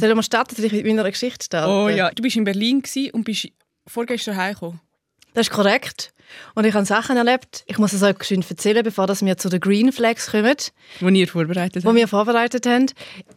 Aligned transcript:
Sollen 0.00 0.16
wir 0.16 0.22
starten, 0.22 0.56
soll 0.56 0.64
ich 0.64 0.72
mit 0.72 0.86
meiner 0.86 1.10
Geschichte 1.10 1.44
starten? 1.44 1.70
Oh 1.70 1.88
ja, 1.88 2.10
du 2.10 2.22
bist 2.22 2.36
in 2.36 2.44
Berlin 2.44 2.82
und 3.12 3.24
bist 3.24 3.48
vorgestern 3.86 4.36
heimgekommen. 4.36 4.80
Das 5.34 5.48
ist 5.48 5.52
korrekt. 5.52 6.12
Und 6.54 6.64
ich 6.64 6.74
habe 6.74 6.86
Sachen 6.86 7.16
erlebt. 7.16 7.64
Ich 7.66 7.78
muss 7.78 7.92
es 7.92 8.02
euch 8.02 8.22
schön 8.22 8.44
erzählen, 8.48 8.82
bevor 8.82 9.08
wir 9.08 9.36
zu 9.36 9.48
den 9.48 9.60
Green 9.60 9.92
Flags 9.92 10.30
kommen. 10.30 10.56
Wo 11.00 11.08
ihr 11.08 11.28
vorbereitet 11.28 11.84
Wo 11.84 11.94
wir 11.94 12.08
vorbereitet 12.08 12.66
haben. 12.66 12.86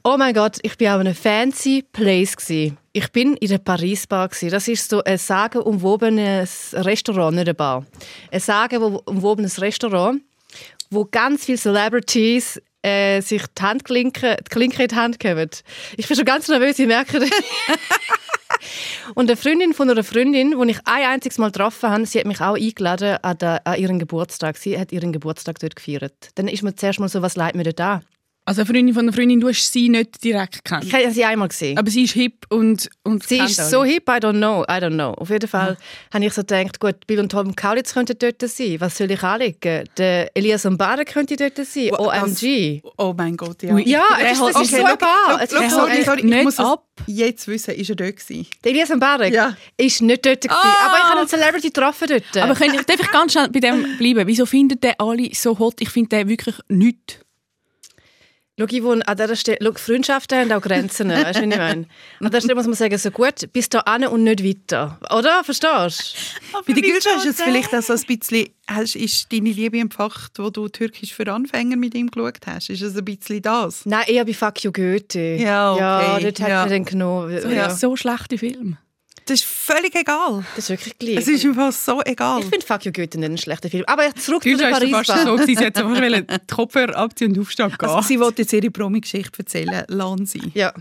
Oh 0.03 0.15
mein 0.17 0.33
Gott, 0.33 0.57
ich 0.61 0.79
war 0.79 0.95
auch 0.95 1.01
in 1.01 1.07
einem 1.07 1.15
fancy 1.15 1.83
Place. 1.91 2.37
Gewesen. 2.37 2.77
Ich 2.93 3.11
bin 3.11 3.35
in 3.37 3.49
der 3.49 3.57
Paris 3.57 4.07
Bar. 4.07 4.29
Gewesen. 4.29 4.51
Das 4.51 4.67
ist 4.67 4.89
so 4.89 5.03
ein 5.03 5.17
sagenumwobenes 5.17 6.75
Restaurant, 6.77 7.35
nicht 7.35 7.47
eine 7.47 7.55
Bar. 7.55 7.85
Ein 8.31 8.39
sagenumwobenes 8.39 9.59
Restaurant, 9.59 10.21
wo 10.89 11.05
ganz 11.05 11.45
viele 11.45 11.57
Celebrities 11.57 12.61
äh, 12.83 13.21
sich 13.21 13.43
die 13.57 13.61
Handklinke, 13.61 14.37
die 14.45 14.49
Klinke 14.49 14.83
in 14.83 14.89
die 14.89 14.95
Hand 14.95 15.19
geben. 15.19 15.49
Ich 15.97 16.07
bin 16.07 16.15
schon 16.15 16.25
ganz 16.25 16.47
nervös, 16.47 16.77
ich 16.77 16.87
merke 16.87 17.19
das. 17.19 17.29
Und 19.15 19.29
eine 19.29 19.37
Freundin 19.37 19.73
von 19.73 19.89
einer 19.89 20.03
Freundin, 20.03 20.51
die 20.51 20.71
ich 20.71 20.79
ein 20.85 21.05
einziges 21.05 21.37
Mal 21.37 21.51
getroffen 21.51 21.89
habe, 21.89 22.05
sie 22.05 22.19
hat 22.19 22.27
mich 22.27 22.41
auch 22.41 22.55
eingeladen 22.55 23.17
an, 23.21 23.37
der, 23.37 23.65
an 23.65 23.77
ihren 23.77 23.99
Geburtstag. 23.99 24.57
Sie 24.57 24.79
hat 24.79 24.91
ihren 24.91 25.11
Geburtstag 25.11 25.59
dort 25.59 25.75
gefeiert. 25.75 26.29
Dann 26.35 26.47
ist 26.47 26.63
mir 26.63 26.75
zuerst 26.75 26.99
mal 26.99 27.09
so, 27.09 27.21
was 27.21 27.35
leid 27.35 27.55
mir 27.55 27.63
da? 27.73 28.01
Also 28.45 28.61
eine 28.61 28.65
Freundin 28.65 28.93
von 28.93 29.03
einer 29.03 29.13
Freundin, 29.13 29.39
du 29.39 29.47
hast 29.47 29.71
sie 29.71 29.87
nicht 29.87 30.21
direkt 30.21 30.65
kennt. 30.65 30.83
Ich 30.83 30.93
habe 30.93 31.09
sie 31.11 31.23
einmal 31.23 31.47
gesehen. 31.47 31.77
Aber 31.77 31.89
sie 31.89 32.03
ist 32.03 32.13
hip 32.13 32.45
und, 32.49 32.89
und 33.03 33.23
Sie 33.25 33.37
ist 33.37 33.55
so 33.69 33.85
hip, 33.85 34.09
I 34.09 34.19
don't 34.19 34.33
know, 34.37 34.63
I 34.63 34.81
don't 34.83 34.95
know. 34.95 35.11
Auf 35.11 35.29
jeden 35.29 35.47
Fall 35.47 35.77
ah. 35.79 36.13
habe 36.15 36.25
ich 36.25 36.33
so 36.33 36.41
gedacht, 36.41 36.77
gut, 36.81 37.07
Bill 37.07 37.21
und 37.21 37.31
Tom 37.31 37.55
Kaulitz 37.55 37.93
könnten 37.93 38.17
dort 38.19 38.41
sein. 38.41 38.75
Was 38.79 38.97
soll 38.97 39.11
ich 39.11 39.23
anlegen? 39.23 39.85
Der 39.97 40.35
Elias 40.35 40.65
Mbara 40.65 41.05
könnte 41.05 41.37
dort 41.37 41.55
sein. 41.55 41.91
Well, 41.91 42.07
OMG. 42.07 42.81
Das, 42.83 42.91
oh 42.97 43.13
mein 43.17 43.37
Gott, 43.37 43.63
ja. 43.63 43.77
Ja, 43.77 44.03
es 44.19 44.33
ist, 44.33 44.41
das 44.41 44.55
okay, 44.55 44.63
ist 44.63 44.71
so 44.71 44.77
look, 44.77 44.93
egal. 44.93 45.39
Look, 45.39 45.51
look, 45.51 45.71
sorry, 45.71 46.03
sorry, 46.03 46.37
ich 46.37 46.43
muss 46.43 46.59
ab. 46.59 46.85
jetzt 47.07 47.47
wissen, 47.47 47.75
ist 47.75 47.89
er 47.89 47.95
dort 47.95 48.17
gewesen? 48.17 48.47
Der 48.61 48.71
Elias 48.71 48.89
Mbarek 48.89 49.33
ja. 49.33 49.55
ist 49.77 50.01
nicht 50.01 50.25
dort 50.25 50.41
gewesen. 50.41 50.59
Ah. 50.61 50.87
Aber 50.87 50.97
ich 50.97 51.03
habe 51.03 51.19
einen 51.19 51.29
Celebrity 51.29 51.67
getroffen 51.67 52.07
dort. 52.09 52.43
Aber 52.43 52.51
ich, 52.59 52.81
darf 52.83 52.99
ich 52.99 53.11
ganz 53.11 53.31
schnell 53.31 53.47
bei 53.47 53.61
dem 53.61 53.97
bleiben? 53.97 54.27
Wieso 54.27 54.45
findet 54.45 54.83
der 54.83 54.99
alle 54.99 55.29
so 55.33 55.57
hot? 55.57 55.75
Ich 55.79 55.89
finde 55.89 56.09
den 56.09 56.27
wirklich 56.27 56.55
nichts. 56.67 57.23
Schau, 58.59 58.67
Yvonne, 58.67 59.07
an 59.07 59.17
dieser 59.17 59.35
Stelle, 59.35 59.57
schau, 59.63 59.71
Freundschaften 59.73 60.37
haben 60.37 60.51
auch 60.51 60.61
Grenzen, 60.61 61.09
weißt 61.09 61.23
du, 61.23 61.27
was 61.29 61.37
ich 61.37 61.57
meine? 61.57 61.87
An 62.19 62.27
dieser 62.27 62.39
Stelle 62.39 62.53
muss 62.53 62.67
man 62.67 62.75
sagen, 62.75 62.95
so 62.99 63.09
gut, 63.09 63.51
bis 63.51 63.67
dahin 63.67 64.05
und 64.05 64.23
nicht 64.23 64.43
weiter. 64.43 64.99
Oder? 65.09 65.43
Verstehst 65.43 66.15
du? 66.51 66.61
Bei 66.61 66.73
den 66.73 66.83
Gülschan 66.83 67.17
ist 67.17 67.25
es 67.25 67.41
vielleicht 67.41 67.73
auch 67.73 67.81
so 67.81 67.93
ein 67.93 68.01
bisschen, 68.05 68.49
hast, 68.67 68.95
ist 68.95 69.33
deine 69.33 69.49
Liebe 69.49 69.79
empfacht, 69.79 70.37
wo 70.37 70.51
du 70.51 70.67
Türkisch 70.67 71.15
für 71.15 71.33
Anfänger 71.33 71.77
mit 71.77 71.95
ihm 71.95 72.11
geschaut 72.11 72.45
hast? 72.45 72.69
Ist 72.69 72.83
es 72.83 72.95
ein 72.95 73.03
bisschen 73.03 73.41
das? 73.41 73.87
Nein, 73.87 74.03
eher 74.05 74.23
bei 74.23 74.33
Fuck 74.35 74.63
You 74.63 74.71
Goethe. 74.71 75.37
Ja, 75.39 75.73
okay. 75.73 75.81
Ja, 75.81 76.19
dort 76.19 76.39
hat 76.39 76.49
ja. 76.49 76.65
dann 76.67 76.85
genommen. 76.85 77.41
So, 77.41 77.49
ja. 77.49 77.71
so 77.71 77.95
schlechte 77.95 78.37
Film. 78.37 78.77
Das 79.25 79.39
ist 79.39 79.45
völlig 79.45 79.95
egal. 79.95 80.43
Das 80.55 80.65
ist 80.65 80.69
wirklich 80.69 80.97
gleich. 80.99 81.17
Es 81.17 81.27
ist 81.27 81.45
einfach 81.45 81.71
so 81.71 82.01
egal. 82.03 82.41
Ich 82.41 82.47
finde 82.47 82.65
Fuck 82.65 82.85
You 82.85 82.91
Goethe 82.91 83.17
nicht 83.19 83.29
ein 83.29 83.37
schlechter 83.37 83.69
Film. 83.69 83.85
Aber 83.87 84.13
zurück 84.15 84.43
zu 84.43 84.57
Paris. 84.57 84.91
fast 84.91 85.23
so, 85.23 85.37
sie 85.37 85.57
hat 85.57 85.77
einfach 85.77 86.01
die 86.49 86.53
Kopfhörer 86.53 86.95
abziehen 86.95 87.31
und 87.31 87.39
aufstehen 87.39 87.69
gehen. 87.69 87.89
Also, 87.89 88.07
sie 88.07 88.19
wollte 88.19 88.41
jetzt 88.41 88.53
ihre 88.53 88.69
Promi-Geschichte 88.69 89.39
erzählen. 89.39 89.85
Lassen 89.87 90.25
sie. 90.25 90.51
Ja. 90.53 90.73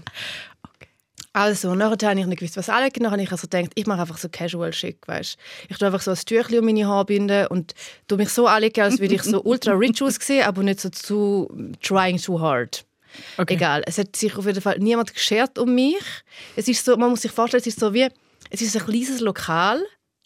Also, 1.34 1.74
nachher 1.74 2.10
habe 2.10 2.20
ich 2.20 2.26
nicht 2.26 2.40
gewusst, 2.40 2.56
was 2.56 2.68
anlegen. 2.68 3.04
Dann 3.04 3.12
habe 3.12 3.22
ich 3.22 3.32
also 3.32 3.46
gedacht, 3.46 3.70
ich 3.74 3.86
mache 3.86 4.02
einfach 4.02 4.18
so 4.18 4.28
casual 4.28 4.72
schick, 4.72 4.98
weißt 5.06 5.38
Ich 5.68 5.78
tue 5.78 5.86
einfach 5.86 6.02
so 6.02 6.10
ein 6.10 6.16
Tüchlein 6.16 6.60
um 6.60 6.66
meine 6.66 6.86
Haare 6.86 7.06
binden 7.06 7.46
und 7.46 7.74
tue 8.06 8.18
mich 8.18 8.28
so 8.28 8.46
anlegen, 8.46 8.82
als 8.82 8.98
würde 8.98 9.14
ich 9.14 9.22
so 9.22 9.40
ultra 9.44 9.72
rich 9.72 10.02
aussehen, 10.02 10.44
aber 10.44 10.62
nicht 10.62 10.80
so 10.80 10.90
zu 10.90 11.50
trying 11.80 12.18
too 12.18 12.38
hard. 12.38 12.84
Okay. 13.38 13.54
Egal. 13.54 13.82
Es 13.86 13.98
hat 13.98 14.14
sich 14.16 14.36
auf 14.36 14.46
jeden 14.46 14.60
Fall 14.60 14.78
niemand 14.78 15.12
geschert 15.14 15.58
um 15.58 15.74
mich. 15.74 16.02
Es 16.56 16.68
ist 16.68 16.84
so, 16.84 16.96
man 16.96 17.10
muss 17.10 17.22
sich 17.22 17.30
vorstellen, 17.30 17.60
es 17.60 17.66
ist 17.66 17.80
so 17.80 17.92
wie 17.94 18.08
es 18.52 18.60
ist 18.60 18.76
ein 18.76 18.84
kleines 18.84 19.20
Lokal, 19.20 19.82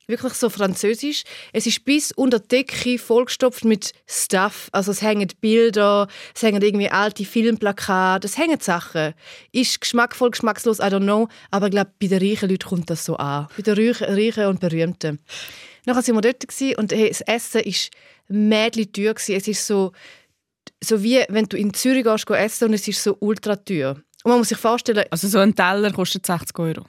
wirklich 0.08 0.34
so 0.34 0.50
französisch. 0.50 1.22
Es 1.52 1.66
ist 1.66 1.84
bis 1.84 2.10
unter 2.10 2.40
die 2.40 2.48
Decke 2.48 2.98
vollgestopft 2.98 3.64
mit 3.64 3.92
Stuff. 4.06 4.68
Also 4.72 4.90
es 4.90 5.00
hängen 5.00 5.28
Bilder, 5.40 6.08
es 6.34 6.42
hängen 6.42 6.60
irgendwie 6.60 6.90
alte 6.90 7.24
Filmplakate, 7.24 8.26
es 8.26 8.36
hängen 8.36 8.58
Sachen. 8.60 9.14
Ist 9.52 9.80
geschmackvoll, 9.80 10.32
geschmackslos, 10.32 10.80
I 10.80 10.82
don't 10.82 11.04
know. 11.04 11.28
Aber 11.52 11.66
ich 11.66 11.72
glaube, 11.72 11.92
bei 12.00 12.08
den 12.08 12.18
reichen 12.18 12.50
Leuten 12.50 12.68
kommt 12.68 12.90
das 12.90 13.04
so 13.04 13.16
an. 13.16 13.46
Bei 13.56 13.62
den 13.62 13.92
reichen 13.92 14.46
und 14.46 14.60
Berühmten. 14.60 15.20
Nachher 15.84 16.06
waren 16.08 16.16
wir 16.16 16.32
dort 16.32 16.78
und 16.78 16.92
hey, 16.92 17.08
das 17.08 17.20
Essen 17.20 17.64
war 17.64 18.36
mädlich 18.36 18.90
teuer. 18.90 19.14
Es 19.16 19.28
ist 19.28 19.64
so, 19.64 19.92
so 20.82 21.00
wie 21.00 21.22
wenn 21.28 21.46
du 21.46 21.56
in 21.56 21.72
Zürich 21.72 22.02
gehst, 22.02 22.28
essen 22.28 22.68
und 22.68 22.74
es 22.74 22.88
ist 22.88 23.04
so 23.04 23.16
ultra 23.20 23.54
teuer. 23.54 23.94
Und 24.24 24.30
man 24.30 24.38
muss 24.38 24.48
sich 24.48 24.58
vorstellen... 24.58 25.04
Also 25.10 25.28
so 25.28 25.38
ein 25.38 25.54
Teller 25.54 25.92
kostet 25.92 26.26
60 26.26 26.58
Euro? 26.58 26.86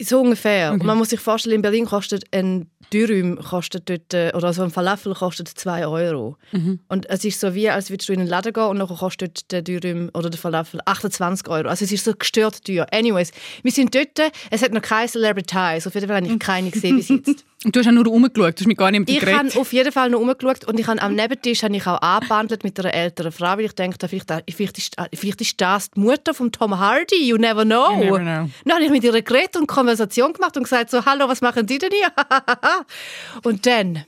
So 0.00 0.20
ungefähr. 0.20 0.70
Okay. 0.70 0.80
Und 0.80 0.86
man 0.86 0.98
muss 0.98 1.10
sich 1.10 1.20
vorstellen, 1.20 1.56
in 1.56 1.62
Berlin 1.62 1.86
kostet 1.86 2.24
ein 2.32 2.68
Dürüm 2.92 3.38
kostet 3.38 3.88
dort, 3.88 4.12
äh, 4.14 4.32
oder 4.34 4.52
so 4.52 4.62
ein 4.62 4.70
Falafel 4.70 5.14
kostet 5.14 5.48
2 5.48 5.86
Euro. 5.86 6.36
Mhm. 6.52 6.80
Und 6.88 7.08
es 7.08 7.24
ist 7.24 7.40
so 7.40 7.54
wie, 7.54 7.68
als 7.70 7.90
würdest 7.90 8.08
du 8.08 8.12
in 8.12 8.20
den 8.20 8.28
Laden 8.28 8.52
gehen 8.52 8.64
und 8.64 8.78
dann 8.78 8.88
kostet 8.88 9.50
der 9.50 9.62
Dürüm 9.62 10.10
oder 10.14 10.30
der 10.30 10.38
Falafel 10.38 10.80
28 10.84 11.48
Euro. 11.48 11.68
Also 11.68 11.84
es 11.84 11.92
ist 11.92 12.04
so 12.04 12.12
gestört 12.14 12.64
teuer. 12.64 12.86
Anyways, 12.92 13.32
wir 13.62 13.72
sind 13.72 13.94
dort, 13.94 14.32
es 14.50 14.62
hat 14.62 14.72
noch 14.72 14.82
keine 14.82 15.06
auf 15.06 15.94
jeden 15.94 16.06
Fall 16.06 16.16
habe 16.16 16.26
ich 16.26 16.38
keine 16.38 16.70
gesehen 16.70 16.96
bis 16.96 17.08
jetzt. 17.08 17.44
Und 17.64 17.74
du 17.74 17.80
hast 17.80 17.86
ja 17.86 17.92
nur 17.92 18.04
rumgeschaut, 18.04 18.58
du 18.58 18.60
hast 18.60 18.66
mich 18.66 18.76
gar 18.76 18.90
nicht 18.90 19.00
mit 19.00 19.10
Ich 19.10 19.26
habe 19.26 19.58
auf 19.58 19.72
jeden 19.72 19.90
Fall 19.90 20.10
noch 20.10 20.20
rumgeschaut 20.20 20.64
und 20.66 20.78
ich 20.78 20.86
habe 20.86 21.00
am 21.00 21.14
Nebentisch 21.14 21.62
habe 21.62 21.74
ich 21.74 21.86
auch 21.86 22.00
angebandelt 22.00 22.62
mit 22.62 22.78
einer 22.78 22.92
älteren 22.92 23.32
Frau, 23.32 23.56
weil 23.56 23.64
ich 23.64 23.72
denke, 23.72 24.06
vielleicht, 24.06 24.30
vielleicht, 24.50 24.78
ist, 24.78 24.96
vielleicht 25.14 25.40
ist 25.40 25.60
das 25.60 25.90
die 25.90 26.00
Mutter 26.00 26.34
von 26.34 26.52
Tom 26.52 26.78
Hardy, 26.78 27.26
you 27.26 27.36
never 27.36 27.64
know. 27.64 27.92
You 27.92 28.04
never 28.04 28.18
know. 28.18 28.50
Dann 28.64 28.74
habe 28.74 28.84
ich 28.84 28.90
mit 28.90 29.02
ihr 29.02 29.22
geredet 29.22 29.56
und 29.56 29.66
Konversation 29.66 30.32
gemacht 30.34 30.56
und 30.56 30.64
gesagt 30.64 30.90
so, 30.90 31.04
hallo, 31.04 31.26
was 31.28 31.40
machen 31.40 31.66
Sie 31.66 31.78
denn 31.78 31.90
hier? 31.90 32.12
und 33.44 33.64
dann... 33.64 34.04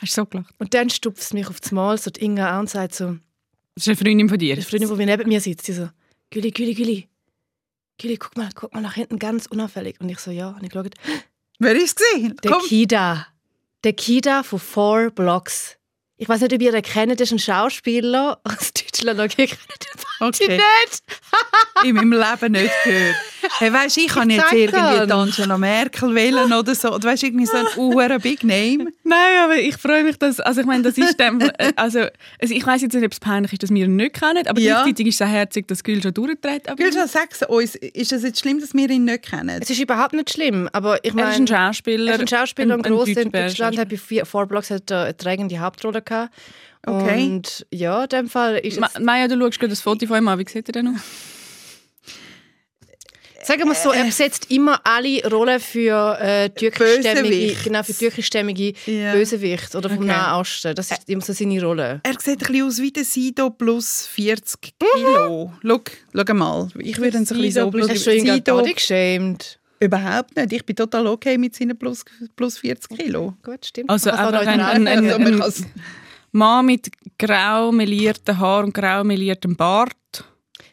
Hast 0.00 0.16
du 0.16 0.22
so 0.22 0.26
gelacht? 0.26 0.54
Und 0.58 0.72
dann 0.72 0.88
stupft 0.88 1.22
es 1.22 1.32
mich 1.32 1.48
auf 1.48 1.60
das 1.60 1.72
Mal 1.72 1.98
so 1.98 2.10
die 2.10 2.24
Inga 2.24 2.50
an 2.50 2.60
und 2.60 2.70
sagt 2.70 2.94
so... 2.94 3.16
Das 3.74 3.84
ist 3.84 3.88
eine 3.88 3.96
Freundin 3.96 4.28
von 4.28 4.38
dir? 4.38 4.54
Eine 4.54 4.62
Freundin, 4.62 4.96
die 4.96 5.06
neben 5.06 5.28
mir 5.28 5.40
sitzt. 5.40 5.66
Sie 5.66 5.72
so, 5.72 5.88
Güli, 6.30 6.50
Güli, 6.50 6.74
Güli. 6.74 7.08
Güli, 7.98 8.16
guck 8.16 8.36
mal, 8.36 8.48
guck 8.54 8.72
mal 8.74 8.80
nach 8.80 8.94
hinten, 8.94 9.18
ganz 9.18 9.46
unauffällig. 9.46 10.00
Und 10.00 10.08
ich 10.08 10.18
so, 10.18 10.30
ja. 10.30 10.50
Und 10.50 10.62
ich 10.62 10.70
geschaut, 10.70 10.94
Wer 11.58 11.76
ist 11.76 11.96
gesehen? 11.96 12.36
Der 12.42 12.50
Komm. 12.52 12.62
Kida. 12.62 13.26
Der 13.84 13.92
Kida 13.92 14.42
von 14.42 14.58
Four 14.58 15.10
Blocks. 15.10 15.76
Ich 16.16 16.28
weiß 16.28 16.40
nicht, 16.40 16.52
ob 16.52 16.62
ihr 16.62 16.72
den 16.72 16.82
kennt, 16.82 17.12
das 17.12 17.28
ist 17.28 17.32
ein 17.32 17.38
Schauspieler 17.38 18.40
aus 18.44 18.72
Deutschland. 18.72 19.20
Okay, 19.20 19.48
okay. 20.22 20.56
nicht. 20.56 21.02
in 21.84 21.94
meinem 21.96 22.12
Leben 22.12 22.52
nicht 22.52 22.72
gehört. 22.84 23.16
Hey, 23.58 23.72
weißt, 23.72 23.98
ich 23.98 24.06
kann 24.08 24.30
jetzt 24.30 24.52
irgendwie 24.52 25.12
Angela 25.12 25.58
Merkel 25.58 26.14
wählen 26.14 26.52
oder 26.52 26.74
so. 26.74 26.96
Du 26.98 27.08
weißt 27.08 27.24
irgendwie 27.24 27.46
so 27.46 27.56
ein 27.56 27.66
uhuere 27.76 28.18
Big 28.18 28.44
Name. 28.44 28.92
Nein, 29.02 29.38
aber 29.42 29.56
ich 29.56 29.76
freue 29.76 30.04
mich, 30.04 30.16
dass, 30.16 30.38
also 30.38 30.60
ich 30.60 30.66
meine, 30.66 30.84
das 30.84 30.96
ist 30.96 31.18
dem, 31.18 31.40
äh, 31.40 31.72
also, 31.74 32.00
also 32.40 32.54
ich 32.54 32.64
weiß 32.64 32.82
jetzt 32.82 32.94
nicht, 32.94 33.04
ob 33.04 33.12
es 33.12 33.20
peinlich 33.20 33.52
ist, 33.52 33.62
dass 33.64 33.70
wir 33.70 33.84
ihn 33.84 33.96
nicht 33.96 34.14
kennen, 34.14 34.46
aber 34.46 34.60
ja. 34.60 34.82
gleichzeitig 34.82 35.08
ist 35.08 35.14
es 35.14 35.18
sehr 35.18 35.26
herzig, 35.26 35.66
dass 35.66 35.82
Gül 35.82 36.00
schon 36.00 36.14
durchtritt. 36.14 36.68
Gül, 36.76 36.92
sag 36.92 37.30
uns, 37.48 37.74
ist 37.74 38.12
es 38.12 38.22
jetzt 38.22 38.40
schlimm, 38.40 38.60
dass 38.60 38.74
wir 38.74 38.88
ihn 38.88 39.04
nicht 39.04 39.24
kennen? 39.28 39.58
Es 39.60 39.70
ist 39.70 39.80
überhaupt 39.80 40.12
nicht 40.12 40.30
schlimm, 40.30 40.68
aber 40.72 41.04
ich 41.04 41.14
meine... 41.14 41.28
Er 41.28 41.32
ist 41.32 41.40
ein 41.40 41.48
Schauspieler. 41.48 42.12
Er 42.12 42.14
ist 42.14 42.20
ein 42.20 42.28
Schauspieler 42.28 42.76
und 42.76 42.82
gross 42.82 43.08
in 43.08 43.32
Deutschland, 43.32 43.76
hat 43.76 43.88
bei 43.88 44.24
Four 44.24 44.46
Blocks 44.46 44.70
eine 44.70 45.16
tragende 45.16 45.58
Hauptrolle 45.58 46.00
gehabt 46.00 46.12
gehabt. 46.12 46.34
Okay. 46.84 47.26
Und 47.26 47.66
ja, 47.70 48.02
in 48.02 48.08
dem 48.08 48.28
Fall 48.28 48.56
ist 48.58 48.80
Ma 48.80 48.88
Maja, 49.00 49.28
du 49.28 49.38
schaust 49.38 49.60
gerade 49.60 49.70
das 49.70 49.80
Foto 49.80 50.06
von 50.06 50.18
ihm 50.18 50.28
an. 50.28 50.38
Wie 50.38 50.48
sieht 50.48 50.68
er 50.68 50.72
denn 50.72 50.88
aus? 50.88 51.00
Sagen 53.44 53.64
wir 53.64 53.72
es 53.72 53.82
so, 53.82 53.90
er 53.90 54.04
besetzt 54.04 54.52
immer 54.52 54.80
alle 54.84 55.28
Rollen 55.28 55.58
für 55.58 56.16
äh, 56.20 56.48
türkischstämmige, 56.50 57.56
genau, 57.64 57.82
für 57.82 57.92
türkischstämmige 57.92 58.72
ja. 58.86 59.12
Bösewicht 59.12 59.74
oder 59.74 59.88
vom 59.88 59.98
okay. 59.98 60.06
Nahen 60.06 60.40
Osten. 60.40 60.76
Das 60.76 60.92
ist 60.92 61.08
immer 61.08 61.22
so 61.22 61.32
seine 61.32 61.60
Rolle. 61.60 62.00
Er 62.04 62.12
sieht 62.20 62.28
ein 62.28 62.38
bisschen 62.38 62.66
aus 62.66 62.78
wie 62.78 62.92
der 62.92 63.04
Sido 63.04 63.50
plus 63.50 64.06
40 64.06 64.60
Kilo. 64.78 65.50
Mhm. 65.60 65.68
Schau, 65.68 66.24
schau 66.24 66.34
mal, 66.34 66.68
ich 66.78 66.98
würde 66.98 67.18
ihn 67.18 67.26
so 67.26 67.34
ein 67.34 67.40
bisschen 67.40 67.64
so 67.64 67.70
beschreiben. 67.70 67.94
Hast 67.94 68.06
du 68.06 68.14
ihn 68.14 68.26
Sido 68.26 68.62
geschämt? 68.62 69.58
Überhaupt 69.80 70.36
nicht. 70.36 70.52
Ich 70.52 70.64
bin 70.64 70.76
total 70.76 71.08
okay 71.08 71.36
mit 71.36 71.56
seinen 71.56 71.76
plus, 71.76 72.04
plus 72.36 72.58
40 72.58 72.96
Kilo. 72.96 73.34
Gut, 73.42 73.66
stimmt. 73.66 73.90
Also 73.90 74.10
einfach 74.10 74.46
ein, 74.46 74.60
ein, 74.60 74.86
ein, 74.86 75.10
ein, 75.10 75.42
ein 75.42 75.52
Mann 76.32 76.66
mit 76.66 76.90
grau 77.18 77.72
melierten 77.72 78.38
Haaren 78.38 78.66
und 78.66 78.74
grau 78.74 79.04
meliertem 79.04 79.54
Bart, 79.54 80.24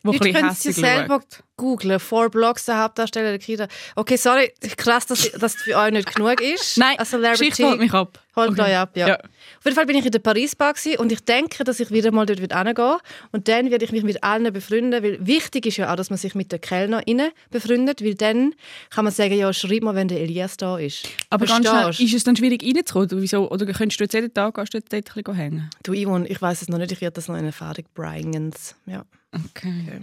wo 0.04 0.12
Leute 0.12 0.36
ein 0.36 0.50
bisschen 0.50 0.74
selber 0.74 1.22
googlen. 1.60 2.00
Four 2.00 2.30
Blocks, 2.30 2.66
der 2.66 2.82
Hauptdarsteller 2.82 3.30
der 3.30 3.40
Kita. 3.40 3.68
Okay, 3.96 4.16
sorry, 4.16 4.52
krass, 4.78 5.06
dass 5.06 5.30
das 5.32 5.56
für 5.56 5.76
euch 5.78 5.92
nicht 5.92 6.16
genug 6.16 6.42
ist. 6.42 6.78
Nein, 6.78 6.98
Geschichte 6.98 7.66
holt 7.66 7.80
mich 7.80 7.94
ab. 7.94 8.20
Holt 8.36 8.52
okay. 8.52 8.62
euch 8.62 8.78
ab, 8.78 8.96
ja. 8.96 9.08
ja. 9.10 9.16
Auf 9.16 9.66
jeden 9.66 9.76
Fall 9.76 9.86
bin 9.86 9.98
ich 9.98 10.06
in 10.06 10.12
der 10.12 10.20
Paris-Bar 10.20 10.74
und 11.00 11.12
ich 11.12 11.20
denke, 11.26 11.64
dass 11.64 11.80
ich 11.80 11.92
wieder 11.92 12.12
mal 12.12 12.26
dort 12.26 12.40
hingehen 12.40 12.98
Und 13.32 13.48
dann 13.48 13.70
werde 13.70 13.84
ich 13.84 13.92
mich 13.92 14.04
mit 14.04 14.24
allen 14.24 14.52
befreunden, 14.54 15.04
weil 15.04 15.18
wichtig 15.26 15.66
ist 15.66 15.78
ja 15.78 15.92
auch, 15.92 15.98
dass 15.98 16.10
man 16.10 16.18
sich 16.18 16.36
mit 16.36 16.52
den 16.52 16.62
Kellnerinnen 16.62 17.32
befreundet, 17.50 18.04
weil 18.04 18.16
dann 18.16 18.56
kann 18.90 19.04
man 19.04 19.14
sagen, 19.14 19.34
ja, 19.34 19.52
schreib 19.52 19.84
mal, 19.84 19.96
wenn 19.96 20.08
der 20.08 20.22
Elias 20.22 20.56
da 20.56 20.78
ist. 20.78 21.10
Aber 21.30 21.46
ganz 21.46 21.68
schnell, 21.68 21.90
ist 21.90 22.14
es 22.14 22.24
dann 22.24 22.38
schwierig 22.38 22.64
reinzukommen? 22.64 23.22
Wieso? 23.22 23.50
Oder 23.50 23.66
könntest 23.66 24.00
du 24.00 24.06
jetzt 24.06 24.14
jeden 24.14 24.34
Tag 24.34 24.56
dort 24.56 25.38
hängen? 25.38 25.70
Du, 25.84 25.94
Yvonne, 25.94 26.28
ich 26.28 26.42
weiß 26.42 26.62
es 26.62 26.70
noch 26.70 26.78
nicht, 26.78 26.92
ich 26.94 27.02
werde 27.02 27.16
das 27.16 27.28
noch 27.28 27.36
in 27.36 27.46
Erfahrung 27.46 27.84
bringen. 27.94 28.54
Ja. 28.86 29.04
Okay. 29.34 29.84
okay. 29.88 30.02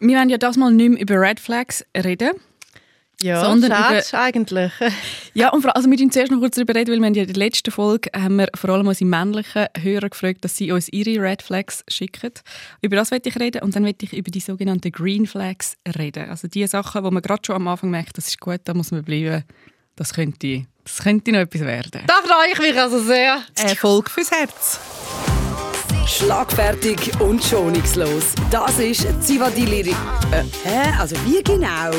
Wir 0.00 0.16
werden 0.16 0.30
ja 0.30 0.38
das 0.38 0.56
mal 0.56 0.72
nicht 0.72 0.90
mehr 0.90 1.00
über 1.00 1.20
Red 1.20 1.40
Flags 1.40 1.84
reden. 1.96 2.30
Ja, 3.20 3.44
Sondern 3.44 3.70
schade 3.72 4.04
über- 4.08 4.18
eigentlich. 4.20 4.72
Ja, 5.34 5.50
und 5.50 5.62
vor, 5.62 5.74
also 5.76 5.88
wir 5.88 5.96
müssen 5.96 6.10
zuerst 6.10 6.30
noch 6.32 6.38
kurz 6.40 6.54
darüber 6.56 6.74
reden, 6.74 6.92
weil 6.92 7.00
wir 7.00 7.22
in 7.22 7.26
der 7.26 7.36
letzten 7.36 7.70
Folge 7.70 8.10
haben 8.14 8.36
wir 8.36 8.48
vor 8.54 8.70
allem 8.70 8.86
unsere 8.88 9.08
männlichen 9.08 9.66
Hörer 9.80 10.08
gefragt, 10.08 10.44
dass 10.44 10.56
sie 10.56 10.70
uns 10.72 10.88
ihre 10.88 11.20
Red 11.22 11.42
Flags 11.42 11.84
schicken. 11.88 12.32
Über 12.80 12.96
das 12.96 13.10
werde 13.10 13.28
ich 13.28 13.38
reden 13.38 13.62
und 13.62 13.74
dann 13.76 13.84
werde 13.84 13.98
ich 14.04 14.12
über 14.12 14.30
die 14.30 14.40
sogenannten 14.40 14.90
Green 14.90 15.26
Flags 15.26 15.76
reden. 15.96 16.28
Also 16.30 16.48
die 16.48 16.66
Sachen, 16.66 17.04
wo 17.04 17.10
man 17.10 17.22
gerade 17.22 17.42
schon 17.44 17.56
am 17.56 17.68
Anfang 17.68 17.90
merkt, 17.90 18.18
das 18.18 18.28
ist 18.28 18.40
gut, 18.40 18.60
da 18.64 18.74
muss 18.74 18.90
man 18.90 19.02
bleiben. 19.04 19.44
Das 19.96 20.14
könnte, 20.14 20.66
das 20.84 20.98
könnte 20.98 21.32
noch 21.32 21.40
etwas 21.40 21.60
werden. 21.62 22.02
Da 22.06 22.14
freue 22.24 22.52
ich 22.52 22.58
mich 22.58 22.80
also 22.80 23.00
sehr. 23.00 23.42
Erfolg 23.56 24.10
fürs 24.10 24.30
Herz. 24.30 24.80
Schlagfertig 26.08 26.98
und 27.20 27.44
schonungslos. 27.44 28.34
Das 28.50 28.78
ist 28.78 29.06
Zivadili 29.22 29.82
Ring. 29.82 29.96
Äh, 30.32 30.42
hä? 30.64 30.92
Also 30.98 31.14
wie 31.26 31.42
genau? 31.42 31.90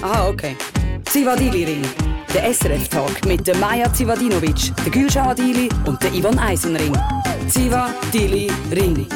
Ah, 0.00 0.26
okay. 0.26 0.56
Zivadili 1.04 1.64
Ring. 1.64 1.82
Der 2.32 2.52
SRF-Tag 2.52 3.26
mit 3.26 3.46
der 3.46 3.56
Maja 3.58 3.92
Zivadinovic, 3.92 4.72
der 4.84 4.92
Gülşah 4.92 5.28
Adili 5.28 5.68
und 5.84 6.02
der 6.02 6.14
Ivan 6.14 6.38
Eisenring. 6.38 6.96
Zivadili 7.46 8.50
Ring. 8.70 9.06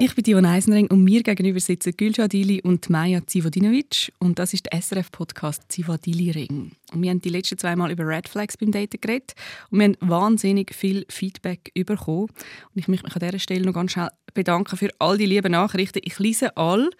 Ich 0.00 0.14
bin 0.14 0.22
Dion 0.22 0.46
Eisenring 0.46 0.86
und 0.86 1.02
mir 1.02 1.24
gegenüber 1.24 1.58
sitzen 1.58 1.90
Gülşah 1.90 2.28
Dili 2.28 2.62
und 2.62 2.88
Maja 2.88 3.20
Zivodinovic 3.26 4.12
und 4.20 4.38
das 4.38 4.54
ist 4.54 4.66
der 4.66 4.80
SRF-Podcast 4.80 5.64
Zivadili 5.72 6.30
Ring. 6.30 6.70
Und 6.92 7.02
wir 7.02 7.10
haben 7.10 7.20
die 7.20 7.30
letzten 7.30 7.58
zwei 7.58 7.74
Mal 7.74 7.90
über 7.90 8.06
Red 8.06 8.28
Flags 8.28 8.56
beim 8.56 8.70
Daten 8.70 9.00
geredet 9.00 9.34
und 9.70 9.80
wir 9.80 9.86
haben 9.86 9.96
wahnsinnig 9.98 10.72
viel 10.72 11.04
Feedback 11.08 11.72
bekommen. 11.74 12.28
Und 12.28 12.76
ich 12.76 12.86
möchte 12.86 13.06
mich 13.06 13.16
an 13.16 13.26
dieser 13.26 13.40
Stelle 13.40 13.64
noch 13.66 13.72
ganz 13.72 13.90
schnell 13.90 14.10
bedanken 14.34 14.76
für 14.76 14.88
all 15.00 15.18
die 15.18 15.26
lieben 15.26 15.50
Nachrichten. 15.50 15.98
Ich 16.04 16.16
lese 16.20 16.56
all 16.56 16.90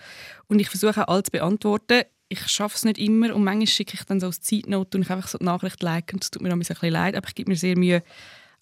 und 0.49 0.59
ich 0.59 0.69
versuche 0.69 1.07
auch 1.07 1.15
all 1.15 1.23
zu 1.23 1.31
beantworten. 1.31 2.03
Ich 2.29 2.49
schaffe 2.49 2.75
es 2.75 2.85
nicht 2.85 2.99
immer 2.99 3.33
und 3.33 3.45
manchmal 3.45 3.69
schicke 3.69 3.95
ich 3.95 4.05
dann 4.07 4.19
so 4.19 4.27
als 4.27 4.41
Zeitnote 4.41 4.99
und 4.99 5.05
ich 5.05 5.11
einfach 5.11 5.29
so 5.29 5.39
die 5.39 5.45
Nachricht 5.45 5.81
like 5.85 6.11
und 6.13 6.25
es 6.25 6.33
tut 6.33 6.43
mir 6.43 6.51
ein 6.51 6.59
bisschen 6.59 6.91
leid, 6.91 7.15
aber 7.15 7.29
ich 7.29 7.37
gebe 7.37 7.49
mir 7.49 7.57
sehr 7.57 7.79
Mühe, 7.79 8.03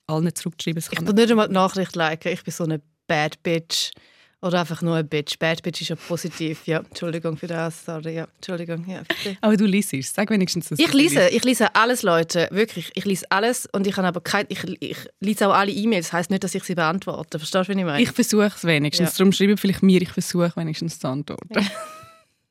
allen 0.07 0.35
zurückzuschreiben. 0.35 0.83
Ich 0.83 0.91
kann 0.91 1.07
nicht 1.07 1.31
einmal 1.31 1.49
die 1.49 1.55
Nachricht 1.55 1.97
liken. 1.97 2.33
Ich 2.33 2.45
bin 2.45 2.53
so 2.53 2.65
eine 2.65 2.83
Bad 3.07 3.43
Bitch. 3.43 3.93
Oder 4.47 4.61
einfach 4.61 4.81
nur 4.83 4.95
eine 4.95 5.05
Bitch. 5.05 5.39
Bad 5.39 5.63
Bitch 5.63 5.81
ist 5.81 5.89
ja 5.89 5.97
positiv. 5.97 6.67
Ja, 6.67 6.79
Entschuldigung 6.79 7.37
für 7.37 7.47
das. 7.49 7.85
Sorry, 7.85 8.15
ja. 8.15 8.29
Entschuldigung. 8.37 8.85
Ja, 8.89 9.01
bitte. 9.09 9.37
aber 9.41 9.57
du 9.57 9.65
liest 9.65 9.93
es. 9.93 10.13
Sag 10.13 10.31
wenigstens, 10.31 10.69
dass 10.69 10.79
Ich 10.79 10.93
lese, 10.93 11.29
ich 11.29 11.43
lese 11.45 11.75
alles, 11.75 12.03
Leute. 12.03 12.49
Wirklich. 12.53 12.91
Ich 12.95 13.05
lese 13.05 13.27
alles 13.31 13.69
und 13.73 13.87
ich 13.87 13.97
habe 13.97 14.07
aber 14.09 14.21
kein, 14.21 14.47
ich, 14.49 14.63
ich 14.81 14.97
lese 15.21 15.49
auch 15.49 15.55
alle 15.55 15.73
E-Mails. 15.73 16.07
Das 16.07 16.13
heisst 16.13 16.31
nicht, 16.31 16.45
dass 16.45 16.55
ich 16.55 16.63
sie 16.65 16.75
beantworte. 16.75 17.39
Verstehst 17.39 17.55
du, 17.55 17.59
was 17.73 17.77
ich 17.77 17.85
meine? 17.85 18.03
Ich 18.03 18.13
versuche 18.13 18.53
es 18.55 18.65
wenigstens. 18.65 19.11
Ja. 19.13 19.19
Darum 19.19 19.33
schreiben 19.33 19.57
vielleicht 19.57 19.83
mir, 19.83 20.01
ich 20.01 20.11
versuche 20.11 20.53
wenigstens 20.55 20.99
zu 20.99 21.09
antworten. 21.09 21.67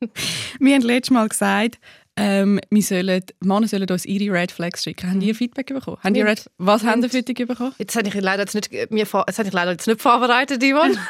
wir 0.59 0.75
haben 0.75 0.81
letztes 0.81 1.11
Mal 1.11 1.27
gesagt, 1.29 1.77
ähm, 2.17 2.59
wir 2.69 2.81
sollen, 2.81 3.23
Männer 3.41 3.67
sollen 3.67 3.89
uns 3.89 4.05
ihre 4.05 4.33
Red 4.33 4.51
Flags 4.51 4.83
schicken. 4.83 5.09
Haben 5.09 5.19
die 5.19 5.33
Feedback 5.33 5.67
bekommen? 5.67 5.97
Haben 6.01 6.13
die 6.13 6.21
Ja. 6.21 6.25
Red, 6.27 6.49
was 6.57 6.83
haben 6.83 7.01
die 7.01 7.05
Und- 7.07 7.11
Feedback 7.11 7.47
bekommen? 7.47 7.73
Jetzt 7.77 7.95
habe 7.95 8.07
ich 8.07 8.13
leider 8.13 8.43
jetzt 8.43 8.55
nicht, 8.55 8.71
mir 8.91 8.99
jetzt 8.99 9.13
habe 9.13 9.47
ich 9.47 9.53
leider 9.53 9.71
jetzt 9.71 9.87
nicht 9.87 10.01
vorbereitet, 10.01 10.61
Yvonne. 10.63 10.97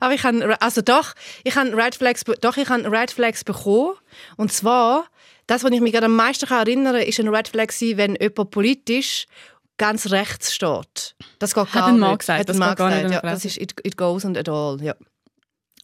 Aber 0.00 0.14
ich 0.14 0.24
habe, 0.24 0.60
also 0.60 0.82
doch, 0.82 1.14
ich 1.42 1.56
habe 1.56 1.76
Red 1.76 1.94
Flags, 1.94 2.24
doch, 2.40 2.56
ich 2.56 2.68
habe 2.68 2.90
Red 2.90 3.10
Flags 3.10 3.44
bekommen. 3.44 3.94
Und 4.36 4.52
zwar, 4.52 5.06
das, 5.46 5.64
was 5.64 5.70
ich 5.72 5.80
mich 5.80 5.92
gerade 5.92 6.06
am 6.06 6.16
meisten 6.16 6.46
kann 6.46 6.66
erinnern 6.66 6.94
kann, 6.94 7.02
ist 7.02 7.20
ein 7.20 7.28
Red 7.28 7.48
Flag 7.48 7.68
wenn 7.80 8.16
jemand 8.20 8.50
politisch 8.50 9.26
ganz 9.76 10.10
rechts 10.10 10.54
steht. 10.54 11.16
Das 11.38 11.54
geht 11.54 11.72
gar 11.72 11.86
ein 11.86 11.98
Mann 11.98 12.10
nicht. 12.10 12.20
gesagt, 12.20 12.40
Hat 12.40 12.48
das 12.48 12.56
ein 12.56 12.60
Mann 12.60 12.74
gar 12.74 12.90
nicht 12.90 13.02
gesagt, 13.02 13.24
an 13.24 13.28
ja. 13.28 13.34
Das 13.34 13.44
ist, 13.44 13.56
it, 13.56 13.74
it 13.82 13.96
goes 13.96 14.24
and 14.24 14.38
at 14.38 14.48
all, 14.48 14.80
ja. 14.82 14.94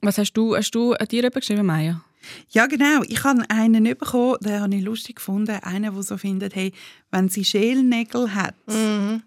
Was 0.02 0.16
hast 0.18 0.32
du, 0.32 0.56
hast 0.56 0.70
du 0.74 0.94
an 0.94 1.06
dir 1.08 1.28
geschrieben, 1.30 1.66
Maya? 1.66 2.02
Ja, 2.50 2.66
genau. 2.66 3.02
Ich 3.08 3.24
habe 3.24 3.42
einen 3.48 3.84
bekommen, 3.84 4.36
den 4.40 4.60
habe 4.60 4.74
ich 4.74 4.84
lustig 4.84 5.16
gefunden. 5.16 5.58
Einen, 5.62 5.94
der 5.94 6.02
so 6.02 6.16
findet, 6.16 6.54
hey, 6.54 6.72
wenn 7.10 7.28
sie 7.28 7.44
Schälnägel 7.44 8.34
hat 8.34 8.54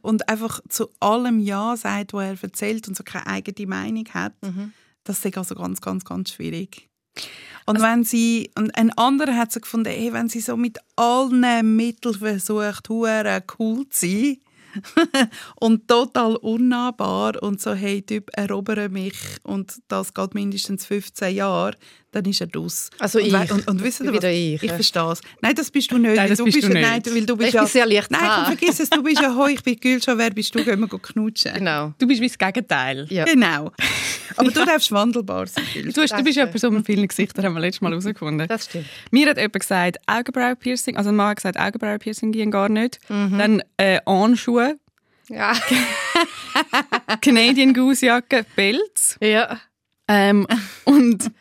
und 0.01 0.29
einfach 0.29 0.59
zu 0.69 0.89
allem 0.99 1.39
Ja 1.39 1.75
sagt, 1.75 2.13
was 2.13 2.23
er 2.23 2.43
erzählt 2.43 2.87
und 2.87 2.95
so 2.95 3.03
keine 3.03 3.27
eigene 3.27 3.67
Meinung 3.67 4.05
hat, 4.13 4.33
das 5.03 5.23
ist 5.23 5.37
also 5.37 5.55
ganz, 5.55 5.81
ganz, 5.81 6.05
ganz 6.05 6.31
schwierig. 6.31 6.89
Und 7.65 7.81
wenn 7.81 8.03
sie, 8.03 8.51
und 8.57 8.75
ein 8.75 8.91
anderer 8.97 9.37
hat 9.37 9.51
so 9.51 9.59
gefunden, 9.59 9.89
hey, 9.89 10.11
wenn 10.11 10.29
sie 10.29 10.41
so 10.41 10.57
mit 10.57 10.79
allen 10.95 11.75
Mitteln 11.75 12.15
versucht, 12.15 12.89
hure 12.89 13.43
cool 13.57 13.87
zu 13.89 14.07
sein, 14.07 14.37
und 15.59 15.87
total 15.87 16.35
unnahbar 16.37 17.41
und 17.41 17.61
so, 17.61 17.73
hey, 17.73 18.01
Typ, 18.01 18.29
erobere 18.33 18.89
mich 18.89 19.15
und 19.43 19.79
das 19.87 20.13
geht 20.13 20.33
mindestens 20.33 20.85
15 20.85 21.35
Jahre, 21.35 21.77
dann 22.13 22.25
ist 22.25 22.39
er 22.41 22.47
dus. 22.47 22.89
Also 22.99 23.19
und, 23.19 23.25
ich. 23.25 23.51
Und, 23.51 23.67
und 23.67 23.83
wisst 23.83 23.99
ihr 24.01 24.13
Wieder 24.13 24.29
was? 24.29 24.35
ich, 24.35 24.63
Ich 24.63 24.71
verstehe 24.71 25.11
es. 25.11 25.21
Nein, 25.41 25.55
das 25.55 25.69
bist 25.71 25.91
du 25.91 25.97
nicht. 25.97 26.15
Nein, 26.15 26.29
das 26.29 26.37
du 26.37 26.45
bist 26.45 26.55
bist 26.61 26.67
du 26.69 26.73
ja- 26.79 26.79
nicht. 26.95 27.05
Nein, 27.05 27.15
weil 27.15 27.25
du 27.25 27.35
bist 27.37 27.49
Ich 27.49 27.55
ja... 27.55 27.61
bin 27.63 27.69
sehr 27.71 27.85
leicht 27.85 28.11
Nein, 28.11 28.21
komm, 28.35 28.45
vergiss 28.57 28.79
es, 28.79 28.89
du 28.89 29.03
bist 29.03 29.21
ja, 29.21 29.35
hoi, 29.35 29.51
ich 29.53 29.63
bin 29.63 29.75
Gülscha, 29.79 30.17
wer 30.17 30.29
bist 30.29 30.55
du? 30.55 30.63
Gehen 30.63 30.79
wir 30.79 30.87
knutschen. 30.87 31.53
Genau. 31.55 31.93
Du 31.99 32.07
bist 32.07 32.21
wie 32.21 32.27
das 32.27 32.37
Gegenteil. 32.37 33.05
Ja. 33.09 33.25
Genau. 33.25 33.71
Aber 34.37 34.49
du 34.51 34.65
darfst 34.65 34.91
wandelbar 34.91 35.47
sein. 35.47 35.63
Du, 35.93 36.01
hast, 36.01 36.11
du 36.17 36.23
bist 36.23 36.37
ja 36.37 36.43
eine. 36.43 36.51
Person 36.51 36.73
mit 36.75 36.85
vielen 36.85 37.07
Gesichtern, 37.07 37.45
haben 37.45 37.53
wir 37.53 37.59
letztes 37.59 37.81
Mal 37.81 37.89
herausgefunden. 37.91 38.47
Das 38.47 38.65
stimmt. 38.65 38.85
Mir 39.11 39.27
hat 39.29 39.37
jemand 39.37 39.59
gesagt, 39.59 39.97
Augenbrauenpiercing, 40.07 40.97
also 40.97 41.09
ein 41.09 41.15
Mann 41.15 41.29
hat 41.29 41.35
gesagt, 41.37 41.59
Augenbrauenpiercing 41.59 42.31
gehen 42.31 42.49
gar 42.51 42.69
nicht. 42.69 42.99
Mhm. 43.09 43.37
Dann 43.37 43.63
äh, 43.77 43.99
Anschuhe, 44.05 44.77
Ja. 45.29 45.53
Canadian 47.21 47.73
Goose 47.73 48.05
Jacke, 48.07 48.45
Pelz. 48.55 49.17
ja. 49.21 49.59
Ähm, 50.07 50.45
und 50.83 51.31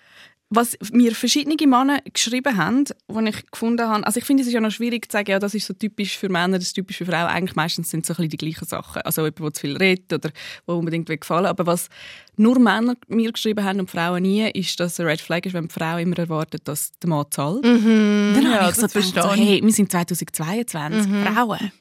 was 0.55 0.77
mir 0.93 1.15
verschiedene 1.15 1.57
Männer 1.67 2.01
geschrieben 2.13 2.57
haben, 2.59 2.85
wo 3.09 3.21
ich 3.21 3.51
gefunden 3.51 3.89
habe, 3.89 4.07
also 4.07 4.19
ich 4.19 4.25
finde, 4.25 4.43
es 4.43 4.49
ist 4.49 4.53
ja 4.53 4.61
noch 4.61 4.71
schwierig 4.71 5.11
zu 5.11 5.17
sagen, 5.17 5.31
ja, 5.31 5.39
das 5.39 5.55
ist 5.55 5.67
so 5.67 5.73
typisch 5.73 6.19
für 6.19 6.29
Männer, 6.29 6.59
das 6.59 6.69
ist 6.69 6.75
typisch 6.75 6.99
für 6.99 7.07
Frauen. 7.07 7.29
Eigentlich 7.29 7.57
meistens 7.57 7.91
sind 7.91 8.01
es 8.01 8.09
so 8.09 8.13
ein 8.13 8.17
bisschen 8.17 8.31
die 8.31 8.37
gleichen 8.37 8.67
Sachen. 8.67 9.01
Also 9.03 9.23
jemand, 9.23 9.41
der 9.41 9.53
zu 9.55 9.61
viel 9.63 9.77
redet 9.79 10.13
oder 10.13 10.31
der 10.67 10.75
unbedingt 10.75 11.09
gefallen 11.09 11.47
Aber 11.47 11.67
was 11.67 11.89
nur 12.37 12.59
Männer 12.59 12.97
mir 13.09 13.33
geschrieben 13.33 13.65
haben 13.65 13.81
und 13.81 13.91
Frauen 13.91 14.23
nie, 14.23 14.49
ist, 14.51 14.79
dass 14.79 15.01
ein 15.01 15.07
Red 15.07 15.23
Flag 15.23 15.47
ist, 15.47 15.55
wenn 15.55 15.69
die 15.69 15.75
Frau 15.75 15.97
immer 15.97 16.19
erwartet, 16.19 16.69
dass 16.69 16.93
der 17.03 17.09
Mann 17.09 17.27
zahlt. 17.31 17.65
Dann 17.65 18.43
Ja, 18.43 18.61
habe 18.61 18.71
ich 18.71 18.77
so 18.77 18.87
gedacht, 18.87 19.15
so, 19.15 19.33
hey, 19.33 19.63
wir 19.63 19.73
sind 19.73 19.91
2022, 19.91 21.11
Frauen. 21.11 21.73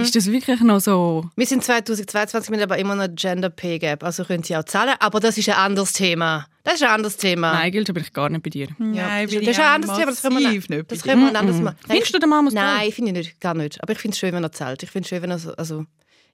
Ist 0.00 0.14
das 0.14 0.26
wirklich 0.26 0.60
noch 0.60 0.80
so... 0.80 1.28
Wir 1.34 1.46
sind 1.46 1.64
2022 1.64 2.50
mit 2.50 2.60
aber 2.60 2.78
immer 2.78 2.94
noch 2.94 3.08
Gender 3.14 3.50
Pay 3.50 3.78
Gap, 3.80 4.04
also 4.04 4.24
können 4.24 4.44
sie 4.44 4.56
auch 4.56 4.64
zahlen, 4.64 4.94
aber 5.00 5.18
das 5.18 5.38
ist 5.38 5.48
ein 5.48 5.56
anderes 5.56 5.92
Thema. 5.92 6.46
Das 6.62 6.74
ist 6.74 6.82
ein 6.82 6.90
anderes 6.90 7.16
Thema. 7.16 7.52
Nein, 7.54 7.72
gilt 7.72 7.88
aber 7.88 8.00
ich 8.00 8.12
gar 8.12 8.28
nicht 8.28 8.42
bei 8.42 8.50
dir. 8.50 8.68
Ja, 8.68 8.74
Nein, 8.78 9.26
das 9.26 9.34
bin 9.34 9.42
ist 9.42 9.48
ich 9.48 9.58
ein 9.58 9.74
anderes 9.74 9.96
Thema. 9.96 10.10
Das 10.10 10.22
können 10.22 10.38
wir, 10.38 10.50
nicht 10.50 10.70
das 10.70 10.98
bei 10.98 11.08
können 11.10 11.22
wir 11.22 11.28
ein 11.28 11.36
anderes 11.36 11.60
Mal. 11.60 11.70
Nein, 11.72 11.76
Findest 11.88 12.14
du, 12.14 12.18
der 12.18 12.28
Mann 12.28 12.44
muss 12.44 12.54
Nein, 12.54 12.92
finde 12.92 13.10
ich 13.12 13.16
nicht, 13.16 13.40
gar 13.40 13.54
nicht. 13.54 13.82
Aber 13.82 13.92
ich 13.92 13.98
finde 13.98 14.14
es 14.14 14.18
schön, 14.18 14.32
wenn 14.34 14.44
er 14.44 14.52
zahlt. 14.52 14.82
Ich 14.82 14.90
finde 14.90 15.04
es 15.06 15.08
schön, 15.08 15.22
wenn 15.22 15.30
er 15.30 15.38
so, 15.38 15.52
also, 15.54 15.86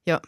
ja, 0.05 0.21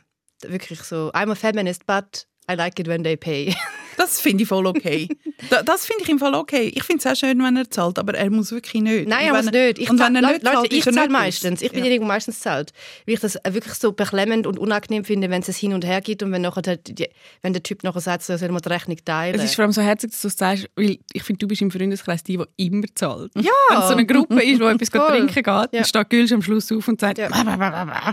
wirklich 0.46 0.80
so, 0.82 1.10
I'm 1.14 1.30
a 1.30 1.34
feminist, 1.34 1.84
but 1.86 2.26
I 2.50 2.54
like 2.54 2.78
it 2.78 2.86
when 2.86 3.02
they 3.02 3.16
pay. 3.16 3.54
Das 3.98 4.20
finde 4.20 4.42
ich 4.44 4.48
voll 4.48 4.66
okay. 4.66 5.08
Da- 5.50 5.62
das 5.62 5.84
finde 5.84 6.04
ich 6.04 6.08
im 6.08 6.18
Fall 6.18 6.34
okay. 6.34 6.72
Ich 6.74 6.84
finde 6.84 7.02
es 7.04 7.12
auch 7.12 7.18
schön, 7.18 7.42
wenn 7.42 7.56
er 7.56 7.68
zahlt, 7.70 7.98
aber 7.98 8.14
er 8.14 8.30
muss 8.30 8.50
wirklich 8.52 8.82
nicht. 8.82 9.08
Nein, 9.08 9.26
er 9.26 9.34
muss 9.34 9.50
nicht. 9.50 9.78
Ich 9.78 9.90
und 9.90 9.98
wenn 10.00 10.16
er 10.16 10.22
Leute, 10.22 10.34
nicht 10.34 10.44
zahlt, 10.44 10.56
Leute, 10.56 10.74
ich 10.74 10.78
ist 10.80 10.86
er 10.86 10.92
zahle 10.94 11.06
nicht 11.08 11.12
meistens. 11.12 11.62
Ich 11.62 11.68
bin 11.70 11.78
ja. 11.78 11.82
derjenige, 11.84 12.00
der 12.04 12.08
meistens 12.08 12.40
zahlt. 12.40 12.72
Weil 13.06 13.14
ich 13.14 13.20
das 13.20 13.34
wirklich 13.48 13.74
so 13.74 13.92
beklemmend 13.92 14.46
und 14.46 14.58
unangenehm 14.58 15.04
finde, 15.04 15.28
wenn 15.30 15.42
es 15.42 15.56
hin 15.56 15.72
und 15.74 15.84
her 15.84 16.00
geht 16.00 16.22
und 16.22 16.32
wenn, 16.32 16.42
nachher 16.42 16.62
der, 16.62 16.76
die, 16.78 17.08
wenn 17.42 17.52
der 17.52 17.62
Typ 17.62 17.82
nachher 17.84 18.00
sagt, 18.00 18.22
so 18.22 18.36
soll 18.36 18.48
man 18.50 18.62
die 18.62 18.68
Rechnung 18.68 18.96
teilen. 19.04 19.34
Es 19.38 19.44
ist 19.44 19.54
vor 19.56 19.64
allem 19.64 19.72
so 19.72 19.82
herzig, 19.82 20.10
dass 20.12 20.22
du 20.22 20.28
es 20.28 20.36
sagst, 20.36 20.68
weil 20.76 20.98
ich 21.12 21.22
finde, 21.22 21.38
du 21.38 21.48
bist 21.48 21.60
im 21.62 21.70
Freundeskreis 21.70 22.22
die, 22.24 22.38
die 22.38 22.66
immer 22.66 22.86
zahlt. 22.94 23.30
ja, 23.36 23.50
Wenn 23.70 23.78
es 23.78 23.86
so 23.88 23.92
eine 23.92 24.06
Gruppe 24.06 24.42
ist, 24.42 24.60
wo 24.60 24.64
etwas 24.68 24.88
Voll. 24.88 25.06
trinken 25.08 25.34
geht, 25.34 25.46
dann 25.46 25.68
Ja. 25.72 25.84
steht 25.84 26.10
Gülsch 26.10 26.32
am 26.32 26.42
Schluss 26.42 26.70
auf 26.72 26.86
und 26.88 27.00
sagt, 27.00 27.18
Ja. 27.18 27.28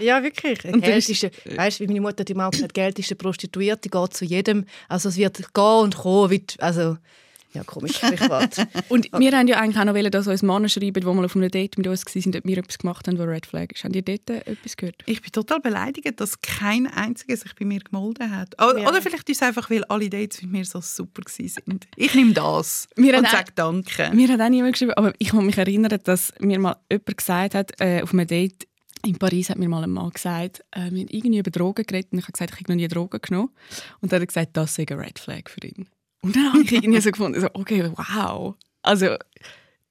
Ja, 0.01 0.23
wirklich. 0.23 0.63
Und 0.65 0.73
du 0.75 0.79
Geld 0.81 1.07
ist, 1.09 1.21
ja- 1.21 1.29
weißt, 1.55 1.79
wie 1.79 1.87
meine 1.87 2.01
Mutter 2.01 2.21
hat 2.21 2.29
immer 2.29 2.47
auch 2.47 2.51
gesagt, 2.51 2.73
Geld 2.73 2.97
ist 2.99 3.09
eine 3.11 3.17
Prostituierte, 3.17 3.89
geht 3.89 4.13
zu 4.13 4.25
jedem. 4.25 4.65
Also 4.87 5.09
es 5.09 5.17
wird 5.17 5.37
gehen 5.53 5.63
und 5.81 5.95
kommen. 5.97 6.31
Wie, 6.31 6.43
also, 6.59 6.97
ja, 7.53 7.63
komisch, 7.63 7.95
Sprichwort. 7.95 8.67
Und 8.89 9.09
wir 9.17 9.31
haben 9.31 9.47
ja 9.47 9.57
eigentlich 9.59 9.77
auch 9.77 9.85
noch 9.85 9.93
wollen, 9.95 10.11
dass 10.11 10.27
uns 10.27 10.41
Männer 10.43 10.67
schreiben, 10.67 10.99
die 10.99 11.05
mal 11.05 11.23
auf 11.23 11.37
einem 11.37 11.49
Date 11.49 11.77
mit 11.77 11.87
uns 11.87 12.05
waren, 12.05 12.35
ob 12.35 12.43
wir 12.45 12.57
etwas 12.57 12.77
gemacht 12.79 13.07
haben, 13.07 13.17
was 13.17 13.27
Red 13.27 13.45
Flag 13.45 13.67
ist. 13.71 13.85
Habt 13.85 13.95
ihr 13.95 14.01
dort 14.01 14.29
äh, 14.29 14.39
etwas 14.51 14.75
gehört? 14.75 14.97
Ich 15.05 15.21
bin 15.21 15.31
total 15.31 15.61
beleidigt, 15.61 16.19
dass 16.19 16.41
kein 16.41 16.85
einziger 16.85 17.37
sich 17.37 17.55
bei 17.55 17.63
mir 17.63 17.79
gemolden 17.79 18.35
hat. 18.35 18.55
O- 18.61 18.77
Ja. 18.77 18.89
Oder 18.89 19.01
vielleicht 19.01 19.29
ist 19.29 19.37
es 19.37 19.47
einfach, 19.47 19.69
weil 19.69 19.85
alle 19.85 20.09
Dates 20.09 20.41
mit 20.41 20.51
mir 20.51 20.65
so 20.65 20.81
super 20.81 21.21
waren. 21.23 21.79
Ich 21.95 22.13
nehme 22.13 22.33
das 22.33 22.89
Wir 22.97 23.17
und 23.17 23.29
sage 23.29 23.53
Danke. 23.55 24.11
Mir 24.13 24.27
hat 24.27 24.41
auch 24.41 24.49
niemand 24.49 24.73
geschrieben, 24.73 24.91
aber 24.97 25.13
ich 25.17 25.29
kann 25.29 25.45
mich 25.45 25.57
erinnern, 25.57 25.97
dass 26.03 26.33
mir 26.39 26.59
mal 26.59 26.75
jemand 26.91 27.15
gesagt 27.17 27.55
hat, 27.55 27.71
äh, 27.79 28.01
auf 28.01 28.11
einem 28.11 28.27
Date 28.27 28.67
in 29.03 29.17
Paris 29.17 29.49
hat 29.49 29.57
mir 29.57 29.69
mal 29.69 29.83
ein 29.83 29.91
Mann 29.91 30.09
gesagt, 30.09 30.61
äh, 30.71 30.91
wir 30.91 31.01
haben 31.01 31.07
irgendwie 31.09 31.39
über 31.39 31.51
Drogen 31.51 31.85
geredet 31.85 32.11
und 32.11 32.19
ich 32.19 32.25
habe 32.25 32.33
gesagt, 32.33 32.53
ich 32.53 32.61
habe 32.61 32.71
noch 32.71 32.77
nie 32.77 32.87
Drogen 32.87 33.19
genommen. 33.21 33.49
Und 34.01 34.11
dann 34.11 34.17
hat 34.17 34.23
er 34.23 34.27
gesagt, 34.27 34.57
das 34.57 34.75
sei 34.75 34.85
ein 34.89 34.99
Red 34.99 35.19
Flag 35.19 35.49
für 35.49 35.65
ihn. 35.65 35.87
Und 36.21 36.35
dann 36.35 36.53
habe 36.53 36.63
ich 36.63 36.71
irgendwie 36.71 37.01
so 37.01 37.11
gefunden, 37.11 37.39
so, 37.39 37.49
okay, 37.53 37.91
wow. 37.95 38.55
Also, 38.81 39.15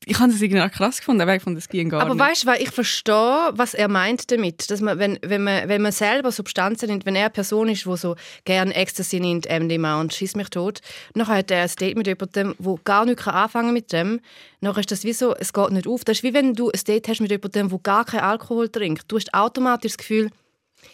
ich 0.06 0.18
habe 0.18 0.32
das 0.32 0.40
irgendwie 0.40 0.68
krass 0.70 0.98
gefunden, 0.98 1.20
aber 1.22 1.34
ich 1.36 1.42
fand 1.42 1.56
das 1.56 1.68
ging 1.68 1.88
gar 1.88 2.02
Aber 2.02 2.14
nicht. 2.14 2.22
weißt 2.24 2.46
du, 2.46 2.52
ich 2.62 2.70
verstehe, 2.70 3.50
was 3.52 3.74
er 3.74 3.88
meint 3.88 4.30
damit, 4.30 4.70
dass 4.70 4.80
man, 4.80 4.98
wenn, 4.98 5.18
wenn 5.22 5.42
man, 5.44 5.68
wenn 5.68 5.82
man 5.82 5.92
selber 5.92 6.30
Substanzen 6.32 6.88
nimmt, 6.88 7.06
wenn 7.06 7.14
er 7.16 7.22
eine 7.26 7.30
Person 7.30 7.68
ist, 7.68 7.86
die 7.86 7.96
so 7.96 8.16
gerne 8.44 8.74
Ecstasy 8.74 9.20
nimmt, 9.20 9.46
MDMA 9.48 10.00
und 10.00 10.12
schießt 10.12 10.36
mich 10.36 10.48
tot, 10.50 10.80
dann 11.14 11.26
hat 11.26 11.50
er 11.50 11.62
ein 11.62 11.70
Date 11.78 11.96
mit 11.96 12.06
jemandem, 12.06 12.54
der 12.58 12.74
gar 12.84 13.04
nicht 13.04 13.26
anfangen 13.26 13.66
kann 13.68 13.72
mit 13.74 13.92
dem, 13.92 14.20
dann 14.60 14.76
ist 14.76 14.90
das 14.90 15.04
wie 15.04 15.12
so, 15.12 15.34
es 15.34 15.52
geht 15.52 15.70
nicht 15.70 15.86
auf. 15.86 16.04
Das 16.04 16.18
ist 16.18 16.22
wie 16.22 16.34
wenn 16.34 16.54
du 16.54 16.70
ein 16.70 16.80
Date 16.86 17.08
hast 17.08 17.20
mit 17.20 17.30
jemandem, 17.30 17.68
der 17.68 17.78
gar 17.80 18.04
keinen 18.04 18.20
Alkohol 18.20 18.68
trinkt. 18.68 19.04
Du 19.12 19.16
hast 19.16 19.32
automatisch 19.34 19.92
das 19.92 19.98
Gefühl, 19.98 20.30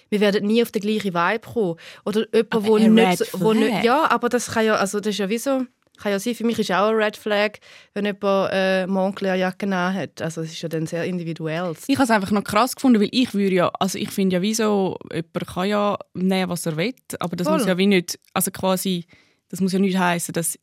wir 0.09 0.21
werden 0.21 0.47
nie 0.47 0.63
auf 0.63 0.71
den 0.71 0.83
gleichen 0.83 1.15
Vibe 1.15 1.41
kommen. 1.53 1.77
Oder 2.05 2.27
jemand, 2.33 2.53
Aber 2.53 2.67
wo 2.67 2.77
ein 2.77 2.95
nicht, 2.95 3.19
so- 3.19 3.41
wo 3.41 3.53
nicht... 3.53 3.85
Ja, 3.85 4.11
aber 4.11 4.29
das 4.29 4.51
kann 4.53 4.65
ja, 4.65 4.75
also 4.77 4.99
das 5.01 5.09
ist 5.15 5.19
ja 5.19 5.29
wie 5.29 5.39
so... 5.39 5.63
Kann 6.01 6.13
ja 6.13 6.19
sein, 6.19 6.35
für 6.35 6.45
mich 6.45 6.59
ist 6.59 6.73
auch 6.73 6.89
ein 6.89 6.95
Red 6.95 7.17
Flag, 7.17 7.59
wenn 7.95 8.07
jemand 8.07 8.51
äh, 8.53 8.87
Montclair-Jacke 8.87 9.69
hat. 9.95 10.23
Also 10.23 10.41
es 10.41 10.53
ist 10.53 10.63
ja 10.63 10.69
dann 10.69 10.87
sehr 10.87 11.05
individuell. 11.05 11.75
Ich 11.87 11.97
habe 11.97 12.05
es 12.05 12.11
einfach 12.11 12.31
noch 12.31 12.45
krass 12.45 12.75
gefunden, 12.75 13.01
weil 13.01 13.11
ich 13.13 13.35
würde 13.35 13.55
ja, 13.55 13.69
also 13.79 13.99
ich 13.99 14.11
finde 14.11 14.37
ja 14.37 14.43
wieso, 14.43 14.97
jemand 15.13 15.47
kann 15.47 15.69
ja 15.69 15.99
nehmen, 16.15 16.49
was 16.49 16.65
er 16.67 16.77
will, 16.77 16.95
aber 17.19 17.37
das 17.37 17.47
Voll. 17.47 17.59
muss 17.59 17.67
ja 17.67 17.77
wie 17.77 17.87
nicht, 17.87 18.19
also 18.33 18.51
quasi, 18.51 19.05
das 19.49 19.61
muss 19.61 19.73
ja 19.73 19.79
nicht 19.79 19.99
heißen, 19.99 20.33
dass 20.33 20.59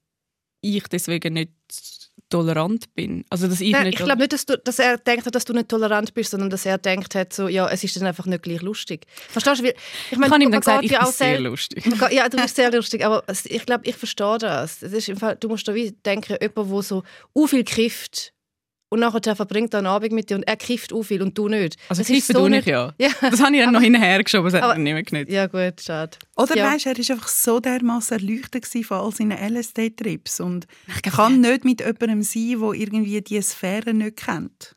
ich 0.61 0.83
deswegen 0.87 1.33
nicht 1.35 1.51
tolerant 2.29 2.93
bin. 2.95 3.23
Also 3.29 3.47
dass 3.47 3.61
ich 3.61 3.71
Nein, 3.71 3.85
nicht... 3.85 3.99
ich 3.99 4.05
glaube 4.05 4.19
nicht, 4.19 4.33
dass, 4.33 4.45
du, 4.45 4.57
dass 4.57 4.79
er 4.79 4.97
denkt, 4.97 5.25
hat, 5.25 5.35
dass 5.35 5.45
du 5.45 5.53
nicht 5.53 5.69
tolerant 5.69 6.13
bist, 6.13 6.31
sondern 6.31 6.49
dass 6.49 6.65
er 6.65 6.77
denkt 6.77 7.15
hat, 7.15 7.33
so, 7.33 7.47
ja, 7.47 7.67
es 7.69 7.83
ist 7.83 7.95
dann 7.95 8.05
einfach 8.05 8.25
nicht 8.25 8.43
gleich 8.43 8.61
lustig. 8.61 9.05
Verstehst 9.29 9.59
du? 9.59 9.63
Weil, 9.65 9.71
ich 9.71 10.11
ich 10.11 10.17
meine, 10.17 10.33
habe 10.33 10.43
ihm 10.43 10.51
dann 10.51 10.61
gesagt, 10.61 10.83
ich 10.83 10.91
ja 10.91 11.03
bin 11.03 11.11
sehr 11.13 11.39
lustig. 11.39 11.83
Geht- 11.83 12.11
Ja, 12.11 12.29
du 12.29 12.37
bist 12.37 12.55
sehr 12.55 12.71
lustig, 12.71 13.05
aber 13.05 13.23
ich 13.45 13.65
glaube, 13.65 13.85
ich 13.85 13.95
verstehe 13.95 14.37
das. 14.39 14.79
das 14.79 14.91
ist 14.93 15.09
im 15.09 15.17
Fall, 15.17 15.35
du 15.39 15.47
musst 15.47 15.67
da 15.67 15.73
wie 15.75 15.91
denken, 15.91 16.37
jemand, 16.41 16.71
der 16.71 16.81
so 16.81 17.03
u 17.33 17.47
viel 17.47 17.63
kifft 17.63 18.33
und 18.89 18.99
nachher 19.01 19.35
verbringt 19.35 19.73
er 19.73 19.79
einen 19.79 19.87
Abend 19.87 20.11
mit 20.13 20.29
dir 20.29 20.35
und 20.35 20.43
er 20.43 20.55
kifft 20.55 20.93
u 20.93 21.03
viel 21.03 21.21
und 21.21 21.37
du 21.37 21.49
nicht. 21.49 21.75
Also 21.89 22.01
Das 22.01 22.09
ist 22.09 22.15
kiffen 22.27 22.35
so 22.35 22.45
ich 22.45 22.51
nicht- 22.51 22.67
ja. 22.67 22.93
Ja, 22.99 23.09
Das 23.21 23.41
habe 23.41 23.55
ich 23.55 23.61
dann 23.63 23.73
noch 23.73 23.81
hinterher 23.81 24.23
geschoben, 24.23 24.49
das 24.51 24.61
hat 24.61 24.77
mir 24.77 24.83
nicht 24.83 24.93
mehr 24.93 25.03
genützt. 25.03 25.31
ja 25.31 25.47
gut, 25.47 25.81
schade. 25.81 26.17
Oder 26.37 26.55
Ja. 26.55 26.71
weisst, 26.73 26.85
er 26.85 26.97
war 26.97 27.11
einfach 27.11 27.27
so 27.27 27.59
dermaßen 27.59 28.17
erleuchtet 28.19 28.65
von 28.85 28.97
all 28.97 29.11
seinen 29.11 29.37
LSD-Trips 29.55 30.39
und 30.39 30.67
kann 31.03 31.41
nicht 31.41 31.65
mit 31.65 31.81
jemandem 31.81 32.21
sein, 32.21 32.59
der 32.61 32.73
irgendwie 32.73 33.21
diese 33.21 33.41
Sphäre 33.49 33.93
nicht 33.93 34.17
kennt. 34.17 34.75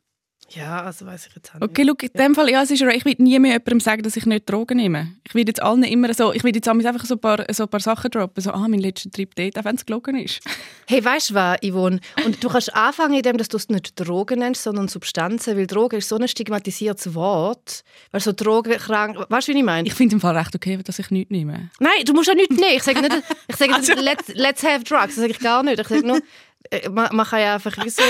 Ja, 0.53 0.83
also 0.83 1.07
weiß 1.07 1.29
ich 1.29 1.35
jetzt 1.37 1.55
auch 1.55 1.61
Okay, 1.61 1.85
schau, 1.87 1.95
in 2.01 2.11
dem 2.19 2.35
Fall, 2.35 2.51
ja, 2.51 2.63
es 2.63 2.71
ist, 2.73 2.83
ich 2.83 3.05
will 3.05 3.15
nie 3.19 3.39
mehr 3.39 3.53
jemandem 3.53 3.79
sagen, 3.81 4.03
dass 4.03 4.17
ich 4.17 4.27
nicht 4.27 4.51
Drogen 4.51 4.79
nehme. 4.79 5.13
Ich 5.27 5.35
will 5.35 5.47
jetzt 5.47 5.63
allen 5.63 5.85
immer 5.85 6.13
so, 6.13 6.33
ich 6.33 6.43
will 6.43 6.55
jetzt 6.55 6.67
einfach 6.69 7.05
so 7.05 7.15
ein 7.15 7.21
paar, 7.21 7.45
so 7.53 7.65
ein 7.65 7.69
paar 7.69 7.79
Sachen 7.81 8.11
droppen, 8.11 8.43
so, 8.43 8.51
ah, 8.51 8.67
mein 8.67 8.81
letzter 8.81 9.11
Trip 9.11 9.33
dort, 9.37 9.59
auch 9.59 9.65
wenn 9.65 9.77
es 9.77 9.87
gelogen 9.87 10.17
ist. 10.17 10.41
Hey, 10.89 11.05
weißt 11.05 11.31
du 11.31 11.35
was, 11.35 11.57
Yvonne? 11.63 12.01
Und 12.27 12.43
du 12.43 12.49
kannst 12.49 12.75
anfangen, 12.75 13.15
indem 13.15 13.37
dass 13.37 13.47
du 13.47 13.59
es 13.59 13.69
nicht 13.69 13.93
Drogen 13.95 14.41
nennst, 14.41 14.65
sondern 14.65 14.89
Substanzen, 14.89 15.57
weil 15.57 15.69
Drogen 15.69 16.01
ist 16.01 16.09
so 16.09 16.17
ein 16.17 16.27
stigmatisiertes 16.27 17.15
Wort. 17.15 17.85
Weil 18.11 18.21
so 18.21 18.33
Drogen, 18.33 18.73
krank, 18.73 19.17
weißt 19.29 19.47
du, 19.47 19.53
wie 19.55 19.59
ich 19.59 19.65
meine? 19.65 19.87
Ich 19.87 19.95
finde 19.95 20.17
im 20.17 20.21
Fall 20.21 20.37
recht 20.37 20.53
okay, 20.53 20.79
dass 20.83 20.99
ich 20.99 21.13
nichts 21.13 21.31
nehme. 21.31 21.71
Nein, 21.79 21.93
du 22.05 22.13
musst 22.13 22.27
ja 22.27 22.35
nichts 22.35 22.57
nehmen. 22.57 22.75
Ich 22.77 22.83
sage 22.83 23.03
nicht, 23.03 23.23
ich 23.49 23.55
sage 23.55 23.73
Also- 23.73 23.93
nicht 23.93 24.03
let's, 24.03 24.29
let's 24.35 24.65
have 24.65 24.83
drugs. 24.83 25.15
Das 25.15 25.17
sage 25.17 25.31
ich 25.31 25.39
gar 25.39 25.63
nicht. 25.63 25.79
Ich 25.79 25.87
sage 25.87 26.05
nur, 26.05 26.21
man, 26.91 27.15
man 27.15 27.27
kann 27.27 27.41
ja 27.41 27.55
einfach 27.55 27.75
so 27.89 28.03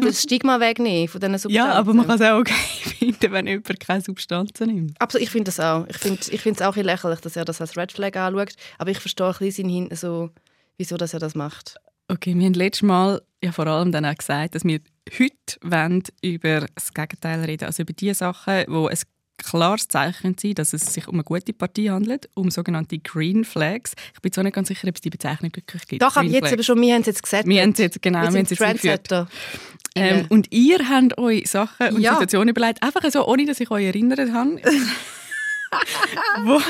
das 0.00 0.22
Stigma 0.22 0.60
wegnehmen 0.60 1.08
von 1.08 1.20
diesen 1.20 1.38
Substanzen. 1.38 1.54
Ja, 1.54 1.72
aber 1.72 1.94
man 1.94 2.06
kann 2.06 2.16
es 2.16 2.22
auch 2.22 2.38
okay 2.38 2.54
finden, 2.98 3.32
wenn 3.32 3.46
jemand 3.46 3.80
keine 3.80 4.00
Substanzen 4.00 4.66
nimmt. 4.66 5.00
Absolut, 5.00 5.24
ich 5.24 5.30
finde 5.30 5.44
das 5.44 5.60
auch. 5.60 5.86
Ich 5.88 5.98
finde 5.98 6.20
ich 6.30 6.46
es 6.46 6.62
auch 6.62 6.66
ein 6.66 6.72
bisschen 6.72 6.86
lächerlich, 6.86 7.20
dass 7.20 7.36
er 7.36 7.44
das 7.44 7.60
als 7.60 7.76
Red 7.76 7.92
Flag 7.92 8.16
anschaut. 8.16 8.54
Aber 8.78 8.90
ich 8.90 8.98
verstehe 8.98 9.28
ein 9.28 9.36
bisschen 9.38 9.68
Hin 9.68 9.88
so, 9.92 10.30
wieso 10.76 10.96
dass 10.96 11.14
er 11.14 11.20
das 11.20 11.34
macht. 11.34 11.76
Okay, 12.08 12.34
wir 12.34 12.46
haben 12.46 12.54
letztes 12.54 12.82
Mal 12.82 13.20
ja 13.42 13.52
vor 13.52 13.66
allem 13.66 13.92
dann 13.92 14.04
auch 14.04 14.14
gesagt, 14.14 14.54
dass 14.54 14.64
wir 14.64 14.80
heute 15.12 15.56
wollen 15.62 16.02
über 16.22 16.66
das 16.74 16.92
Gegenteil 16.94 17.44
reden, 17.44 17.66
also 17.66 17.82
über 17.82 17.92
die 17.92 18.14
Sachen, 18.14 18.64
wo 18.68 18.88
es 18.88 19.06
klares 19.38 19.88
Zeichen 19.88 20.36
sein, 20.40 20.54
dass 20.54 20.72
es 20.72 20.92
sich 20.92 21.08
um 21.08 21.14
eine 21.14 21.24
gute 21.24 21.52
Partie 21.52 21.90
handelt, 21.90 22.28
um 22.34 22.50
sogenannte 22.50 22.98
Green 22.98 23.44
Flags. 23.44 23.92
Ich 24.14 24.20
bin 24.20 24.32
zwar 24.32 24.44
nicht 24.44 24.54
ganz 24.54 24.68
sicher, 24.68 24.88
ob 24.88 24.94
es 24.96 25.00
die 25.00 25.10
Bezeichnung 25.10 25.50
wirklich 25.54 25.86
gibt. 25.86 26.02
Doch, 26.02 26.16
aber 26.16 26.26
jetzt 26.26 26.38
Flags. 26.38 26.52
eben 26.52 26.62
schon, 26.64 26.80
wir 26.80 26.94
haben 26.94 27.00
es 27.02 27.06
jetzt 27.06 27.22
gesagt. 27.22 27.46
Wir 27.46 27.62
haben 27.62 27.70
es 27.70 27.78
jetzt, 27.78 28.02
genau, 28.02 28.18
wir 28.22 28.32
wir 28.32 28.38
haben 28.66 28.76
es 28.76 28.82
jetzt. 28.82 29.14
Ähm, 29.94 30.26
und 30.28 30.52
ihr 30.52 30.78
habt 30.88 31.16
euch 31.18 31.48
Sachen 31.50 31.94
und 31.94 32.00
Ja. 32.00 32.12
Situationen 32.12 32.50
überlegt, 32.50 32.82
einfach 32.82 33.00
so, 33.10 33.26
ohne 33.26 33.46
dass 33.46 33.58
ich 33.60 33.70
euch 33.70 33.86
erinnert 33.86 34.32
habe. 34.32 34.60
wo, 36.44 36.60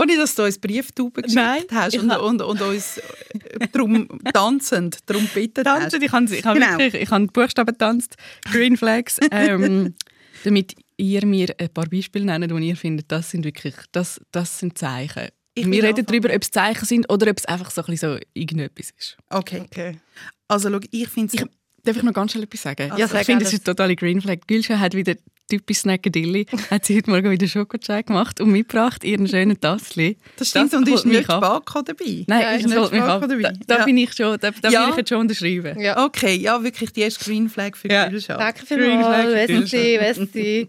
Ohne, 0.00 0.16
dass 0.16 0.34
du 0.34 0.44
uns 0.44 0.58
Brieftauben 0.58 1.22
geschickt 1.22 1.34
Nein, 1.34 1.62
hast 1.72 1.96
und, 1.96 2.10
hab- 2.12 2.22
und, 2.22 2.42
und 2.42 2.60
uns 2.60 2.98
äh, 2.98 3.66
drum 3.72 4.08
tanzend 4.32 4.98
darum 5.06 5.26
gebeten 5.32 5.64
hast. 5.66 5.80
tanzen, 5.92 6.02
ich 6.02 6.12
habe 6.12 6.34
ich 6.34 6.44
hab 6.44 6.54
Genau. 6.54 6.78
wirklich, 6.78 7.02
ich 7.02 7.10
habe 7.10 7.26
Buchstaben 7.28 7.72
getanzt, 7.72 8.16
Green 8.50 8.76
Flags, 8.76 9.18
ähm, 9.30 9.94
damit 10.44 10.74
ihr 11.02 11.26
mir 11.26 11.54
ein 11.58 11.68
paar 11.68 11.86
Beispiele 11.86 12.24
nennt, 12.24 12.50
wo 12.52 12.58
ihr 12.58 12.76
findet, 12.76 13.10
das 13.10 13.30
sind 13.30 13.44
wirklich, 13.44 13.74
das, 13.92 14.20
das 14.30 14.58
sind 14.60 14.78
Zeichen. 14.78 15.28
Ich 15.54 15.66
Wir 15.70 15.82
reden 15.82 16.06
darüber, 16.06 16.32
ob 16.34 16.42
es 16.42 16.50
Zeichen 16.50 16.86
sind 16.86 17.10
oder 17.12 17.30
ob 17.30 17.36
es 17.38 17.44
einfach 17.44 17.70
so 17.70 17.82
ein 17.82 17.86
bisschen 17.86 18.14
so 18.14 18.20
irgendetwas 18.32 18.90
ist. 18.98 19.16
Okay. 19.28 19.60
Okay. 19.66 19.98
Also 20.48 20.70
schau, 20.70 20.80
ich 20.90 21.08
finde 21.08 21.36
es... 21.36 21.44
Darf 21.84 21.96
ich 21.96 22.02
noch 22.04 22.12
ganz 22.14 22.30
schnell 22.30 22.44
etwas 22.44 22.62
sagen? 22.62 22.92
Ja, 22.96 23.08
sag 23.08 23.20
ich 23.22 23.26
finde, 23.26 23.38
alles. 23.44 23.50
das 23.50 23.52
ist 23.54 23.66
eine 23.68 23.74
totale 23.74 23.96
Green 23.96 24.20
Flag. 24.20 24.38
Gülscha 24.46 24.78
hat 24.78 24.94
wieder 24.94 25.14
typisch 25.50 25.78
Snackadilly, 25.78 26.46
hat 26.70 26.84
sie 26.84 26.96
heute 26.96 27.10
Morgen 27.10 27.28
wieder 27.30 27.48
Schokochai 27.48 28.02
gemacht 28.04 28.40
und 28.40 28.52
mitgebracht, 28.52 29.02
ihren 29.02 29.26
schönen 29.26 29.60
Tassli. 29.60 30.16
Das 30.36 30.48
stimmt, 30.50 30.72
und 30.74 30.88
ist 30.88 31.04
nicht. 31.04 31.24
Spako 31.24 31.82
dabei? 31.82 32.24
Nein, 32.28 32.40
Ja, 32.40 32.50
ist 32.52 32.66
nicht 32.68 32.92
mich 32.92 33.02
ab. 33.02 33.20
dabei. 33.22 33.42
Da, 33.42 33.52
da 33.66 33.78
Ja. 33.80 33.84
bin 33.84 33.96
ich 33.98 34.12
schon, 34.14 34.38
da, 34.38 34.52
da 34.52 34.68
Ja. 34.70 34.84
will 34.84 34.90
ich 34.92 34.96
jetzt 34.98 35.08
schon 35.08 35.18
unterschreiben. 35.18 35.80
Ja. 35.80 36.04
Okay, 36.04 36.36
ja, 36.36 36.62
wirklich 36.62 36.92
die 36.92 37.00
erste 37.00 37.24
Green 37.24 37.48
Flag 37.50 37.76
für 37.76 37.90
Ja. 37.90 38.06
Gülscha. 38.08 38.36
Danke 38.36 38.64
Green 38.64 39.00
Flag 39.00 39.24
für 39.24 39.34
Westi, 39.62 39.98
Westi. 40.00 40.68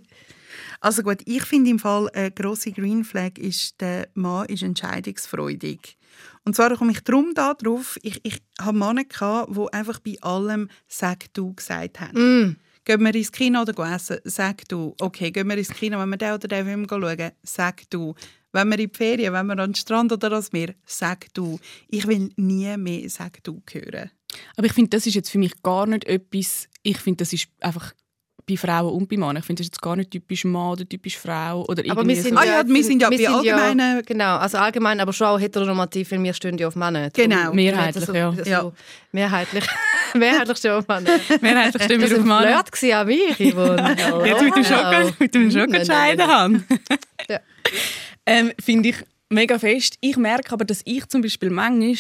Also 0.84 1.02
gut, 1.02 1.22
ich 1.24 1.44
finde 1.44 1.70
im 1.70 1.80
Fall 1.80 2.10
eine 2.10 2.30
grosse 2.30 2.74
Green 2.74 3.06
Flag 3.06 3.38
ist, 3.38 3.80
der 3.80 4.10
Mann 4.16 4.48
ist 4.48 4.64
entscheidungsfreudig. 4.64 5.98
Und 6.44 6.58
zwar 6.58 6.76
komme 6.76 6.92
ich 6.92 7.00
darum 7.00 7.34
da 7.34 7.54
drauf, 7.54 7.98
ich, 8.02 8.20
ich 8.24 8.42
habe 8.60 8.78
Männer 8.78 9.06
gehabt, 9.06 9.56
die 9.56 9.74
einfach 9.74 10.02
bei 10.02 10.18
allem 10.20 10.68
«Sag 10.90 11.34
du» 11.34 11.54
gesagt 11.54 12.02
haben. 12.02 12.48
Mm. 12.48 12.58
Gehen 12.84 13.02
wir 13.02 13.16
ins 13.16 13.32
Kino 13.32 13.62
oder 13.62 13.96
essen? 13.96 14.18
Sag 14.26 14.68
du. 14.68 14.94
Okay, 15.00 15.32
gehen 15.32 15.48
wir 15.48 15.58
ins 15.58 15.70
Kino, 15.70 15.98
wenn 16.00 16.10
wir 16.10 16.18
den 16.18 16.34
oder 16.34 16.50
den 16.50 16.66
Film 16.66 16.86
schauen? 16.90 17.32
Sag 17.44 17.90
du. 17.90 18.14
Wenn 18.52 18.68
wir 18.68 18.78
in 18.78 18.90
die 18.90 18.98
Ferien, 18.98 19.32
wenn 19.32 19.46
wir 19.46 19.60
an 19.60 19.70
den 19.70 19.76
Strand 19.76 20.12
oder 20.12 20.32
ans 20.32 20.52
Meer? 20.52 20.76
Sag 20.86 21.34
du. 21.34 21.62
Ich 21.88 22.06
will 22.08 22.30
nie 22.36 22.76
mehr 22.76 23.10
«Sag 23.10 23.42
du» 23.46 23.64
hören. 23.72 24.12
Aber 24.58 24.68
ich 24.68 24.74
finde, 24.74 24.90
das 24.90 25.08
ist 25.08 25.16
jetzt 25.16 25.30
für 25.30 25.40
mich 25.40 25.64
gar 25.64 25.88
nicht 25.88 26.04
etwas, 26.04 26.68
ich 26.82 26.98
finde, 26.98 27.20
das 27.20 27.32
ist 27.32 27.48
einfach 27.62 27.94
bei 28.48 28.58
Frauen 28.58 28.94
und 28.94 29.08
bei 29.10 29.18
Männern. 29.18 29.38
Ich 29.38 29.46
finde, 29.46 29.62
das 29.62 29.68
ist 29.68 29.74
jetzt 29.76 29.82
gar 29.82 29.96
nicht 29.96 30.12
typisch 30.12 30.44
Mann 30.46 30.72
oder 30.74 30.88
typisch 30.88 31.18
Frau 31.18 31.64
oder 31.68 31.82
Aber 31.90 32.02
irgendwie 32.02 32.16
wir 32.16 32.22
sind 32.24 32.34
so. 32.34 32.40
Ah 32.40 32.46
ja, 32.46 32.64
wir 32.68 32.84
sind 32.84 33.02
ja 33.02 33.10
bei 33.10 33.28
allgemeinen- 33.30 34.02
genau, 34.06 34.38
also 34.38 34.58
allgemein, 34.58 35.00
aber 35.00 35.14
schon 35.14 35.28
auch 35.28 35.40
heteronormativ, 35.40 36.12
weil 36.12 36.24
wir 36.24 36.34
stehen 36.34 36.58
ja 36.58 36.68
auf 36.68 36.76
Männer. 36.76 37.10
Genau. 37.12 37.54
Mehrheitlich, 37.54 38.02
also, 38.08 38.14
ja. 38.14 38.30
Also, 38.30 38.50
Ja. 38.50 38.72
Mehrheitlich. 39.12 39.64
mehrheitlich 40.16 40.58
stehen 40.58 40.72
auf 40.72 40.88
Männer. 40.88 41.10
Mehrheitlich 41.42 41.84
stimmen 41.84 42.02
Das 42.02 42.10
wir 42.12 42.26
war 42.28 42.38
auf 42.40 42.42
ein 42.44 42.46
Männer. 42.46 42.64
Flirt 42.64 42.72
gewesen 42.72 42.94
an 42.94 43.08
mich, 43.08 43.54
Yvonne. 43.54 43.96
Jetzt 44.28 44.42
mit 44.42 44.56
dem 44.56 44.64
Schoko, 44.64 44.84
Wow. 44.84 45.20
mit 45.20 45.34
dem 46.20 46.28
Hand. 46.28 46.64
Ja. 47.30 47.40
ähm, 48.26 48.52
Finde 48.64 48.90
ich 48.90 48.96
mega 49.30 49.58
fest. 49.58 49.98
Ich 50.02 50.18
merke 50.18 50.52
aber, 50.54 50.66
dass 50.66 50.82
ich 50.86 51.06
zum 51.08 51.22
Beispiel 51.22 51.50
manchmal, 51.50 51.96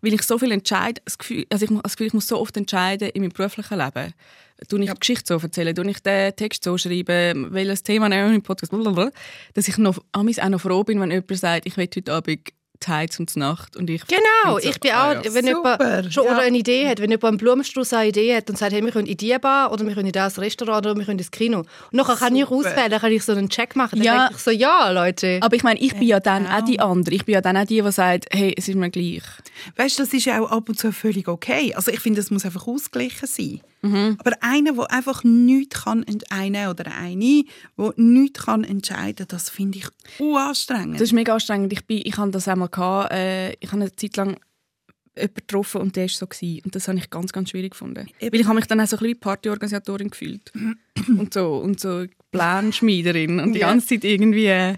weil 0.00 0.14
ich 0.14 0.22
so 0.22 0.38
viel 0.38 0.50
entscheide, 0.52 1.00
das 1.04 1.16
Gefühl, 1.18 1.46
also 1.50 1.64
ich, 1.64 1.70
das 1.82 1.92
Gefühl, 1.92 2.06
ich 2.08 2.14
muss 2.14 2.26
so 2.26 2.40
oft 2.40 2.56
entscheiden 2.56 3.08
in 3.10 3.22
meinem 3.22 3.30
beruflichen 3.32 3.78
Leben. 3.78 4.12
Tue 4.68 4.82
ich 4.84 4.90
die 4.90 4.98
Geschichte 4.98 5.24
so 5.26 5.38
erzählen, 5.38 5.74
tue 5.74 5.90
ich 5.90 6.00
den 6.00 6.34
Text 6.36 6.64
so 6.64 6.76
schreiben, 6.78 7.52
welches 7.52 7.82
Thema 7.82 8.08
nehmen 8.08 8.34
im 8.34 8.42
Podcast, 8.42 8.70
blablabla, 8.70 9.10
dass 9.54 9.68
ich 9.68 9.78
noch, 9.78 9.98
auch 10.12 10.22
noch 10.22 10.60
froh 10.60 10.84
bin, 10.84 11.00
wenn 11.00 11.10
jemand 11.10 11.36
sagt, 11.36 11.66
ich 11.66 11.76
will 11.76 11.88
heute 11.94 12.12
Abend 12.12 12.40
Zeit 12.82 13.18
und 13.18 13.34
Nacht 13.36 13.76
und 13.76 13.88
ich 13.88 14.02
Genau, 14.06 14.58
ich 14.58 14.78
bin 14.80 14.90
ah, 14.92 15.12
auch, 15.12 15.24
ja. 15.24 15.34
wenn 15.34 15.46
Super, 15.46 15.78
jemand 15.80 16.12
schon 16.12 16.24
ja. 16.24 16.32
oder 16.32 16.42
eine 16.42 16.58
Idee 16.58 16.88
hat, 16.88 17.00
wenn 17.00 17.10
jemand 17.10 17.24
einen 17.24 17.36
Blumenstrauß 17.38 17.94
eine 17.94 18.08
Idee 18.08 18.36
hat 18.36 18.50
und 18.50 18.58
sagt, 18.58 18.72
hey, 18.72 18.84
wir 18.84 18.90
können 18.90 19.06
in 19.06 19.16
die 19.16 19.36
Bar 19.38 19.72
oder 19.72 19.86
wir 19.86 19.94
können 19.94 20.06
in 20.06 20.12
das 20.12 20.38
Restaurant 20.38 20.86
oder 20.86 20.96
wir 20.96 21.04
können 21.04 21.18
ins 21.18 21.30
Kino. 21.30 21.60
Und 21.60 21.68
nachher 21.92 22.16
kann 22.16 22.36
ich 22.36 22.46
auswählen, 22.46 22.90
dann 22.90 23.00
kann 23.00 23.12
ich 23.12 23.22
so 23.22 23.32
einen 23.32 23.48
Check 23.48 23.76
machen. 23.76 23.98
Dann 23.98 24.04
Ja. 24.04 24.18
denke 24.26 24.34
ich 24.36 24.42
so, 24.42 24.50
ja, 24.50 24.90
Leute. 24.90 25.38
Aber 25.40 25.56
ich 25.56 25.62
meine, 25.62 25.80
ich 25.80 25.94
bin 25.94 26.08
ja 26.08 26.20
dann 26.20 26.46
auch 26.46 26.64
die 26.64 26.80
andere. 26.80 27.14
Ich 27.14 27.24
bin 27.24 27.34
ja 27.34 27.40
dann 27.40 27.56
auch 27.56 27.64
die, 27.64 27.80
die 27.80 27.92
sagt, 27.92 28.26
hey, 28.32 28.52
es 28.56 28.68
ist 28.68 28.74
mir 28.74 28.90
gleich. 28.90 29.22
Weißt 29.76 29.98
du, 29.98 30.02
das 30.02 30.12
ist 30.12 30.26
ja 30.26 30.40
auch 30.40 30.50
ab 30.50 30.68
und 30.68 30.78
zu 30.78 30.92
völlig 30.92 31.28
okay. 31.28 31.74
Also 31.74 31.90
ich 31.90 32.00
finde, 32.00 32.20
es 32.20 32.30
muss 32.30 32.44
einfach 32.44 32.66
ausgeglichen 32.66 33.26
sein. 33.26 33.60
Mhm. 33.82 34.16
Aber 34.18 34.32
einer, 34.40 34.72
der 34.72 34.90
einfach 34.92 35.24
nichts 35.24 35.84
kann, 35.84 36.04
eine 36.30 36.70
oder 36.70 36.92
eine, 36.96 37.44
der 37.76 37.92
nichts 37.96 38.44
kann 38.44 38.64
entscheiden, 38.64 39.26
das 39.28 39.50
finde 39.50 39.78
ich 39.78 39.86
anstrengend. 40.36 40.94
Das 40.94 41.02
ist 41.02 41.12
mega 41.12 41.34
anstrengend. 41.34 41.72
Ich, 41.72 41.84
bin, 41.84 42.00
ich 42.04 42.16
hatte 42.16 42.30
das 42.30 42.48
einmal, 42.48 42.68
gehabt, 42.68 43.12
äh, 43.12 43.52
ich 43.54 43.72
habe 43.72 43.82
eine 43.82 43.94
Zeit 43.96 44.16
lang 44.16 44.36
jemanden 45.16 45.34
getroffen 45.34 45.80
und 45.80 45.96
der 45.96 46.04
war 46.04 46.08
so. 46.08 46.26
Gewesen. 46.26 46.60
Und 46.64 46.74
das 46.74 46.88
habe 46.88 46.98
ich 46.98 47.10
ganz, 47.10 47.32
ganz 47.32 47.50
schwierig 47.50 47.72
gefunden. 47.72 48.06
Eben. 48.20 48.32
Weil 48.32 48.40
ich 48.40 48.46
habe 48.46 48.54
mich 48.56 48.66
dann 48.66 48.80
auch 48.80 48.86
so 48.86 48.96
ein 48.96 49.00
bisschen 49.00 49.10
wie 49.16 49.20
Partyorganisatorin 49.20 50.10
gefühlt. 50.10 50.52
und 51.18 51.34
so, 51.34 51.56
und 51.56 51.80
so 51.80 52.06
Planschmiederin. 52.30 53.40
Und 53.40 53.52
die 53.54 53.60
Ja. 53.60 53.68
ganze 53.68 53.88
Zeit 53.88 54.04
irgendwie... 54.04 54.46
Äh, 54.46 54.76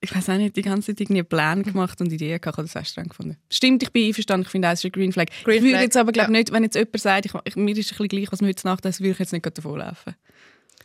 ich 0.00 0.14
weiß 0.14 0.28
auch 0.30 0.36
nicht, 0.36 0.56
die 0.56 0.62
ganze 0.62 0.88
Zeit 0.88 1.00
irgendwie 1.00 1.22
Pläne 1.22 1.62
gemacht 1.62 2.00
und 2.00 2.12
Ideen 2.12 2.40
gehabt, 2.40 2.58
das 2.58 2.74
hast 2.74 2.88
du 2.88 2.92
streng 2.92 3.08
gefunden. 3.08 3.36
Stimmt, 3.50 3.82
ich 3.82 3.90
bin 3.90 4.06
einverstanden, 4.06 4.46
ich 4.46 4.50
finde 4.50 4.68
auch, 4.68 4.72
es 4.72 4.80
ist 4.80 4.84
ein 4.84 4.92
Green 4.92 5.12
Flag. 5.12 5.26
Green 5.44 5.56
ich 5.56 5.62
würde 5.62 5.70
Flag, 5.74 5.82
jetzt 5.82 5.96
aber 5.96 6.12
glaube 6.12 6.32
ja. 6.32 6.38
nicht, 6.38 6.52
wenn 6.52 6.62
jetzt 6.62 6.76
jemand 6.76 7.00
sagt, 7.00 7.26
ich, 7.26 7.32
ich, 7.44 7.56
mir 7.56 7.76
ist 7.76 7.78
ein 7.78 7.88
bisschen 7.88 8.08
gleich, 8.08 8.32
was 8.32 8.40
mir 8.40 8.48
heute 8.48 8.66
Nacht 8.66 8.84
ist, 8.84 9.00
würde 9.00 9.10
ich 9.10 9.18
jetzt 9.18 9.32
nicht 9.32 9.58
davonlaufen. 9.58 10.14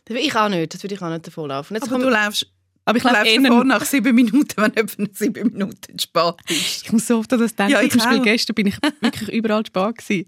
Das 0.04 0.16
will 0.16 0.24
ich 0.24 0.34
auch 0.34 0.48
nicht. 0.48 0.74
Das 0.74 0.82
würde 0.82 0.94
ich 0.96 1.02
auch 1.02 1.10
nicht 1.10 1.26
davonlaufen. 1.26 1.76
Jetzt 1.76 1.90
Aber 1.90 2.02
du 2.02 2.10
läufst, 2.10 2.46
Aber 2.84 2.98
ich 2.98 3.04
laufe 3.04 3.42
davon 3.42 3.68
nach 3.68 3.84
sieben 3.84 4.14
Minuten, 4.14 4.56
wenn 4.56 4.72
jemand 4.74 5.16
sieben 5.16 5.52
Minuten 5.52 5.98
spät 5.98 6.34
ist. 6.48 6.84
Ich 6.84 6.92
muss 6.92 7.06
so 7.06 7.18
oft 7.18 7.32
an 7.32 7.40
das 7.40 7.54
denken. 7.54 7.72
Ja, 7.72 7.82
ich 7.82 7.90
Zum 7.90 8.00
Beispiel 8.00 8.18
auch. 8.18 8.24
gestern 8.24 8.54
bin 8.54 8.66
ich 8.66 8.76
wirklich 9.00 9.28
überall 9.30 9.64
spät 9.64 9.98
gewesen. 9.98 10.26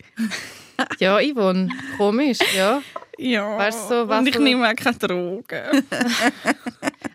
Ja, 0.98 1.18
Yvonne, 1.20 1.68
komisch, 1.96 2.38
ja. 2.56 2.82
Ja, 3.18 3.56
Weißt 3.58 3.90
du, 3.90 3.94
so, 4.02 4.08
was 4.08 4.20
und 4.20 4.28
ich 4.28 4.38
nehme 4.38 4.68
auch 4.68 4.74
keine 4.76 4.98
Drogen. 4.98 5.44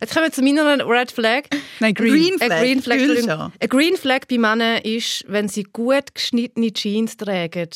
Jetzt 0.01 0.13
kommen 0.13 0.25
wir 0.25 0.31
zu 0.31 0.41
meiner 0.41 0.87
Red 0.87 1.11
Flag. 1.11 1.43
Nein, 1.79 1.93
Green 1.93 2.13
green. 2.13 2.37
Flag. 2.39 2.51
Ein 2.51 2.63
Green 2.63 2.81
Flag, 2.81 2.97
Fühlst 2.97 3.17
Entschuldigung. 3.19 3.51
du? 3.59 3.63
Ein 3.65 3.69
Green 3.69 3.97
Flag 3.97 4.19
bei 4.27 4.37
Männern 4.39 4.81
ist, 4.81 5.23
wenn 5.27 5.47
sie 5.47 5.63
gut 5.63 6.15
geschnittene 6.15 6.73
Jeans 6.73 7.17
tragen. 7.17 7.69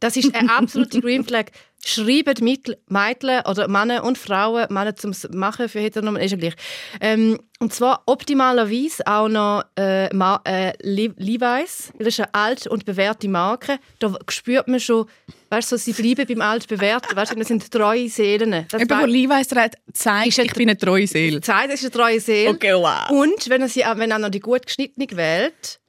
Das 0.00 0.16
ist 0.16 0.34
eine 0.34 0.50
absolute 0.52 1.00
Green 1.02 1.24
Flag. 1.24 1.46
Schreiben 1.86 2.42
Mittel- 2.42 2.78
Mädchen 2.88 3.40
oder 3.48 3.68
Männer 3.68 4.04
und 4.04 4.16
Frauen, 4.16 4.66
Männer 4.70 4.96
zum 4.96 5.12
Machen 5.32 5.68
für 5.68 5.80
Heteronomen, 5.80 6.22
ist 6.22 6.30
ja 6.30 6.38
gleich. 6.38 6.54
Ähm, 7.00 7.38
und 7.60 7.74
zwar 7.74 8.02
optimalerweise 8.06 9.06
auch 9.06 9.28
noch 9.28 9.64
äh, 9.78 10.06
äh, 10.06 10.72
Le 10.82 11.12
Levi's, 11.16 11.92
weil 11.96 12.04
das 12.06 12.14
ist 12.14 12.20
eine 12.20 12.34
alte 12.34 12.70
und 12.70 12.84
bewährte 12.84 13.28
Marke. 13.28 13.78
Da 13.98 14.14
spürt 14.28 14.66
man 14.66 14.80
schon, 14.80 15.06
weißt 15.50 15.72
du, 15.72 15.76
so, 15.76 15.84
sie 15.84 15.92
bleiben 15.92 16.26
beim 16.26 16.40
altbewährten. 16.48 17.14
Weißt 17.16 17.32
du, 17.32 17.36
das 17.36 17.48
sind 17.48 17.70
treue 17.70 18.08
Seelen. 18.08 18.66
Das 18.70 18.80
Eben, 18.82 19.00
wo 19.00 19.04
Levi's 19.06 19.48
trägt, 19.48 19.76
zeigt, 19.92 20.38
ich 20.38 20.52
bin 20.54 20.68
eine 20.70 20.78
treue 20.78 21.06
Seele. 21.06 21.40
Zeit 21.42 21.70
ist 21.70 21.82
eine 21.82 21.90
treue 21.90 22.20
Seele. 22.20 22.50
Okay, 22.50 22.74
wow. 22.74 23.10
Und 23.10 23.48
wenn 23.50 23.60
er 23.62 23.68
sie 23.68 23.84
auch- 23.84 23.96
wenn 23.98 24.10
er 24.10 24.18
noch 24.18 24.30
die 24.30 24.40
gut 24.40 24.66
geschnittene 24.66 25.06
wählt, 25.12 25.80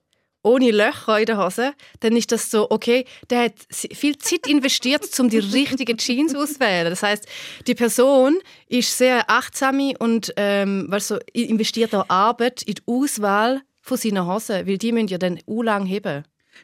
ohne 0.46 0.72
Löcher 0.72 1.20
in 1.20 1.25
der 1.25 1.38
Hose, 1.38 1.74
dann 2.00 2.16
ist 2.16 2.32
das 2.32 2.52
so, 2.52 2.70
okay, 2.70 3.06
der 3.30 3.46
hat 3.46 3.54
viel 3.72 4.18
Zeit 4.18 4.48
investiert, 4.48 5.20
um 5.20 5.30
die 5.30 5.40
richtigen 5.40 5.98
Jeans 5.98 6.36
auszuwählen. 6.36 6.90
Das 6.90 7.04
heißt, 7.04 7.28
die 7.68 7.75
Person 7.75 8.38
ist 8.68 8.98
sehr 8.98 9.30
achtsam 9.30 9.92
und 10.00 10.34
ähm, 10.38 10.86
weißt 10.88 11.12
du, 11.12 11.20
investiert 11.34 11.94
auch 11.96 12.08
Arbeit 12.08 12.62
in 12.62 12.75
die 12.75 12.84
Auswahl 12.86 13.62
von 13.82 13.98
seinen 13.98 14.25
Hosen, 14.25 14.68
weil 14.68 14.78
die 14.78 14.92
müssen 14.92 15.08
ja 15.08 15.18
dann 15.18 15.40
u 15.48 15.62
lang 15.62 15.86
heben. 15.86 16.24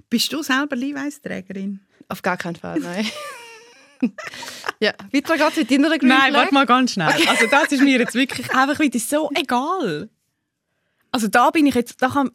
Bist 0.10 0.32
du 0.32 0.42
selber 0.44 0.76
Levi's-Trägerin? 0.76 1.82
Auf 2.08 2.22
gar 2.22 2.38
keinen 2.38 2.56
Fall, 2.56 2.80
nein. 2.80 3.06
ja, 4.80 4.94
weiter 5.12 5.38
geht's 5.38 5.58
mit 5.58 5.72
deiner 5.72 5.98
Green 5.98 6.10
Nein, 6.10 6.34
warte 6.34 6.54
mal 6.54 6.66
ganz 6.66 6.94
schnell. 6.94 7.08
Also 7.08 7.48
das 7.50 7.72
ist 7.72 7.82
mir 7.82 8.00
jetzt 8.00 8.16
wirklich 8.16 8.54
einfach 8.54 8.80
wieder 8.80 9.00
so 9.00 9.30
egal. 9.36 10.10
Also 11.14 11.28
da 11.28 11.50
bin 11.52 11.66
ich 11.66 11.76
jetzt, 11.76 12.02
da 12.02 12.08
kann, 12.08 12.32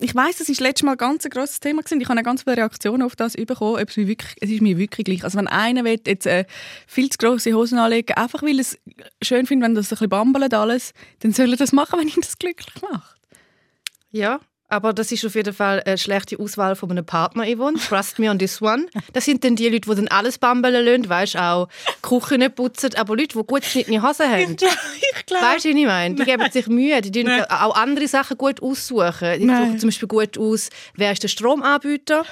ich 0.00 0.14
weiß, 0.14 0.38
das 0.38 0.48
ist 0.48 0.60
letztes 0.60 0.84
Mal 0.84 0.92
ein 0.92 0.98
ganz 0.98 1.22
grosses 1.30 1.60
Thema 1.60 1.82
gewesen. 1.82 2.00
Ich 2.00 2.08
habe 2.08 2.18
eine 2.18 2.24
ganz 2.24 2.42
viele 2.42 2.56
Reaktionen 2.56 3.02
auf 3.02 3.14
das 3.14 3.34
bekommen. 3.34 3.80
Ob 3.80 3.88
es, 3.88 3.96
mir 3.96 4.08
wirklich, 4.08 4.34
es 4.40 4.50
ist 4.50 4.60
mir 4.60 4.76
wirklich 4.76 5.04
gleich. 5.04 5.22
Also 5.22 5.38
wenn 5.38 5.46
einer 5.46 5.84
will 5.84 6.00
jetzt 6.04 6.26
äh, 6.26 6.44
viel 6.88 7.10
zu 7.10 7.18
grosse 7.18 7.52
Hosen 7.52 7.78
anlegen, 7.78 8.14
einfach 8.14 8.42
weil 8.42 8.58
es 8.58 8.76
schön 9.22 9.46
findet, 9.46 9.68
wenn 9.68 9.74
das 9.76 9.86
ein 9.86 9.90
bisschen 9.90 10.08
bambelt 10.08 10.52
alles, 10.52 10.94
dann 11.20 11.32
soll 11.32 11.52
er 11.52 11.56
das 11.56 11.72
machen, 11.72 11.98
wenn 12.00 12.08
ihn 12.08 12.20
das 12.20 12.38
glücklich 12.38 12.82
macht. 12.82 13.20
Ja, 14.10 14.40
aber 14.72 14.94
das 14.94 15.12
ist 15.12 15.24
auf 15.26 15.34
jeden 15.34 15.52
Fall 15.52 15.82
eine 15.84 15.98
schlechte 15.98 16.38
Auswahl 16.38 16.76
von 16.76 16.90
einem 16.90 17.04
Partner, 17.04 17.44
Yvonne. 17.44 17.78
Trust 17.78 18.18
me 18.18 18.30
on 18.30 18.38
this 18.38 18.62
one. 18.62 18.86
Das 19.12 19.26
sind 19.26 19.44
dann 19.44 19.54
die 19.54 19.68
Leute, 19.68 19.90
die 19.90 19.94
dann 19.96 20.08
alles 20.08 20.38
bambeln 20.38 20.84
lassen, 20.84 21.08
weißt 21.08 21.36
auch 21.36 21.68
Küche 22.00 22.38
nicht 22.38 22.54
putzen, 22.54 22.94
aber 22.96 23.14
Leute, 23.14 23.36
die 23.38 23.44
gut 23.44 23.60
geschnittene 23.60 24.02
Hosen 24.02 24.30
haben. 24.30 24.56
ich 24.58 25.26
glaube. 25.26 25.44
Weißt 25.44 25.66
du, 25.66 25.68
wie 25.68 25.80
ich 25.80 25.86
meine? 25.86 26.14
Die 26.14 26.24
geben 26.24 26.50
sich 26.50 26.66
Mühe, 26.68 27.02
die 27.02 27.12
tun 27.12 27.24
Nein. 27.24 27.44
auch 27.50 27.76
andere 27.76 28.08
Sachen 28.08 28.38
gut 28.38 28.62
aussuchen. 28.62 29.38
Die 29.38 29.46
suchen 29.46 29.78
zum 29.78 29.88
Beispiel 29.90 30.08
gut 30.08 30.38
aus, 30.38 30.70
wer 30.94 31.12
ist 31.12 31.22
der 31.22 31.28
Stromanbieter. 31.28 32.24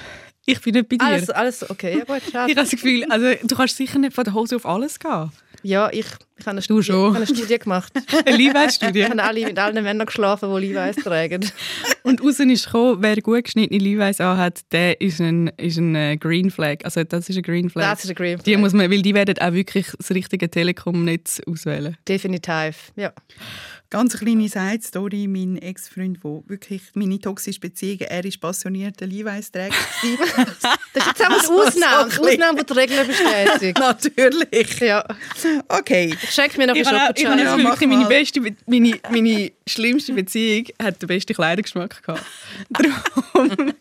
Ich 0.47 0.59
bin 0.61 0.73
nicht 0.73 0.89
bei 0.89 0.97
dir. 0.97 1.05
Alles, 1.05 1.29
alles 1.29 1.69
okay, 1.69 1.99
ja 1.99 2.03
gut, 2.05 2.23
ich 2.25 2.31
schade. 2.31 2.43
habe 2.43 2.55
das 2.55 2.71
Gefühl, 2.71 3.05
also, 3.09 3.27
du 3.43 3.55
kannst 3.55 3.77
sicher 3.77 3.99
nicht 3.99 4.13
von 4.13 4.23
der 4.23 4.33
Hose 4.33 4.55
auf 4.55 4.65
alles 4.65 4.97
gehen. 4.99 5.31
Ja, 5.63 5.89
ich, 5.91 6.05
ich 6.37 6.45
habe 6.45 6.51
eine, 6.51 6.61
Studie, 6.61 6.89
ich 6.89 6.95
habe 6.95 7.15
eine 7.15 7.27
Studie 7.27 7.59
gemacht. 7.59 7.93
Eine 8.25 8.37
Levi's-Studie. 8.37 9.01
Ich 9.01 9.09
habe 9.09 9.23
alle, 9.23 9.45
mit 9.45 9.59
allen 9.59 9.83
Männern 9.83 10.05
geschlafen, 10.07 10.53
die 10.55 10.67
Levi's 10.67 10.95
tragen. 11.03 11.45
Und 12.03 12.23
raus 12.23 12.39
ist 12.39 12.65
gekommen, 12.65 12.97
wer 13.01 13.15
gut 13.21 13.43
geschnittene 13.43 13.79
Levi's 13.79 14.19
anhat, 14.19 14.61
der 14.71 14.99
ist 15.01 15.19
ein, 15.21 15.47
ist 15.57 15.77
ein 15.77 15.95
äh, 15.95 16.17
Green 16.17 16.49
Flag. 16.49 16.77
Also 16.83 17.03
das 17.03 17.29
ist 17.29 17.37
ein 17.37 17.43
Green 17.43 17.69
Flag. 17.69 17.91
Das 17.91 18.03
ist 18.03 18.09
ein 18.09 18.15
Green 18.15 18.39
Die 18.39 18.51
Flag. 18.51 18.59
muss 18.59 18.73
man, 18.73 18.89
weil 18.89 19.01
die 19.01 19.13
werden 19.13 19.37
auch 19.39 19.53
wirklich 19.53 19.87
das 19.97 20.09
richtige 20.11 20.49
Telekom-Netz 20.49 21.41
auswählen. 21.47 21.95
Definitiv, 22.07 22.91
ja. 22.95 23.13
Ganz 23.91 24.15
eine 24.15 24.23
kleine 24.25 24.47
Side-Story. 24.47 25.27
Mein 25.27 25.57
Ex-Freund, 25.57 26.17
der 26.23 26.43
wirklich 26.47 26.81
meine 26.95 27.19
toxische 27.19 27.59
Beziehung, 27.59 27.99
er 27.99 28.23
war 28.23 28.31
passionierter 28.39 29.05
Levi's-Träger. 29.05 29.75
Das 30.93 31.07
ist 31.07 31.19
jetzt 31.19 31.21
auch 31.21 31.25
eine 31.29 31.37
Ausnahme, 31.67 32.11
so 32.11 32.21
Ausnahme, 32.23 32.59
die 32.63 32.65
die 32.65 32.73
Regeln 32.79 33.07
bestätigt. 33.07 33.77
Natürlich. 33.79 34.79
Ja, 34.79 35.05
Okay. 35.69 36.13
ich 36.21 36.31
schenke 36.31 36.57
mir 36.57 36.67
noch 36.67 36.75
Ich 36.75 36.85
einen 36.87 36.99
habe, 36.99 37.13
ich 37.15 37.25
habe. 37.25 37.39
Ja, 37.41 37.57
wirklich 37.57 37.63
mach 37.63 37.79
meine, 37.81 38.05
beste, 38.07 38.41
Be- 38.41 38.55
meine, 38.65 38.99
meine 39.09 39.51
schlimmste 39.67 40.11
Beziehung 40.13 40.65
hat 40.81 41.01
den 41.01 41.07
besten 41.07 41.33
Kleidergeschmack 41.33 42.03
gehabt. 42.03 42.25
Darum, 42.69 43.73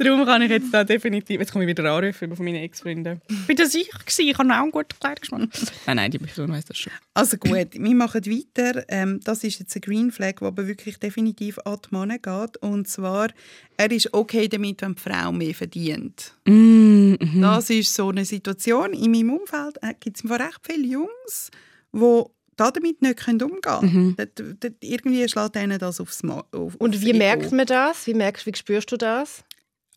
darum 0.00 0.24
kann 0.24 0.42
ich 0.42 0.50
jetzt 0.50 0.72
da 0.72 0.84
definitiv... 0.84 1.40
Jetzt 1.40 1.52
komme 1.52 1.64
ich 1.64 1.68
wieder 1.68 1.90
anrufen 1.90 2.34
von 2.34 2.44
meinen 2.44 2.62
Ex-Freunden. 2.62 3.20
Bin 3.46 3.56
das 3.56 3.74
ich 3.74 3.90
gewesen? 3.90 4.28
Ich 4.28 4.38
habe 4.38 4.48
auch 4.50 4.62
einen 4.62 4.70
guten 4.70 4.98
Kleidergeschmack. 4.98 5.48
nein, 5.86 5.96
nein, 5.96 6.10
die 6.10 6.18
Person 6.18 6.50
weiss 6.52 6.64
das 6.64 6.78
schon. 6.78 6.92
Also 7.14 7.36
gut, 7.36 7.68
wir 7.72 7.94
machen 7.94 8.24
weiter. 8.26 8.84
Ähm, 8.88 9.20
das 9.22 9.44
ist 9.44 9.58
jetzt 9.58 9.74
ein 9.76 9.80
Green 9.82 10.10
Flag, 10.10 10.36
der 10.40 10.48
aber 10.48 10.66
wirklich 10.66 10.98
definitiv 10.98 11.58
an 11.64 11.78
die 11.84 11.94
Männer 11.94 12.18
geht. 12.18 12.56
Und 12.58 12.88
zwar, 12.88 13.28
er 13.76 13.90
ist 13.90 14.12
okay 14.12 14.48
damit, 14.48 14.82
wenn 14.82 14.94
die 14.94 15.00
Frau 15.00 15.32
mehr 15.32 15.54
verdient. 15.54 16.34
Mm, 16.46 17.14
mhm. 17.20 17.40
Das 17.40 17.70
ist 17.70 17.94
so 17.94 18.08
eine 18.08 18.24
Situation. 18.24 18.92
In 18.92 19.10
meinem 19.12 19.30
Umfeld 19.34 19.78
gibt 20.00 20.16
es 20.16 20.30
recht 20.30 20.60
viele 20.62 20.86
Jungs, 20.86 21.50
die 21.92 22.22
damit 22.56 23.00
nicht 23.02 23.28
umgehen 23.28 23.60
können. 23.62 24.16
Dort, 24.16 24.74
irgendwie 24.80 25.28
schlägt 25.28 25.56
ihnen 25.56 25.78
das 25.78 26.00
aufs 26.00 26.22
Ma 26.22 26.44
auf, 26.52 26.74
Und 26.76 27.00
wie 27.00 27.10
Ego. 27.10 27.18
merkt 27.18 27.52
man 27.52 27.66
das? 27.66 28.06
Wie, 28.06 28.14
merkst, 28.14 28.46
wie 28.46 28.54
spürst 28.54 28.92
du 28.92 28.96
das? 28.96 29.44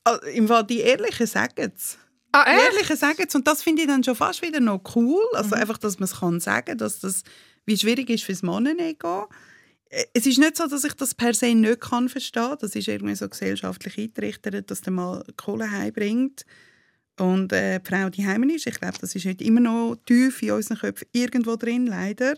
Also, 0.04 0.22
Im 0.28 0.48
Fall, 0.48 0.66
die 0.66 0.80
Ehrlichen 0.80 1.28
sagen 1.28 1.72
es. 1.76 1.98
Ah, 2.32 2.46
Die 2.46 2.62
Ehrlichen 2.76 2.98
sagen 2.98 3.24
es. 3.28 3.36
Und 3.36 3.48
das 3.48 3.62
finde 3.64 3.84
ich 3.84 3.88
dann 3.88 4.04
schon 4.04 4.16
fast 4.16 4.42
wieder 4.42 4.60
noch 4.60 4.82
cool. 4.96 5.22
Also 5.34 5.56
einfach, 5.56 5.78
dass 5.78 6.00
man 6.00 6.06
es 6.06 6.20
kann 6.20 6.40
sagen 6.40 6.78
dass 6.78 7.00
das 7.00 7.24
wie 7.66 7.78
schwierig 7.78 8.10
ist 8.10 8.24
fürs 8.24 8.42
Mannenego. 8.42 9.30
Äh, 9.90 10.04
Es 10.14 10.26
ist 10.26 10.40
nicht 10.40 10.58
so, 10.58 10.68
dass 10.68 10.84
ich 10.84 10.94
das 10.94 11.14
per 11.16 11.34
se 11.34 11.54
nicht 11.56 11.80
kann 11.82 12.10
verstehen. 12.10 12.56
Das 12.60 12.76
ist 12.76 12.88
irgendwie 12.88 13.16
so 13.16 13.30
gesellschaftlich 13.30 13.98
eingerichtet, 13.98 14.70
dass 14.70 14.82
der 14.82 14.94
mal 14.94 15.24
Kohle 15.38 15.70
heimbringt 15.70 16.44
und 17.20 17.54
äh, 17.54 17.80
die 17.80 17.88
Frau 17.88 18.10
die 18.10 18.26
Heimen 18.26 18.50
ist. 18.50 18.68
Ich 18.68 18.80
glaube, 18.80 18.98
das 19.00 19.16
ist 19.16 19.26
heute 19.26 19.44
immer 19.44 19.60
noch 19.62 19.96
tief 20.06 20.42
in 20.42 20.52
unseren 20.52 20.80
Köpfen 20.80 21.08
irgendwo 21.14 21.56
drin, 21.56 21.86
leider. 21.86 22.36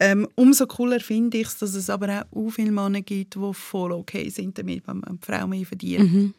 Ähm, 0.00 0.28
umso 0.36 0.66
cooler 0.66 1.00
finde 1.00 1.38
ich 1.38 1.48
es, 1.48 1.58
dass 1.58 1.74
es 1.74 1.90
aber 1.90 2.26
auch 2.30 2.50
viele 2.50 2.72
Männer 2.72 3.00
gibt, 3.02 3.34
die 3.34 3.52
voll 3.52 3.92
okay 3.92 4.28
sind 4.28 4.56
damit, 4.58 4.86
wenn 4.86 5.00
man 5.00 5.18
die 5.20 5.26
Frau 5.26 5.46
mehr 5.46 5.66
verdient. 5.66 6.34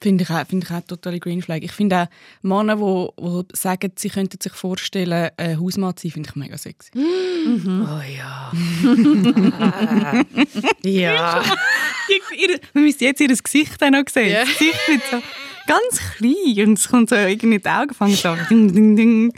Finde 0.00 0.22
ich, 0.22 0.30
auch, 0.30 0.46
finde 0.46 0.64
ich 0.64 0.72
auch 0.72 0.80
totale 0.82 1.18
Green 1.18 1.42
Flag. 1.42 1.58
Ich 1.62 1.72
finde 1.72 2.02
auch 2.02 2.06
Männer, 2.42 2.76
die, 2.76 3.08
die 3.50 3.56
sagen, 3.56 3.90
sie 3.96 4.08
könnten 4.10 4.40
sich 4.40 4.52
vorstellen, 4.52 5.30
ein 5.36 5.60
Hausmann 5.60 5.96
zu 5.96 6.02
sein, 6.06 6.12
finde 6.12 6.28
ich 6.30 6.36
mega 6.36 6.56
sexy. 6.56 6.90
Oh 6.94 8.00
ja. 8.16 8.52
ja. 10.84 11.42
Ihr- 12.08 12.38
ihr- 12.50 12.60
Man 12.74 12.84
müsste 12.84 13.04
jetzt 13.06 13.20
ihr 13.20 13.28
Gesicht 13.42 13.82
auch 13.82 13.90
noch 13.90 14.04
sehen. 14.08 14.30
Ja. 14.32 14.40
Das 14.44 14.56
Gesicht 14.58 14.88
wird 14.88 15.02
so 15.10 15.16
ganz 15.68 16.00
klein 16.16 16.68
und 16.68 16.78
es 16.78 16.88
kommt 16.88 17.10
so 17.10 17.14
irgendwie 17.16 17.58
die 17.58 17.68
Augen 17.68 17.94
fangen 17.94 18.14
so 18.14 18.34
ding, 18.50 18.72
ding, 18.74 18.96
ding. 18.96 19.32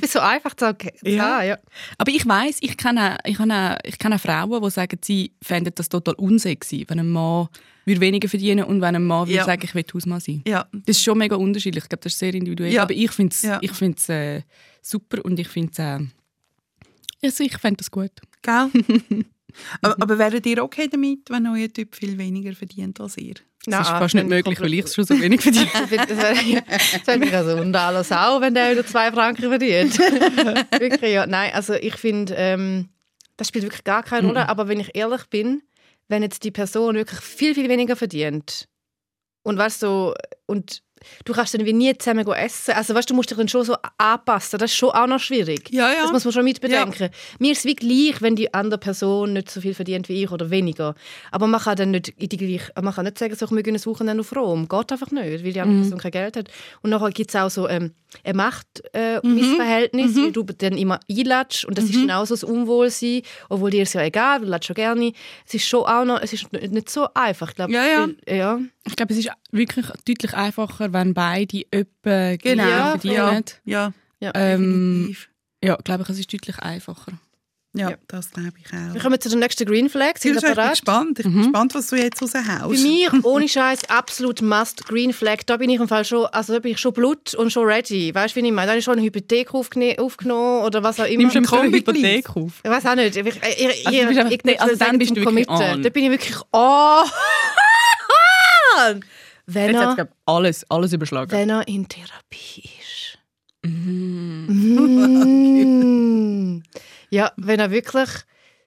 Ist 0.00 0.12
so 0.12 0.20
einfach 0.20 0.54
zu 0.54 0.64
sagen. 0.66 0.88
Ja. 1.02 1.10
Ja. 1.12 1.42
ja. 1.42 1.58
Aber 1.98 2.10
ich 2.10 2.26
weiß, 2.26 2.58
ich 2.60 2.76
kenne, 2.76 3.18
ich, 3.24 3.36
kenne, 3.36 3.78
ich 3.84 3.98
kenne 3.98 4.18
Frauen, 4.18 4.62
die 4.62 4.70
sagen, 4.70 4.98
sie 5.04 5.32
fänden 5.42 5.72
das 5.74 5.88
total 5.88 6.14
unsexy, 6.14 6.84
wenn 6.88 7.00
ein 7.00 7.10
Mann 7.10 7.48
würde 7.84 8.00
weniger 8.00 8.28
verdienen 8.28 8.64
und 8.64 8.80
wenn 8.80 8.94
ein 8.96 9.04
Mann 9.04 9.26
würde 9.26 9.38
Ja. 9.38 9.44
sagen, 9.44 9.62
ich 9.64 9.74
will 9.74 9.84
Hausmann 9.92 10.20
sein. 10.20 10.42
Ja, 10.46 10.66
Das 10.72 10.96
ist 10.96 11.02
schon 11.02 11.18
mega 11.18 11.36
unterschiedlich. 11.36 11.82
Ich 11.84 11.88
glaube, 11.88 12.02
das 12.04 12.12
ist 12.12 12.18
sehr 12.20 12.32
individuell. 12.32 12.72
Ja. 12.72 12.82
Aber 12.82 12.94
ich 12.94 13.10
finde 13.10 13.32
es 13.34 13.42
Ja. 13.42 13.58
ich 13.60 13.72
find's, 13.72 14.08
äh, 14.08 14.42
super 14.80 15.24
und 15.24 15.38
ich 15.38 15.48
finde 15.48 15.72
es 15.72 15.78
äh, 15.78 15.98
also 17.24 17.44
ich 17.44 17.56
fände 17.58 17.78
das 17.78 17.90
gut. 17.90 18.10
Gell? 18.42 18.70
aber, 19.82 19.96
aber 20.02 20.18
wäret 20.18 20.46
ihr 20.46 20.62
okay 20.62 20.88
damit, 20.88 21.28
wenn 21.30 21.46
euer 21.46 21.68
Typ 21.72 21.94
viel 21.94 22.18
weniger 22.18 22.52
verdient 22.54 23.00
als 23.00 23.16
ihr? 23.16 23.34
Das 23.66 23.86
ist 23.86 23.88
fast 23.90 24.14
nicht 24.14 24.28
möglich, 24.28 24.60
weil 24.60 24.74
ich 24.74 24.84
es 24.84 24.94
schon 24.94 25.04
so 25.04 25.14
wenig 25.20 25.40
verdiene. 25.40 25.68
Das 25.72 25.90
wäre 25.90 26.62
wär 27.06 27.18
mich 27.18 27.34
also 27.34 27.56
unter 27.56 27.80
aller 27.80 28.04
Sau, 28.04 28.40
wenn 28.40 28.54
der 28.54 28.72
wieder 28.72 28.84
zwei 28.84 29.12
Franken 29.12 29.48
verdient. 29.48 29.98
wirklich, 30.78 31.12
ja. 31.12 31.26
Nein, 31.26 31.52
also 31.54 31.74
ich 31.74 31.94
finde, 31.94 32.34
ähm, 32.36 32.88
das 33.36 33.48
spielt 33.48 33.64
wirklich 33.64 33.84
gar 33.84 34.02
keine 34.02 34.28
Rolle. 34.28 34.48
Aber 34.48 34.68
wenn 34.68 34.80
ich 34.80 34.90
ehrlich 34.94 35.26
bin, 35.26 35.62
wenn 36.08 36.22
jetzt 36.22 36.44
die 36.44 36.50
Person 36.50 36.96
wirklich 36.96 37.20
viel, 37.20 37.54
viel 37.54 37.68
weniger 37.68 37.94
verdient 37.94 38.68
und 39.42 39.58
weißt 39.58 39.82
du, 39.82 40.14
und 40.46 40.82
du 41.24 41.32
kannst 41.32 41.54
dann 41.54 41.64
wie 41.64 41.72
nie 41.72 41.96
zusammen 41.96 42.26
essen. 42.26 42.74
Also 42.74 42.94
weißt, 42.94 43.10
du 43.10 43.14
musst 43.14 43.30
dich 43.30 43.38
dann 43.38 43.48
schon 43.48 43.64
so 43.64 43.76
anpassen. 43.98 44.58
Das 44.58 44.70
ist 44.70 44.76
schon 44.76 44.90
auch 44.90 45.06
noch 45.06 45.20
schwierig. 45.20 45.70
Ja, 45.70 45.90
ja. 45.90 46.02
Das 46.02 46.12
muss 46.12 46.24
man 46.24 46.32
schon 46.32 46.44
mit 46.44 46.60
bedenken. 46.60 47.10
Mir 47.38 47.52
ist 47.52 47.58
es 47.58 47.64
wie 47.64 47.74
gleich, 47.74 48.20
wenn 48.22 48.36
die 48.36 48.52
andere 48.52 48.78
Person 48.78 49.34
nicht 49.34 49.50
so 49.50 49.60
viel 49.60 49.74
verdient 49.74 50.08
wie 50.08 50.24
ich 50.24 50.30
oder 50.30 50.50
weniger. 50.50 50.94
Aber 51.30 51.46
man 51.46 51.60
kann 51.60 51.76
dann 51.76 51.90
nicht 51.90 52.08
in 52.08 52.28
die 52.28 52.36
gleiche, 52.36 52.72
man 52.80 52.94
kann 52.94 53.04
nicht 53.04 53.18
sagen, 53.18 53.34
so, 53.34 53.50
wir 53.50 53.62
gehen 53.62 53.74
ein 53.74 53.86
Wochenende 53.86 54.20
auf 54.20 54.34
Rom. 54.34 54.68
Geht 54.68 54.92
einfach 54.92 55.10
nicht, 55.10 55.44
weil 55.44 55.52
die 55.52 55.60
andere 55.60 55.80
Person 55.80 55.98
kein 55.98 56.10
Geld 56.12 56.36
hat. 56.36 56.48
Und 56.82 56.90
nachher 56.90 57.10
gibt 57.10 57.30
es 57.30 57.36
auch 57.36 57.50
so 57.50 57.68
ähm, 57.68 57.92
ein 58.24 58.36
Machtmissverhältnis, 58.36 60.16
äh, 60.16 60.20
mhm. 60.20 60.24
weil 60.24 60.32
du 60.32 60.42
dann 60.44 60.76
immer 60.76 61.00
einlatschst 61.10 61.64
und 61.64 61.78
das 61.78 61.86
ist 61.86 61.96
dann 61.96 62.10
auch 62.10 62.26
so 62.26 62.34
das 62.34 62.44
Unwohlsein, 62.44 63.22
obwohl 63.48 63.70
dir 63.70 63.82
ist 63.82 63.94
ja 63.94 64.02
egal, 64.02 64.40
du 64.40 64.46
lädst 64.46 64.66
schon 64.66 64.74
gerne. 64.74 65.12
Es 65.46 65.54
ist 65.54 65.66
schon 65.66 65.84
auch 65.84 66.04
noch, 66.04 66.20
es 66.20 66.32
ist 66.32 66.52
nicht 66.52 66.90
so 66.90 67.08
einfach. 67.14 67.50
Ich 67.50 67.56
glaube, 67.56 67.72
Ja, 67.72 67.84
ja. 67.84 68.08
Ja. 68.28 68.60
Ich 68.84 68.96
glaube, 68.96 69.12
es 69.12 69.18
ist 69.20 69.30
wirklich 69.52 69.86
deutlich 70.06 70.34
einfacher, 70.34 70.91
wenn 70.92 71.14
beide 71.14 71.62
öppe 71.72 72.38
Genau, 72.42 72.68
ja, 72.68 72.90
verdienen. 72.90 73.44
Ja, 73.64 73.92
Ja. 74.20 74.32
Ähm, 74.34 75.16
ja, 75.64 75.76
glaube 75.76 76.02
ich, 76.04 76.08
es 76.10 76.18
ist 76.18 76.32
deutlich 76.32 76.58
einfacher. 76.58 77.12
ja, 77.74 77.90
ja. 77.90 77.96
das 78.08 78.30
glaube 78.30 78.52
ich 78.58 78.66
auch. 78.72 78.92
Wir 78.94 79.00
kommen 79.00 79.20
zu 79.20 79.28
der 79.30 79.38
nächsten 79.38 79.64
Green 79.64 79.88
Flag. 79.88 80.18
Sind 80.18 80.36
Ich 80.36 80.42
bin 80.42 80.50
bereit? 80.54 80.70
gespannt. 80.72 81.18
Ich 81.20 81.24
bin 81.24 81.36
gespannt, 81.38 81.74
was 81.74 81.86
du 81.88 81.96
jetzt 81.96 82.20
raushaust. 82.20 82.44
Bei 82.60 82.68
mir, 82.68 83.10
ohne 83.24 83.48
Scheiß, 83.48 83.88
absolut 83.88 84.42
must 84.42 84.84
Green 84.86 85.12
Flag. 85.12 85.38
Da 85.46 85.56
bin 85.56 85.70
ich 85.70 85.80
im 85.80 85.88
Fall 85.88 86.04
schon, 86.04 86.26
also 86.26 86.52
da 86.52 86.58
bin 86.58 86.72
ich 86.72 86.78
schon 86.78 86.92
blut 86.92 87.32
und 87.34 87.50
schon 87.52 87.64
ready. 87.66 88.14
Weißt 88.14 88.36
du, 88.36 88.42
wie 88.42 88.46
ich 88.46 88.52
meine? 88.52 88.66
Da 88.66 88.70
habe 88.72 88.78
ich 88.80 88.84
schon 88.84 88.94
eine 88.98 89.02
Hypothek 89.02 89.50
aufgene- 89.54 89.98
aufgenommen 89.98 90.62
oder 90.64 90.82
was 90.82 91.00
auch 91.00 91.06
immer. 91.06 91.18
Nimmst 91.32 91.34
du 91.36 91.56
eine 91.58 91.72
Hypothek 91.72 92.28
auf? 92.36 92.60
Ich 92.62 92.70
weiß 92.70 92.86
auch 92.86 92.94
nicht. 92.96 93.16
Ich, 93.16 93.26
ich, 93.26 93.36
ich, 93.36 93.86
Also 93.86 94.20
ich, 94.28 94.44
nee, 94.44 94.58
also 94.58 94.72
ich- 94.74 94.78
dann 94.78 94.98
bist 94.98 95.10
du 95.12 95.16
wirklich 95.16 95.46
Committen. 95.46 95.54
on. 95.76 95.82
Da 95.82 95.88
bin 95.88 96.04
ich 96.04 96.10
wirklich 96.10 96.36
oh. 96.52 97.02
wenn, 99.46 99.72
Jetzt 99.72 99.80
er, 99.80 99.94
glaub, 99.94 100.08
alles, 100.26 100.68
alles 100.70 100.92
überschlagen. 100.92 101.30
wenn 101.30 101.50
er 101.50 101.66
in 101.68 101.88
Therapie 101.88 102.68
ist. 102.80 103.18
Mhm. 103.64 104.46
Mm. 106.58 106.62
Ja, 107.10 107.30
wenn 107.36 107.60
er 107.60 107.70
wirklich 107.70 108.08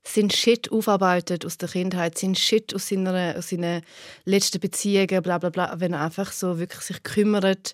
sein 0.03 0.29
Shit 0.29 0.71
aufarbeitet 0.71 1.45
aus 1.47 1.57
der 1.57 1.67
Kindheit, 1.67 2.15
sein 2.17 2.35
Shit 2.35 2.75
aus 2.75 2.87
seiner, 2.87 3.35
aus 3.37 3.49
seinen 3.49 3.81
letzten 4.23 4.59
Beziehungen, 4.59 5.23
bla 5.23 5.39
bla 5.39 5.49
bla, 5.49 5.73
wenn 5.79 5.93
er 5.93 6.01
einfach 6.01 6.31
so 6.31 6.59
wirklich 6.59 6.81
sich 6.81 7.01
kümmert, 7.01 7.73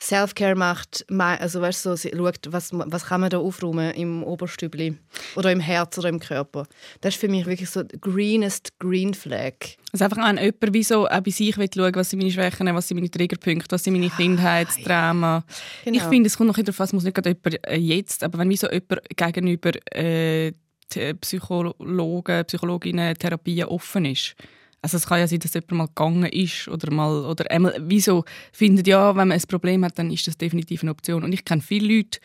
Self-Care 0.00 0.54
macht, 0.54 1.04
also 1.10 1.60
weißt 1.60 1.84
du, 1.84 1.90
so, 1.90 1.96
sie 1.96 2.12
schaut, 2.16 2.38
was, 2.50 2.70
was 2.72 3.06
kann 3.06 3.20
man 3.20 3.30
da 3.30 3.38
aufräumen 3.38 3.92
im 3.94 4.22
Oberstübli 4.22 4.96
oder 5.34 5.50
im 5.50 5.58
Herz 5.58 5.98
oder 5.98 6.08
im 6.08 6.20
Körper. 6.20 6.66
Das 7.00 7.14
ist 7.14 7.20
für 7.20 7.28
mich 7.28 7.46
wirklich 7.46 7.68
so 7.68 7.80
the 7.80 7.98
greenest 8.00 8.78
Green 8.78 9.12
Flag. 9.12 9.54
Also 9.92 10.04
einfach 10.04 10.18
an 10.18 10.38
jemand, 10.38 10.72
wie 10.72 10.84
so 10.84 11.08
auch 11.08 11.20
bei 11.20 11.30
sich 11.30 11.54
schauen, 11.54 11.94
was 11.94 12.10
sind 12.10 12.20
meine 12.20 12.30
Schwächen, 12.30 12.74
was 12.74 12.86
sind 12.86 12.96
meine 12.96 13.10
Triggerpunkte, 13.10 13.72
was 13.72 13.82
sind 13.82 13.94
meine 13.94 14.10
Kindheitsdrama. 14.10 15.44
Genau. 15.84 15.96
Ich 15.96 16.02
finde, 16.04 16.28
es 16.28 16.36
kommt 16.36 16.48
noch 16.48 16.58
an, 16.58 16.64
es 16.66 16.92
muss 16.92 17.02
nicht 17.02 17.14
gerade 17.14 17.30
jemand 17.30 17.66
äh, 17.66 17.76
jetzt, 17.76 18.22
aber 18.22 18.38
wenn 18.38 18.50
wie 18.50 18.56
so 18.56 18.70
jemand 18.70 19.00
gegenüber 19.16 19.72
äh, 19.96 20.52
die 20.94 21.14
Psychologen, 21.14 22.44
Psychologinnen, 22.44 23.18
Therapien 23.18 23.66
offen 23.66 24.04
ist. 24.04 24.36
Also 24.80 24.96
es 24.96 25.06
kann 25.06 25.18
ja 25.18 25.26
sein, 25.26 25.40
dass 25.40 25.54
jemand 25.54 25.72
mal 25.72 25.86
gegangen 25.86 26.26
ist 26.26 26.68
oder 26.68 26.92
mal 26.92 27.24
oder 27.24 27.50
einmal, 27.50 27.76
wieso 27.80 28.24
findet 28.52 28.86
ja, 28.86 29.16
wenn 29.16 29.28
man 29.28 29.38
ein 29.38 29.48
Problem 29.48 29.84
hat, 29.84 29.98
dann 29.98 30.10
ist 30.10 30.26
das 30.26 30.38
definitiv 30.38 30.82
eine 30.82 30.92
Option. 30.92 31.24
Und 31.24 31.32
ich 31.32 31.44
kenne 31.44 31.62
viele 31.62 31.96
Leute, 31.96 32.20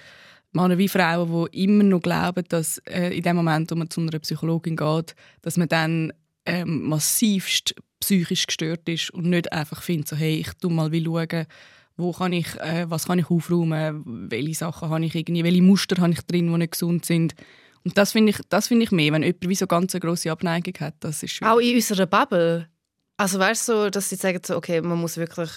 Männer 0.51 0.77
wie 0.77 0.87
Frauen, 0.87 1.47
die 1.51 1.63
immer 1.63 1.83
noch 1.83 2.01
glauben, 2.01 2.45
dass 2.47 2.77
äh, 2.85 3.09
in 3.17 3.23
dem 3.23 3.35
Moment, 3.35 3.71
wo 3.71 3.75
man 3.75 3.89
zu 3.89 4.01
einer 4.01 4.19
Psychologin 4.19 4.75
geht, 4.75 5.15
dass 5.41 5.57
man 5.57 5.67
dann 5.67 6.13
ähm, 6.45 6.83
massivst 6.83 7.73
psychisch 7.99 8.45
gestört 8.45 8.87
ist 8.87 9.09
und 9.11 9.25
nicht 9.25 9.51
einfach 9.51 9.81
findet, 9.81 10.09
so, 10.09 10.15
hey, 10.15 10.35
ich 10.35 10.53
tu 10.61 10.69
mal 10.69 10.91
wie 10.91 11.03
schauen, 11.03 11.47
wo 11.97 12.11
kann 12.11 12.33
ich, 12.33 12.55
äh, 12.59 12.89
was 12.89 13.05
kann 13.05 13.19
ich 13.19 13.29
aufräumen, 13.29 14.29
welche 14.29 14.55
Sachen 14.55 14.89
habe 14.89 15.05
ich 15.05 15.15
irgendwie, 15.15 15.43
welche 15.43 15.61
Muster 15.61 16.01
habe 16.01 16.13
ich 16.13 16.21
drin, 16.21 16.51
die 16.51 16.57
nicht 16.57 16.73
gesund 16.73 17.05
sind. 17.05 17.33
Und 17.85 17.97
das 17.97 18.13
finde 18.13 18.31
ich, 18.31 18.39
das 18.49 18.67
finde 18.67 18.83
ich 18.85 18.91
mehr, 18.91 19.11
wenn 19.11 19.23
jemand 19.23 19.47
wie 19.47 19.55
so 19.55 19.67
ganz 19.67 19.93
eine 19.93 19.99
grosse 19.99 20.31
Abneigung 20.31 20.73
hat, 20.79 20.95
das 21.01 21.21
ist 21.23 21.31
schwierig. 21.31 21.53
Auch 21.53 21.59
in 21.59 21.75
unserer 21.75 22.05
Bubble. 22.05 22.69
Also 23.17 23.39
weißt 23.39 23.67
du, 23.67 23.73
so, 23.73 23.89
dass 23.89 24.09
sie 24.09 24.15
sagen, 24.15 24.39
so, 24.45 24.55
okay, 24.55 24.81
man 24.81 24.97
muss 24.97 25.17
wirklich, 25.17 25.49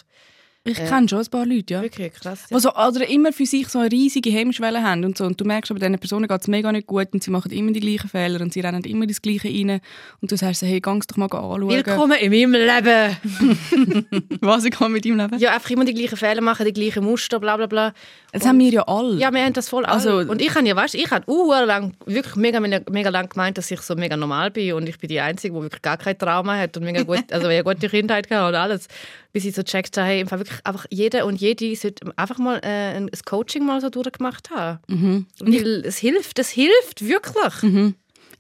Ich 0.67 0.81
äh, 0.81 0.87
kenne 0.87 1.09
schon 1.09 1.21
ein 1.21 1.27
paar 1.27 1.47
Leute, 1.47 1.75
ja. 1.75 1.83
wirklich 1.83 2.13
krass. 2.13 2.45
Die 2.51 2.59
so, 2.59 2.75
oder 2.75 3.09
immer 3.09 3.33
für 3.33 3.47
sich 3.47 3.69
so 3.69 3.79
eine 3.79 3.91
riesige 3.91 4.31
Hemmschwelle 4.31 4.83
haben 4.83 5.05
und 5.05 5.17
so. 5.17 5.25
Und 5.25 5.41
du 5.41 5.45
merkst, 5.45 5.71
aber 5.71 5.79
diesen 5.79 5.99
Personen 5.99 6.27
geht 6.27 6.41
es 6.41 6.49
mega 6.49 6.73
nicht 6.73 6.87
gut 6.87 7.09
und 7.13 7.23
sie 7.23 7.31
machen 7.31 7.53
immer 7.53 7.71
die 7.73 7.81
gleichen 7.81 8.09
Fehler 8.09 8.41
und 8.41 8.53
sie 8.53 8.61
rennen 8.61 8.83
immer 8.85 9.07
das 9.07 9.23
Gleiche 9.23 9.49
rein. 9.49 9.81
Und 10.21 10.33
du 10.33 10.37
sagst 10.37 10.63
hey, 10.63 10.81
geh's 10.81 11.07
doch 11.07 11.17
mal 11.17 11.27
anschauen. 11.27 11.69
Willkommen 11.69 12.19
in 12.19 12.31
meinem 12.31 12.53
Leben. 12.53 14.27
Was 14.41 14.65
ich 14.65 14.73
kann 14.73 14.93
mit 14.93 15.05
deinem 15.05 15.19
Leben? 15.19 15.39
Ja, 15.39 15.55
einfach 15.55 15.71
immer 15.71 15.85
die 15.85 15.95
gleichen 15.95 16.17
Fehler 16.17 16.41
machen, 16.41 16.67
die 16.67 16.73
gleichen 16.73 17.05
Muster, 17.05 17.39
bla 17.39 17.57
bla 17.57 17.67
bla. 17.67 17.93
Das 18.33 18.47
haben 18.47 18.59
wir 18.59 18.71
ja 18.71 18.83
alle. 18.83 19.17
Ja, 19.19 19.33
wir 19.33 19.43
haben 19.43 19.53
das 19.53 19.69
voll 19.69 19.85
Also- 19.85 20.19
also, 20.19 20.31
Und 20.31 20.43
ich 20.43 20.55
habe 20.55 20.67
ja, 20.67 20.77
weißt 20.77 20.95
ich 20.95 21.11
habe 21.11 21.31
uh, 21.31 21.53
lang, 21.65 21.95
wirklich 22.05 22.37
mega, 22.37 22.61
mega, 22.61 22.81
mega 22.91 23.09
lang 23.11 23.29
gemeint, 23.29 23.57
dass 23.57 23.71
ich 23.71 23.81
so 23.81 23.95
mega 23.95 24.17
normal 24.17 24.51
bin 24.51 24.73
und 24.75 24.89
ich 24.89 24.99
bin 24.99 25.09
die 25.09 25.21
Einzige, 25.21 25.55
die 25.55 25.63
wirklich 25.63 25.83
gar 25.83 25.97
kein 25.97 26.19
Trauma 26.19 26.57
hat 26.57 26.77
und 26.77 26.85
mega 26.85 27.03
gut, 27.03 27.25
also 27.33 27.47
eine 27.47 27.65
gute 27.65 27.89
Kindheit 27.89 28.29
gehabt 28.29 28.49
und 28.49 28.55
alles. 28.55 28.89
Bis 29.37 29.45
ich 29.45 29.55
so 29.55 29.63
checkt 29.63 29.99
habe, 29.99 30.09
hey, 30.09 30.21
im 30.23 30.29
Fall 30.29 30.39
wirklich 30.39 30.65
einfach 30.65 30.87
jeder 30.89 31.27
und 31.27 31.39
jede 31.39 31.77
sollte 31.77 32.11
einfach 32.17 32.39
mal 32.39 32.59
äh, 32.65 32.97
ein 32.97 33.11
Coaching 33.27 33.67
mal 33.67 33.83
so 33.83 33.91
durchgemacht 33.91 34.49
haben. 34.49 34.79
Mhm. 34.89 35.27
Weil 35.41 35.83
es 35.85 35.99
hilft, 35.99 36.39
es 36.39 36.49
hilft 36.49 37.07
wirklich. 37.07 37.53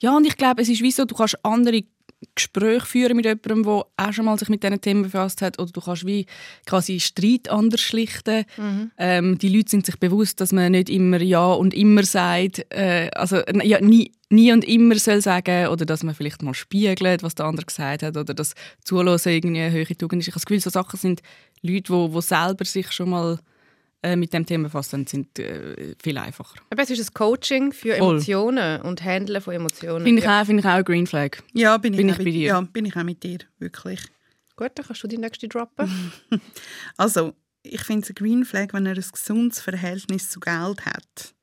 Ja, 0.01 0.17
und 0.17 0.27
ich 0.27 0.39
glaube, 0.39 0.63
es 0.63 0.71
ist 0.71 0.81
wie 0.81 0.91
so, 0.91 1.05
du 1.05 1.15
kannst 1.15 1.45
andere 1.45 1.83
Gespräche 2.35 2.87
führen 2.87 3.17
mit 3.17 3.27
jemandem, 3.27 3.63
der 3.63 3.87
auch 3.97 4.13
schon 4.13 4.25
mal 4.25 4.39
sich 4.39 4.49
mit 4.49 4.63
diesen 4.63 4.81
Themen 4.81 5.03
befasst 5.03 5.43
hat. 5.43 5.59
Oder 5.59 5.71
du 5.71 5.81
kannst 5.81 6.07
wie 6.07 6.27
quasi 6.65 6.99
Streit 6.99 7.49
anders 7.51 7.81
schlichten. 7.81 8.45
Ähm, 8.99 9.39
die 9.39 9.49
Leute 9.49 9.71
sind 9.71 9.87
sich 9.87 9.99
bewusst, 9.99 10.41
dass 10.41 10.53
man 10.53 10.73
nicht 10.73 10.89
immer 10.89 11.21
Ja 11.21 11.53
und 11.53 11.75
immer 11.75 12.05
sagt. 12.05 12.67
Äh, 12.73 13.11
also 13.15 13.43
ja, 13.63 13.81
nie, 13.81 14.13
nie 14.31 14.53
und 14.53 14.65
immer 14.65 14.99
soll 14.99 15.21
sagen. 15.21 15.69
Oder 15.69 15.85
dass 15.85 16.03
man 16.03 16.15
vielleicht 16.15 16.43
mal 16.43 16.55
spiegelt, 16.55 17.23
was 17.23 17.35
der 17.35 17.47
andere 17.47 17.67
gesagt 17.67 18.03
hat. 18.03 18.17
Oder 18.17 18.33
dass 18.33 18.55
Zuhören 18.83 19.19
irgendwie 19.25 19.61
eine 19.61 19.73
höhere 19.73 19.97
Tugend 19.97 20.23
ist. 20.23 20.29
Ich 20.29 20.33
habe 20.33 20.41
das 20.41 20.47
Gefühl, 20.47 20.61
so 20.61 20.71
Sachen 20.71 20.99
sind 20.99 21.23
Leute, 21.61 21.93
die, 21.93 22.21
selber 22.23 22.65
sich 22.65 22.93
schon 22.93 23.11
mal 23.11 23.39
mit 24.15 24.33
dem 24.33 24.47
Thema 24.47 24.65
befasst 24.65 24.93
haben, 24.93 25.07
sind 25.07 25.39
äh, 25.39 25.95
viel 26.01 26.17
einfacher. 26.19 26.57
Aber 26.71 26.83
es 26.83 26.91
ist 26.91 27.11
ein 27.11 27.15
Coaching 27.15 27.73
für 27.73 27.97
Voll. 27.97 28.17
Emotionen 28.17 28.83
und 28.83 29.03
Handeln 29.03 29.41
von 29.41 29.55
Emotionen. 29.55 30.05
Finde 30.05 30.23
ich, 30.23 30.29
auch, 30.29 30.45
finde 30.45 30.61
ich 30.61 30.67
auch 30.67 30.75
ein 30.75 30.85
Green 30.85 31.07
Flag. 31.07 31.39
Ja, 31.55 31.77
bin 31.79 31.95
ich, 31.95 31.97
Bin 31.97 32.11
auch 32.11 32.13
ich 32.13 32.19
mit, 32.19 32.27
bei 32.27 32.31
dir. 32.31 32.47
Ja, 32.47 32.61
bin 32.61 32.85
ich 32.85 32.97
auch 32.97 33.03
mit 33.03 33.23
dir, 33.23 33.39
wirklich. 33.59 34.01
Gut, 34.55 34.73
dann 34.75 34.87
kannst 34.87 35.03
du 35.03 35.09
die 35.09 35.19
nächste 35.19 35.49
droppen. 35.49 36.13
Also, 36.97 37.35
ich 37.63 37.83
finde 37.83 38.05
es 38.05 38.11
ein 38.11 38.15
Green 38.15 38.45
Flag, 38.45 38.69
wenn 38.73 38.87
er 38.87 38.95
ein 38.95 39.05
gesundes 39.13 39.61
Verhältnis 39.61 40.31
zu 40.31 40.39
Geld 40.39 40.87
hat. 40.87 41.35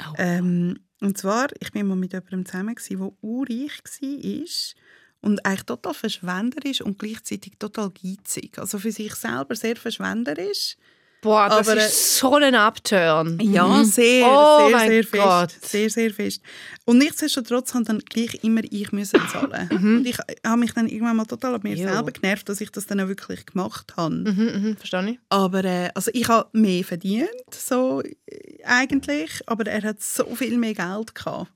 Oh. 0.00 0.14
Ähm, 0.18 0.80
und 1.00 1.18
zwar, 1.18 1.48
ich 1.60 1.72
bin 1.72 1.86
mal 1.86 1.96
mit 1.96 2.12
jemandem 2.12 2.46
zusammen, 2.46 2.76
der 2.88 3.12
urreich 3.22 3.82
war 4.00 4.82
und 5.22 5.46
eigentlich 5.46 5.62
total 5.62 5.94
verschwenderisch 5.94 6.80
und 6.80 6.98
gleichzeitig 6.98 7.54
total 7.58 7.90
geizig. 7.90 8.58
Also 8.58 8.78
für 8.78 8.92
sich 8.92 9.14
selber 9.14 9.54
sehr 9.54 9.76
verschwenderisch. 9.76 10.76
Boah, 11.22 11.48
das 11.48 11.68
Aber, 11.68 11.80
äh, 11.80 11.86
ist 11.86 12.16
so 12.18 12.34
ein 12.34 12.54
Upturn. 12.54 13.38
Ja, 13.40 13.84
sehr, 13.84 14.26
Oh 14.26 14.68
sehr, 14.68 14.78
sehr 14.80 15.04
fest. 15.04 15.12
Gott. 15.12 15.50
Sehr, 15.62 15.88
sehr 15.88 16.10
fest. 16.12 16.42
Und 16.84 16.98
nichtsdestotrotz 16.98 17.72
haben 17.74 17.84
dann 17.84 18.00
gleich 18.00 18.40
immer 18.42 18.60
ich 18.68 18.90
müssen 18.90 19.20
zahlen. 19.32 19.68
Und 19.70 20.04
ich 20.06 20.18
habe 20.44 20.58
mich 20.58 20.72
dann 20.74 20.88
irgendwann 20.88 21.16
mal 21.16 21.24
total 21.24 21.54
an 21.54 21.60
mir 21.62 21.76
Jo. 21.76 21.88
selber 21.88 22.10
genervt, 22.10 22.48
dass 22.48 22.60
ich 22.60 22.70
das 22.72 22.86
dann 22.86 23.00
auch 23.00 23.06
wirklich 23.08 23.46
gemacht 23.46 23.94
habe. 23.96 24.14
Mhm, 24.16 24.62
mhm, 24.62 24.76
verstehe 24.76 25.10
ich. 25.12 25.18
Aber 25.28 25.64
äh, 25.64 25.90
also 25.94 26.10
ich 26.12 26.26
habe 26.28 26.48
mehr 26.58 26.82
verdient, 26.82 27.28
so 27.50 28.02
äh, 28.02 28.64
eigentlich, 28.64 29.30
aber 29.46 29.66
er 29.70 29.82
hat 29.82 30.02
so 30.02 30.24
viel 30.34 30.58
mehr 30.58 30.74
Geld 30.74 31.14
gehabt. 31.14 31.52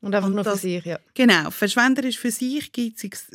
Und 0.00 0.14
einfach 0.14 0.28
Und 0.28 0.36
nur 0.36 0.44
für 0.44 0.50
das- 0.50 0.60
sich, 0.62 0.84
ja. 0.84 1.00
Genau, 1.14 1.50
verschwenderisch 1.50 2.18
für 2.20 2.30
sich 2.30 2.70
gibt 2.70 3.02
es 3.02 3.26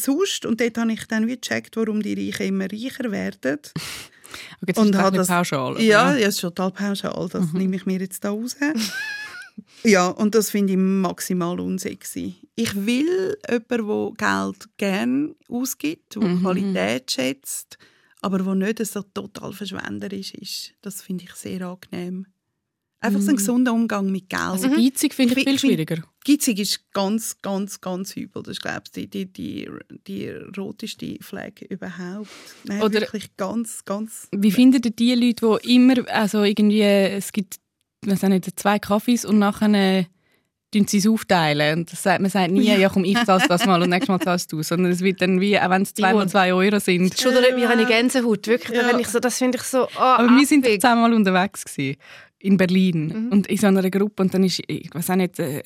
sonst 0.00 0.46
und 0.46 0.60
dort 0.60 0.78
habe 0.78 0.92
ich 0.92 1.04
dann 1.08 1.26
wie 1.26 1.34
gecheckt, 1.40 1.76
warum 1.76 2.00
die 2.04 2.14
Reichen 2.14 2.46
immer 2.46 2.66
reicher 2.70 3.10
werden. 3.10 3.58
Okay, 4.62 4.64
jetzt 4.68 4.78
Und 4.78 4.86
ist 4.88 4.94
das 4.94 5.12
das- 5.12 5.28
pauschal. 5.28 5.80
Ja, 5.80 6.12
ja, 6.12 6.18
das 6.18 6.34
ist 6.34 6.40
total 6.40 6.70
pauschal, 6.70 7.28
das 7.30 7.52
nehme 7.52 7.76
ich 7.76 7.86
mir 7.86 7.98
jetzt 8.00 8.24
da 8.24 8.30
raus. 8.30 8.56
ja, 9.84 10.08
und 10.08 10.34
das 10.34 10.50
finde 10.50 10.72
ich 10.72 10.78
maximal 10.78 11.60
unsexy. 11.60 12.34
Ich 12.56 12.74
will 12.74 13.36
jemanden, 13.48 13.68
der 13.68 14.12
Geld 14.16 14.68
gerne 14.76 15.34
ausgibt, 15.48 16.16
der 16.16 16.36
Qualität 16.40 17.10
schätzt, 17.10 17.78
aber 18.20 18.38
der 18.38 18.54
nicht 18.54 18.84
so 18.86 19.02
total 19.02 19.52
verschwenderisch 19.52 20.34
ist. 20.34 20.72
Das 20.82 21.02
finde 21.02 21.24
ich 21.24 21.32
sehr 21.34 21.62
angenehm. 21.66 22.26
Einfach 23.04 23.20
so 23.20 23.30
ein 23.30 23.36
gesunder 23.36 23.72
Umgang 23.72 24.10
mit 24.10 24.28
Geld. 24.30 24.42
Also 24.42 24.70
geizig 24.70 25.14
finde 25.14 25.34
ich 25.34 25.38
Ich 25.38 25.44
viel 25.44 25.58
schwieriger. 25.58 26.02
Gitzig 26.24 26.58
ist 26.58 26.92
ganz, 26.92 27.40
ganz, 27.42 27.80
ganz 27.80 28.16
übel. 28.16 28.42
Das 28.42 28.52
ist, 28.52 28.62
glaube 28.62 28.82
ich, 28.86 28.92
die, 28.92 29.06
die, 29.08 29.26
die, 29.26 29.68
die 30.06 30.28
roteste 30.56 31.16
Flag 31.20 31.60
überhaupt. 31.68 32.28
Nein, 32.64 32.82
Oder- 32.82 33.02
wirklich 33.02 33.36
ganz, 33.36 33.84
ganz... 33.84 34.28
Wie 34.32 34.50
findet 34.50 34.86
ihr 34.86 34.92
die 34.92 35.14
Leute, 35.14 35.58
die 35.62 35.74
immer, 35.74 35.94
also 36.08 36.42
irgendwie, 36.44 36.80
es 36.82 37.30
gibt, 37.32 37.56
auch 38.06 38.28
nicht, 38.28 38.58
zwei 38.58 38.78
Kaffees 38.78 39.24
und 39.24 39.38
nachher 39.38 39.68
äh, 39.74 40.04
tun 40.74 40.86
sie 40.86 40.98
es 40.98 41.06
aufteilen. 41.06 41.80
Und 41.80 41.92
das 41.92 42.02
sagt, 42.02 42.20
man 42.20 42.30
sagt 42.30 42.50
nie, 42.50 42.64
ja 42.64 42.88
komm, 42.88 43.04
ich 43.04 43.22
zahle 43.24 43.44
das 43.48 43.66
mal 43.66 43.80
und 43.82 43.90
nächstes 43.90 44.08
Mal 44.08 44.20
zahlst 44.20 44.52
du. 44.52 44.62
Sondern 44.62 44.92
es 44.92 45.00
wird 45.00 45.20
dann 45.22 45.40
wie, 45.40 45.58
auch 45.58 45.70
wenn 45.70 45.82
es 45.82 45.94
zweimal 45.94 46.28
zwei 46.28 46.52
Euro 46.52 46.78
sind. 46.80 47.18
Schon 47.18 47.34
da 47.34 47.40
mir 47.54 47.70
eine 47.70 47.86
Gänsehaut, 47.86 48.46
wirklich. 48.46 48.78
Ja. 48.78 48.88
Wenn 48.88 48.98
ich 49.00 49.08
so, 49.08 49.20
das 49.20 49.38
finde 49.38 49.58
ich 49.58 49.64
so, 49.64 49.84
oh, 49.84 50.00
Aber 50.00 50.28
wir 50.28 50.46
sind 50.46 50.64
affig. 50.64 50.80
zusammen 50.80 51.02
mal 51.02 51.14
unterwegs 51.14 51.64
gewesen, 51.64 51.96
in 52.44 52.56
Berlin 52.58 53.06
Mhm. 53.06 53.32
und 53.32 53.46
in 53.46 53.56
so 53.56 53.66
einer 53.66 53.88
Gruppe 53.90 54.22
und 54.22 54.34
dann 54.34 54.44
ist, 54.44 54.60
ich 54.66 54.94
weiß 54.94 55.10
auch 55.10 55.16
nicht, 55.16 55.38
äh, 55.38 55.62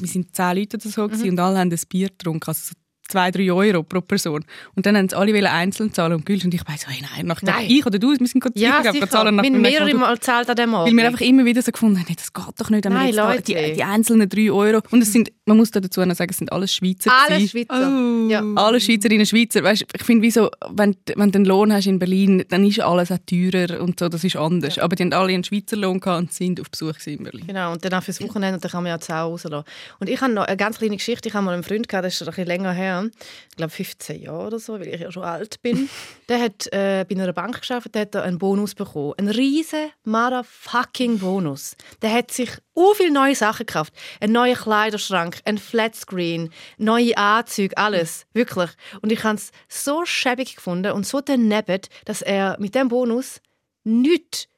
wir 0.00 0.08
sind 0.08 0.34
zehn 0.34 0.56
Leute 0.56 0.76
oder 0.78 0.88
so 0.88 1.08
Mhm. 1.08 1.28
und 1.30 1.38
alle 1.40 1.58
haben 1.58 1.70
ein 1.70 1.78
Bier 1.88 2.08
getrunken, 2.08 2.48
also 2.48 2.70
so 2.70 2.74
zwei, 3.12 3.30
drei 3.30 3.52
Euro 3.52 3.82
pro 3.82 4.00
Person. 4.00 4.44
Und 4.74 4.86
dann 4.86 4.96
haben 4.96 5.08
sie 5.08 5.16
alle 5.16 5.50
einzeln 5.50 5.92
zahlen 5.92 6.14
und 6.14 6.26
Gülsch 6.26 6.44
und 6.44 6.54
ich 6.54 6.66
weiß 6.66 6.82
so, 6.82 6.88
hey, 6.88 7.02
nein, 7.14 7.26
nach 7.26 7.42
Nein. 7.42 7.66
ich 7.68 7.84
oder 7.84 7.98
du, 7.98 8.10
wir 8.18 8.26
sind 8.26 8.40
gerade 8.40 8.58
Ja, 8.58 8.82
sicher, 8.82 9.08
zahlen 9.08 9.36
nach 9.36 9.42
Wir 9.44 9.50
haben 9.52 9.60
mehrere 9.60 9.94
Mal. 9.94 10.14
Gezahlt 10.14 10.48
an 10.48 10.56
dem 10.56 10.74
Abend. 10.74 10.90
Weil 10.90 10.96
wir 10.96 11.06
einfach 11.06 11.20
immer 11.20 11.44
wieder 11.44 11.62
so 11.62 11.72
gefunden 11.72 11.98
haben, 11.98 12.14
das 12.16 12.32
geht 12.32 12.44
doch 12.58 12.70
nicht. 12.70 12.84
Nein, 12.84 13.06
jetzt 13.08 13.16
Leute. 13.16 13.42
Die, 13.42 13.72
die 13.74 13.82
einzelnen 13.82 14.28
drei 14.28 14.50
Euro. 14.50 14.80
Und 14.90 15.02
es 15.02 15.12
sind, 15.12 15.30
man 15.44 15.56
muss 15.56 15.70
da 15.70 15.80
dazu 15.80 16.04
noch 16.04 16.14
sagen, 16.14 16.30
es 16.30 16.38
sind 16.38 16.52
alles 16.52 16.72
Schweizer. 16.72 17.10
Alle. 17.28 17.46
Schweizer. 17.46 17.92
Oh. 17.92 18.28
Ja. 18.28 18.42
Alle 18.56 18.80
Schweizerinnen, 18.80 19.26
Schweizer. 19.26 19.62
Weißt, 19.62 19.84
ich 19.94 20.02
finde, 20.02 20.22
wie 20.22 20.30
so, 20.30 20.50
wenn, 20.70 20.96
wenn 21.16 21.32
du 21.32 21.38
einen 21.38 21.44
Lohn 21.44 21.72
hast 21.72 21.86
in 21.86 21.98
Berlin, 21.98 22.44
dann 22.48 22.64
ist 22.64 22.80
alles 22.80 23.10
auch 23.10 23.18
teurer 23.26 23.80
und 23.80 23.98
so, 23.98 24.08
das 24.08 24.24
ist 24.24 24.36
anders. 24.36 24.78
Aber 24.78 24.96
die 24.96 25.02
haben 25.02 25.12
alle 25.12 25.32
einen 25.34 25.44
Schweizer 25.44 25.76
Lohn 25.76 26.00
gehabt 26.00 26.20
und 26.20 26.32
sind 26.32 26.60
auf 26.60 26.70
Besuch 26.70 26.94
in 27.06 27.24
Berlin. 27.24 27.46
Genau, 27.46 27.72
und 27.72 27.84
dann 27.84 27.92
auch 27.94 28.02
fürs 28.02 28.22
Wochenende, 28.22 28.54
und 28.54 28.64
dann 28.64 28.70
kann 28.70 28.82
man 28.82 28.90
ja 28.90 28.98
die 28.98 29.04
Sau 29.04 29.30
rauslassen. 29.30 29.64
Und 29.98 30.08
ich 30.08 30.20
habe 30.20 30.32
noch 30.32 30.44
eine 30.44 30.56
ganz 30.56 30.78
kleine 30.78 30.96
Geschichte. 30.96 31.28
Ich 31.28 31.34
habe 31.34 31.44
mal 31.44 31.54
einen 31.54 31.62
Freund 31.62 31.88
gehabt, 31.88 32.06
das 32.06 32.14
ist 32.14 32.18
schon 32.18 32.28
ein 32.28 32.30
bisschen 32.30 32.46
länger 32.46 32.72
her. 32.72 33.01
Ich 33.50 33.56
glaube 33.56 33.70
15 33.70 34.22
Jahre 34.22 34.46
oder 34.46 34.58
so, 34.58 34.74
weil 34.74 34.88
ich 34.88 35.00
ja 35.00 35.10
schon 35.10 35.24
alt 35.24 35.60
bin. 35.62 35.88
der 36.28 36.40
hat 36.40 36.66
äh, 36.72 37.04
bei 37.08 37.14
einer 37.14 37.32
Bank 37.32 37.60
geschafft, 37.60 37.94
der 37.94 38.02
hat 38.02 38.16
einen 38.16 38.38
Bonus 38.38 38.74
bekommen. 38.74 39.14
Einen 39.16 39.28
riesen 39.28 39.90
motherfucking 40.04 41.18
Bonus. 41.18 41.76
Der 42.02 42.12
hat 42.12 42.30
sich 42.30 42.50
u 42.74 42.94
viele 42.94 43.12
neue 43.12 43.34
Sachen 43.34 43.66
gekauft. 43.66 43.92
Einen 44.20 44.32
neuen 44.32 44.56
Kleiderschrank, 44.56 45.40
ein 45.44 45.58
Flatscreen, 45.58 46.50
neue 46.78 47.16
Anzüge, 47.16 47.76
alles. 47.76 48.26
Wirklich. 48.32 48.70
Und 49.00 49.12
ich 49.12 49.24
habe 49.24 49.36
es 49.36 49.50
so 49.68 50.04
schäbig 50.04 50.56
gefunden 50.56 50.92
und 50.92 51.06
so 51.06 51.20
daneben, 51.20 51.80
dass 52.04 52.22
er 52.22 52.56
mit 52.58 52.74
dem 52.74 52.88
Bonus 52.88 53.40
nichts 53.84 54.48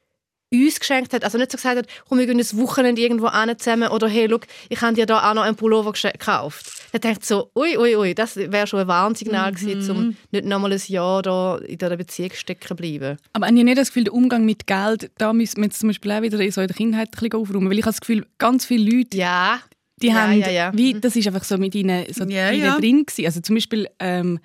uns 0.63 0.79
geschenkt 0.79 1.13
hat. 1.13 1.23
Also 1.23 1.37
nicht 1.37 1.51
so 1.51 1.57
gesagt 1.57 1.77
hat, 1.77 1.87
komm, 2.07 2.19
wir 2.19 2.25
gehen 2.25 2.39
ein 2.39 2.57
Wochenende 2.59 3.01
irgendwo 3.01 3.31
hin 3.31 3.57
zusammen 3.57 3.89
oder 3.89 4.07
hey, 4.07 4.27
look, 4.27 4.45
ich 4.69 4.81
habe 4.81 4.93
dir 4.93 5.05
da 5.05 5.29
auch 5.29 5.33
noch 5.33 5.43
einen 5.43 5.55
Pullover 5.55 5.91
gekauft. 5.93 6.65
Er 6.91 6.99
denkt 6.99 7.25
so, 7.25 7.49
ui, 7.55 7.77
ui, 7.77 7.95
ui, 7.95 8.15
das 8.15 8.35
wäre 8.37 8.67
schon 8.67 8.79
ein 8.79 8.87
Warnsignal 8.87 9.51
gewesen, 9.53 9.91
um 9.91 10.15
nicht 10.31 10.45
nochmal 10.45 10.71
ein 10.73 10.81
Jahr 10.87 11.21
da 11.21 11.57
in 11.57 11.77
dieser 11.77 11.97
Beziehung 11.97 12.31
stecken 12.33 12.75
bleiben. 12.75 13.17
Aber 13.33 13.47
habe 13.47 13.57
ich 13.57 13.63
nicht 13.63 13.77
das 13.77 13.87
Gefühl, 13.89 14.05
der 14.05 14.13
Umgang 14.13 14.45
mit 14.45 14.67
Geld, 14.67 15.11
da 15.17 15.33
müssen 15.33 15.57
wir 15.57 15.65
jetzt 15.65 15.79
zum 15.79 15.89
Beispiel 15.89 16.11
auch 16.11 16.21
wieder 16.21 16.37
so 16.51 16.61
in 16.61 16.67
der 16.67 16.75
Kindheit 16.75 17.09
ein 17.09 17.11
bisschen 17.11 17.33
aufräumen. 17.33 17.69
Weil 17.69 17.79
ich 17.79 17.85
habe 17.85 17.91
das 17.93 18.01
Gefühl, 18.01 18.25
ganz 18.37 18.65
viele 18.65 18.89
Leute, 18.97 19.17
Ja. 19.17 19.59
die 20.01 20.07
Ja, 20.07 20.13
haben, 20.15 20.39
ja, 20.39 20.49
ja. 20.49 20.71
Wie, 20.73 20.93
das 20.99 21.15
ist 21.15 21.27
einfach 21.27 21.43
so 21.43 21.57
mit 21.57 21.75
ihnen, 21.75 22.05
so 22.13 22.23
Ja, 22.25 22.51
ihnen 22.51 22.65
ja. 22.65 22.77
drin 22.79 23.05
gewesen. 23.05 23.25
Also 23.25 23.41
zum 23.41 23.55
Beispiel, 23.55 23.87
ähm, 23.99 24.39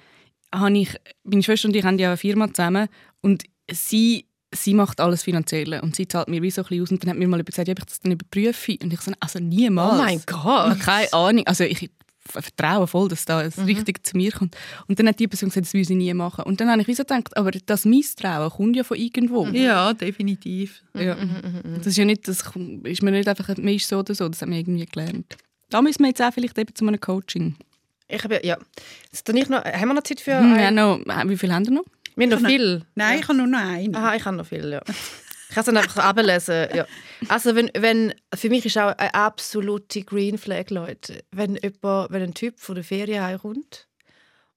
habe 0.53 0.77
ich, 0.79 0.89
meine 1.25 1.43
Schwester 1.43 1.69
und 1.69 1.77
ich 1.77 1.85
haben 1.85 1.99
ja 1.99 2.09
eine 2.09 2.17
Firma 2.17 2.49
zusammen 2.53 2.89
und 3.21 3.45
sie 3.71 4.27
sie 4.55 4.75
macht 4.75 5.01
alles 5.01 5.23
Finanzielle 5.23 5.81
und 5.83 5.95
sie 5.97 6.09
zahlt 6.09 6.29
mir 6.29 6.43
wie 6.43 6.51
so 6.51 6.63
ein 6.63 6.69
bisschen 6.69 6.83
aus 6.83 6.91
und 6.91 7.03
dann 7.03 7.11
hat 7.11 7.19
mir 7.19 7.29
mal 7.29 7.43
gesagt, 7.43 7.69
ja, 7.69 7.73
ob 7.73 7.79
ich 7.79 7.85
das 7.87 8.01
dann 8.01 8.13
überprüfe 8.13 8.77
und 8.83 8.93
ich 8.93 9.01
so, 9.01 9.13
also 9.21 9.39
niemals. 9.39 9.95
Oh 9.95 10.03
mein 10.03 10.23
Gott. 10.27 10.81
keine 10.81 11.13
Ahnung, 11.13 11.47
also 11.47 11.65
ich 11.65 11.91
vertraue 12.31 12.87
voll, 12.87 13.09
dass 13.09 13.25
da 13.25 13.43
das 13.43 13.59
richtig 13.67 14.07
zu 14.07 14.17
mir 14.17 14.31
kommt. 14.31 14.57
Und 14.87 14.99
dann 14.99 15.09
hat 15.09 15.19
die 15.19 15.27
Person 15.27 15.49
gesagt, 15.49 15.67
das 15.67 15.75
würde 15.75 15.87
sie 15.87 15.95
nie 15.97 16.13
machen. 16.15 16.45
Und 16.45 16.61
dann 16.61 16.71
habe 16.71 16.81
ich 16.83 16.87
wie 16.87 16.95
so 16.95 17.03
gedacht, 17.03 17.37
aber 17.37 17.51
das 17.51 17.85
Misstrauen 17.85 18.51
kommt 18.51 18.77
ja 18.77 18.85
von 18.85 18.97
irgendwo. 18.97 19.47
Ja, 19.49 19.93
definitiv. 19.95 20.83
Ja. 20.95 21.17
Das 21.77 21.87
ist 21.87 21.97
ja 21.97 22.05
nicht, 22.05 22.29
das 22.29 22.45
ist 22.85 23.03
mir 23.03 23.11
nicht 23.11 23.29
einfach, 23.29 23.49
man 23.57 23.69
ist 23.69 23.89
so 23.89 23.99
oder 23.99 24.15
so, 24.15 24.29
das 24.29 24.43
haben 24.43 24.53
wir 24.53 24.59
irgendwie 24.59 24.87
gelernt. 24.87 25.37
Da 25.71 25.83
müssen 25.83 26.03
wir 26.03 26.09
jetzt 26.09 26.23
auch 26.23 26.33
vielleicht 26.33 26.59
eben 26.59 26.75
zu 26.75 26.87
einem 26.87 27.01
Coaching. 27.01 27.57
Ich 28.09 28.23
habe, 28.25 28.41
ja. 28.45 28.59
Tue 29.25 29.39
ich 29.39 29.49
noch, 29.49 29.65
haben 29.65 29.89
wir 29.89 29.95
noch 29.95 30.03
Zeit 30.03 30.21
für 30.21 30.39
Hm, 30.39 30.55
ein, 30.55 30.61
ja, 30.61 30.71
noch, 30.71 30.99
wie 31.29 31.37
viel 31.37 31.53
haben 31.53 31.65
wir 31.67 31.73
noch? 31.73 31.85
Wir 32.21 32.37
haben 32.37 32.43
noch 32.43 32.49
viel. 32.49 32.83
Nein, 32.95 33.21
ich 33.21 33.29
habe 33.29 33.39
nur 33.39 33.47
noch 33.47 33.59
einen. 33.59 33.95
Aha, 33.95 34.15
ich 34.15 34.25
habe 34.25 34.37
noch 34.37 34.47
viel, 34.47 34.71
ja. 34.71 34.83
Ich 34.89 35.55
kann 35.55 35.63
es 35.63 35.67
dann 35.67 35.77
einfach 35.79 36.05
ablesen. 36.05 36.69
Ja. 36.75 36.87
Also 37.29 37.57
wenn, 37.57 37.71
wenn, 37.77 38.15
für 38.33 38.49
mich 38.49 38.65
ist 38.67 38.79
auch 38.79 38.97
eine 38.97 39.15
absolute 39.15 40.03
Green 40.03 40.39
Flag, 40.39 40.71
Leute. 40.71 41.25
Wenn, 41.33 41.57
jemand, 41.57 42.13
wenn 42.13 42.23
ein 42.23 42.35
Typ 42.35 42.61
von 42.61 42.77
der 42.77 42.85
Ferien 42.85 43.25
heimkommt 43.25 43.89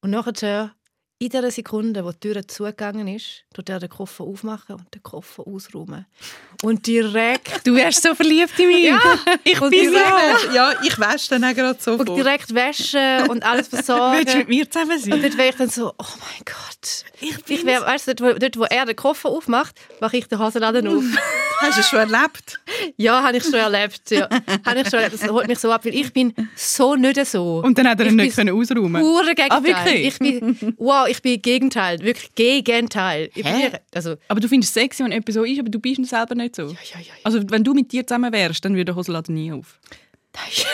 und 0.02 0.12
nachher 0.12 0.76
in 1.24 1.30
der 1.42 1.52
Sekunde, 1.52 2.04
wo 2.04 2.12
die 2.12 2.20
Tür 2.20 2.48
zugegangen 2.48 3.08
ist, 3.08 3.44
tut 3.54 3.70
er 3.70 3.80
den 3.80 3.90
Koffer 3.90 4.24
aufmachen 4.24 4.76
und 4.76 4.94
den 4.94 5.04
Koffer 5.04 5.46
ausräumen. 5.48 6.06
Und 6.64 6.86
direkt, 6.88 7.66
Du 7.68 7.76
wärst 7.76 8.04
so 8.04 8.16
verliebt 8.16 8.58
in 8.60 8.68
mich. 8.68 8.84
Ja, 8.86 9.00
ich 9.44 9.62
und 9.62 9.70
bin 9.72 9.86
so. 9.86 9.92
direkt, 9.92 10.54
Ja, 10.54 10.74
ich 10.84 11.00
wasche 11.00 11.30
dann 11.32 11.44
auch 11.44 11.54
gerade 11.54 11.70
und 11.72 11.82
sofort. 11.82 12.18
direkt 12.18 12.54
waschen 12.56 13.30
und 13.30 13.44
alles 13.44 13.72
Willst 13.72 13.90
du 13.90 13.94
mit 14.12 14.30
versorgen. 14.30 14.48
mir 14.50 14.70
zusammen 14.70 14.92
Und 14.92 15.00
sein? 15.04 15.22
dort 15.22 15.38
wäre 15.38 15.50
ich 15.50 15.56
dann 15.56 15.70
so, 15.70 15.94
oh 15.98 16.06
mein 16.20 16.44
Gott. 16.46 17.06
Ich, 17.50 17.66
wäre, 17.66 17.86
weißt 17.86 18.08
du, 18.10 18.16
dort, 18.16 18.36
wo, 18.36 18.40
dort, 18.40 18.58
wo 18.58 18.64
er 18.66 18.86
den 18.86 18.96
Koffer 18.96 19.30
aufmacht, 19.30 19.76
mache 20.02 20.18
ich 20.18 20.28
den 20.28 20.40
Hosenladen 20.40 20.88
auf. 20.88 21.04
Hast 21.63 21.78
du 21.78 21.82
es 21.82 21.88
schon 21.89 21.99
erlebt? 21.99 22.60
Ja, 22.97 23.23
habe 23.23 23.38
ich 23.38 23.43
schon 23.43 23.54
erlebt. 23.54 24.12
Ja. 24.12 24.28
habe 24.65 24.82
ich 24.82 24.89
schon 24.89 24.99
erlebt. 24.99 25.21
Das 25.21 25.30
holt 25.30 25.47
mich 25.47 25.60
so 25.60 25.71
ab, 25.71 25.86
weil 25.86 25.95
ich 25.95 26.12
bin 26.12 26.34
so 26.56 26.95
nicht 26.95 27.26
so. 27.26 27.62
Und 27.63 27.78
dann 27.78 27.88
hat 27.88 27.99
er 28.02 28.08
ihn 28.08 28.15
nicht 28.17 28.36
können 28.36 28.54
ausräumen 28.54 29.02
Pure 29.02 29.34
Gegenteil. 29.34 29.49
Ah, 29.52 29.63
wirklich? 29.63 30.08
Ich 30.08 30.19
bin, 30.19 30.76
wow, 30.78 31.08
ich 31.08 31.21
bin 31.21 31.41
Gegenteil. 31.41 31.99
Wirklich 31.99 32.36
Gegenteil. 32.36 33.30
Hä? 33.34 33.71
also, 33.95 34.15
Aber 34.28 34.39
du 34.39 34.47
findest 34.47 34.76
es 34.76 34.82
sexy, 34.82 35.04
wenn 35.04 35.12
jemand 35.12 35.32
so 35.34 35.43
ist, 35.43 35.60
aber 35.60 35.69
du 35.69 35.80
bist 35.80 36.06
selber 36.06 36.36
nicht 36.36 36.56
so. 36.56 36.63
ja, 36.63 36.69
ja, 36.93 36.99
ja. 36.99 37.13
Also 37.23 37.41
wenn 37.49 37.63
du 37.63 37.73
mit 37.73 37.91
dir 37.91 38.06
zusammen 38.06 38.32
wärst, 38.34 38.63
dann 38.65 38.73
würde 38.73 38.86
der 38.86 38.95
Hosenladen 38.95 39.36
nie 39.36 39.52
auf. 39.52 39.80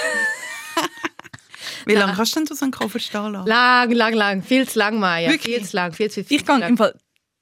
Wie 1.86 1.93
lange 1.93 2.13
kannst 2.13 2.36
du 2.36 2.43
denn 2.43 2.56
so 2.56 2.65
einen 2.65 2.71
Koffer 2.71 2.99
stehen 2.99 3.32
lassen? 3.32 3.47
Lang, 3.47 3.91
lang, 3.91 4.13
lang. 4.13 4.43
Viel 4.43 4.67
zu 4.67 4.80
lang, 4.80 4.99
Maya. 4.99 5.32
Wirklich? 5.32 5.56
Viel 5.56 5.65
zu 5.65 5.75
lang. 5.75 5.93
Viel 5.93 6.12
zu 6.12 6.23
viel 6.23 6.38
Ich 6.38 6.45
gehe 6.45 6.67
im 6.67 6.78
Fall 6.78 6.93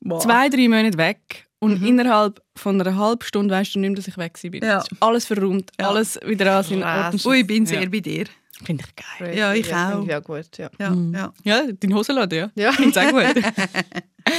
Wow. 0.02 0.24
zwei, 0.24 0.48
drei 0.48 0.68
Monate 0.68 0.98
weg 0.98 1.47
und 1.60 1.82
Mhm. 1.82 1.88
innerhalb 1.88 2.42
von 2.58 2.80
einer 2.80 2.96
halben 2.98 3.24
Stunde 3.24 3.54
weißt 3.54 3.76
du 3.76 3.80
nicht 3.80 3.90
mehr, 3.90 3.96
dass 3.98 4.08
ich 4.08 4.18
weg 4.18 4.38
bin. 4.42 4.64
Ja. 4.64 4.84
Alles 5.00 5.26
verräumt, 5.26 5.72
Ja. 5.80 5.90
alles 5.90 6.20
wieder 6.26 6.58
an 6.58 6.64
seinen. 6.64 6.84
Ort. 6.84 7.14
und 7.14 7.26
Ui, 7.26 7.40
ich 7.42 7.48
bin 7.48 7.66
sehr 7.66 7.84
Ja. 7.84 7.90
bei 7.90 8.00
dir. 8.00 8.26
Finde 8.64 8.84
ich 8.88 8.96
geil. 9.20 9.38
Ja, 9.38 9.54
ich 9.54 9.68
ja, 9.68 9.88
auch. 9.90 9.92
finde 10.00 10.12
Ich 10.12 10.16
auch 10.18 10.24
gut, 10.24 10.58
ja. 10.58 10.70
Ja, 10.80 10.94
ja. 11.14 11.34
Ja, 11.44 11.72
dein 11.72 11.94
Hosenladen, 11.94 12.38
ja. 12.40 12.52
Ja. 12.56 12.72
Finde 12.72 12.90
ich 12.90 12.98
auch 12.98 13.12
gut. 13.12 13.44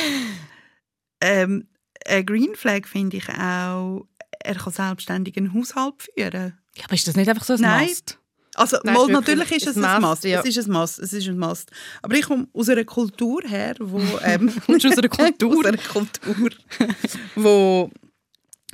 Ähm, 1.21 1.67
ein 2.07 2.27
Green 2.27 2.55
Flag 2.55 2.87
finde 2.87 3.17
ich 3.17 3.29
auch, 3.29 4.07
er 4.41 4.55
kann 4.55 4.73
selbstständig 4.73 5.37
einen 5.37 5.53
Haushalt 5.53 5.95
führen. 6.15 6.59
ja, 6.77 6.85
aber 6.85 6.95
ist 6.95 7.09
das 7.09 7.17
nicht 7.17 7.29
einfach 7.29 7.45
so 7.45 7.55
ein 7.55 7.61
Nein. 7.61 7.87
Must? 7.89 8.19
Also 8.59 8.79
Nein, 8.83 8.95
mal, 8.95 9.03
ist 9.07 9.11
natürlich 9.13 9.53
ist 9.53 9.67
es 9.69 9.77
ein 9.77 9.85
ein 9.85 10.03
Must. 10.03 10.25
ja. 10.25 10.41
Es 10.41 10.57
ist 10.57 10.67
ein 10.67 10.73
Must. 10.73 10.99
Es 10.99 11.13
ist 11.13 11.29
ein 11.29 11.39
Must. 11.39 11.71
Aber 12.03 12.15
ich 12.17 12.27
komme 12.27 12.49
aus 12.53 12.69
einer 12.69 12.85
Kultur 12.85 13.43
her, 13.47 13.75
wo 13.81 14.01
ähm, 14.25 14.53
Kommst 14.67 14.85
du 14.85 14.89
aus 14.89 14.99
einer 14.99 15.09
Kultur? 15.21 15.59
aus 15.59 15.65
einer 15.65 15.79
Kultur, 15.79 16.51
wo, 17.37 17.91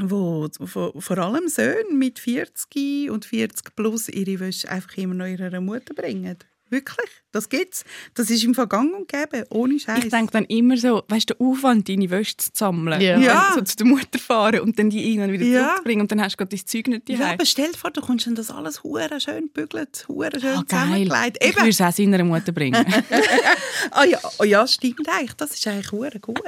wo, 0.01 0.49
wo 0.59 1.01
vor 1.01 1.19
allem 1.19 1.49
Söhne 1.49 1.93
mit 1.93 2.19
40 2.19 3.11
und 3.11 3.25
40 3.25 3.77
plus 3.77 4.09
ihre 4.09 4.41
Wäsche 4.41 4.69
einfach 4.71 4.97
immer 4.97 5.15
noch 5.15 5.27
ihrer 5.27 5.61
Mutter 5.61 5.95
bringen. 5.95 6.39
Wirklich, 6.71 7.11
das 7.31 7.49
gibt's. 7.51 7.85
Das 8.15 8.31
ist 8.31 8.43
im 8.43 8.55
Vergangen 8.55 8.95
und 8.95 9.07
gäbe, 9.07 9.47
ohne 9.51 9.79
Scheiß. 9.79 10.03
Ich 10.03 10.11
denke 10.11 10.33
dann 10.33 10.45
immer 10.47 10.77
so, 10.77 11.05
weißt 11.09 11.31
du, 11.31 11.35
der 11.35 11.47
Aufwand, 11.47 11.89
deine 11.89 12.09
Wäsche 12.11 12.37
zu 12.39 12.51
sammeln, 12.53 13.01
Ja. 13.01 13.19
Ja. 13.19 13.53
so 13.55 13.61
zu 13.61 13.77
der 13.77 13.87
Mutter 13.87 14.19
fahren 14.19 14.61
und 14.61 14.79
dann 14.79 14.89
die 14.91 15.09
irgendwann 15.11 15.31
wieder 15.33 15.45
Ja. 15.45 15.61
zurückzubringen 15.61 16.01
und 16.03 16.11
dann 16.11 16.23
hast 16.23 16.33
du 16.33 16.37
gerade 16.39 16.57
dein 16.57 16.67
Zeug 16.67 16.87
nicht 16.89 17.09
ja, 17.09 17.19
daheim. 17.19 17.35
aber 17.35 17.45
stell 17.47 17.71
dir 17.71 17.79
vor, 17.79 17.91
du 17.91 18.01
kommst 18.01 18.27
dann 18.27 18.35
das 18.35 18.51
alles 18.51 18.83
hure 18.83 19.21
schön 19.21 19.51
bügelt, 19.51 20.07
hure 20.09 20.31
schön 20.41 20.51
Ah, 20.57 20.65
geil. 20.67 20.67
zusammengelegt. 20.69 21.37
Ich 21.45 21.55
würde 21.57 21.69
es 21.69 21.81
auch 21.81 21.93
seiner 21.93 22.25
Mutter 22.25 22.51
bringen. 22.53 22.85
Ah 23.91 24.05
ja, 24.05 24.19
oh 24.39 24.45
ja, 24.45 24.67
stimmt 24.67 25.07
eigentlich. 25.09 25.35
Das 25.35 25.53
ist 25.55 25.67
eigentlich 25.67 25.93
hure 25.93 26.19
gut. 26.21 26.41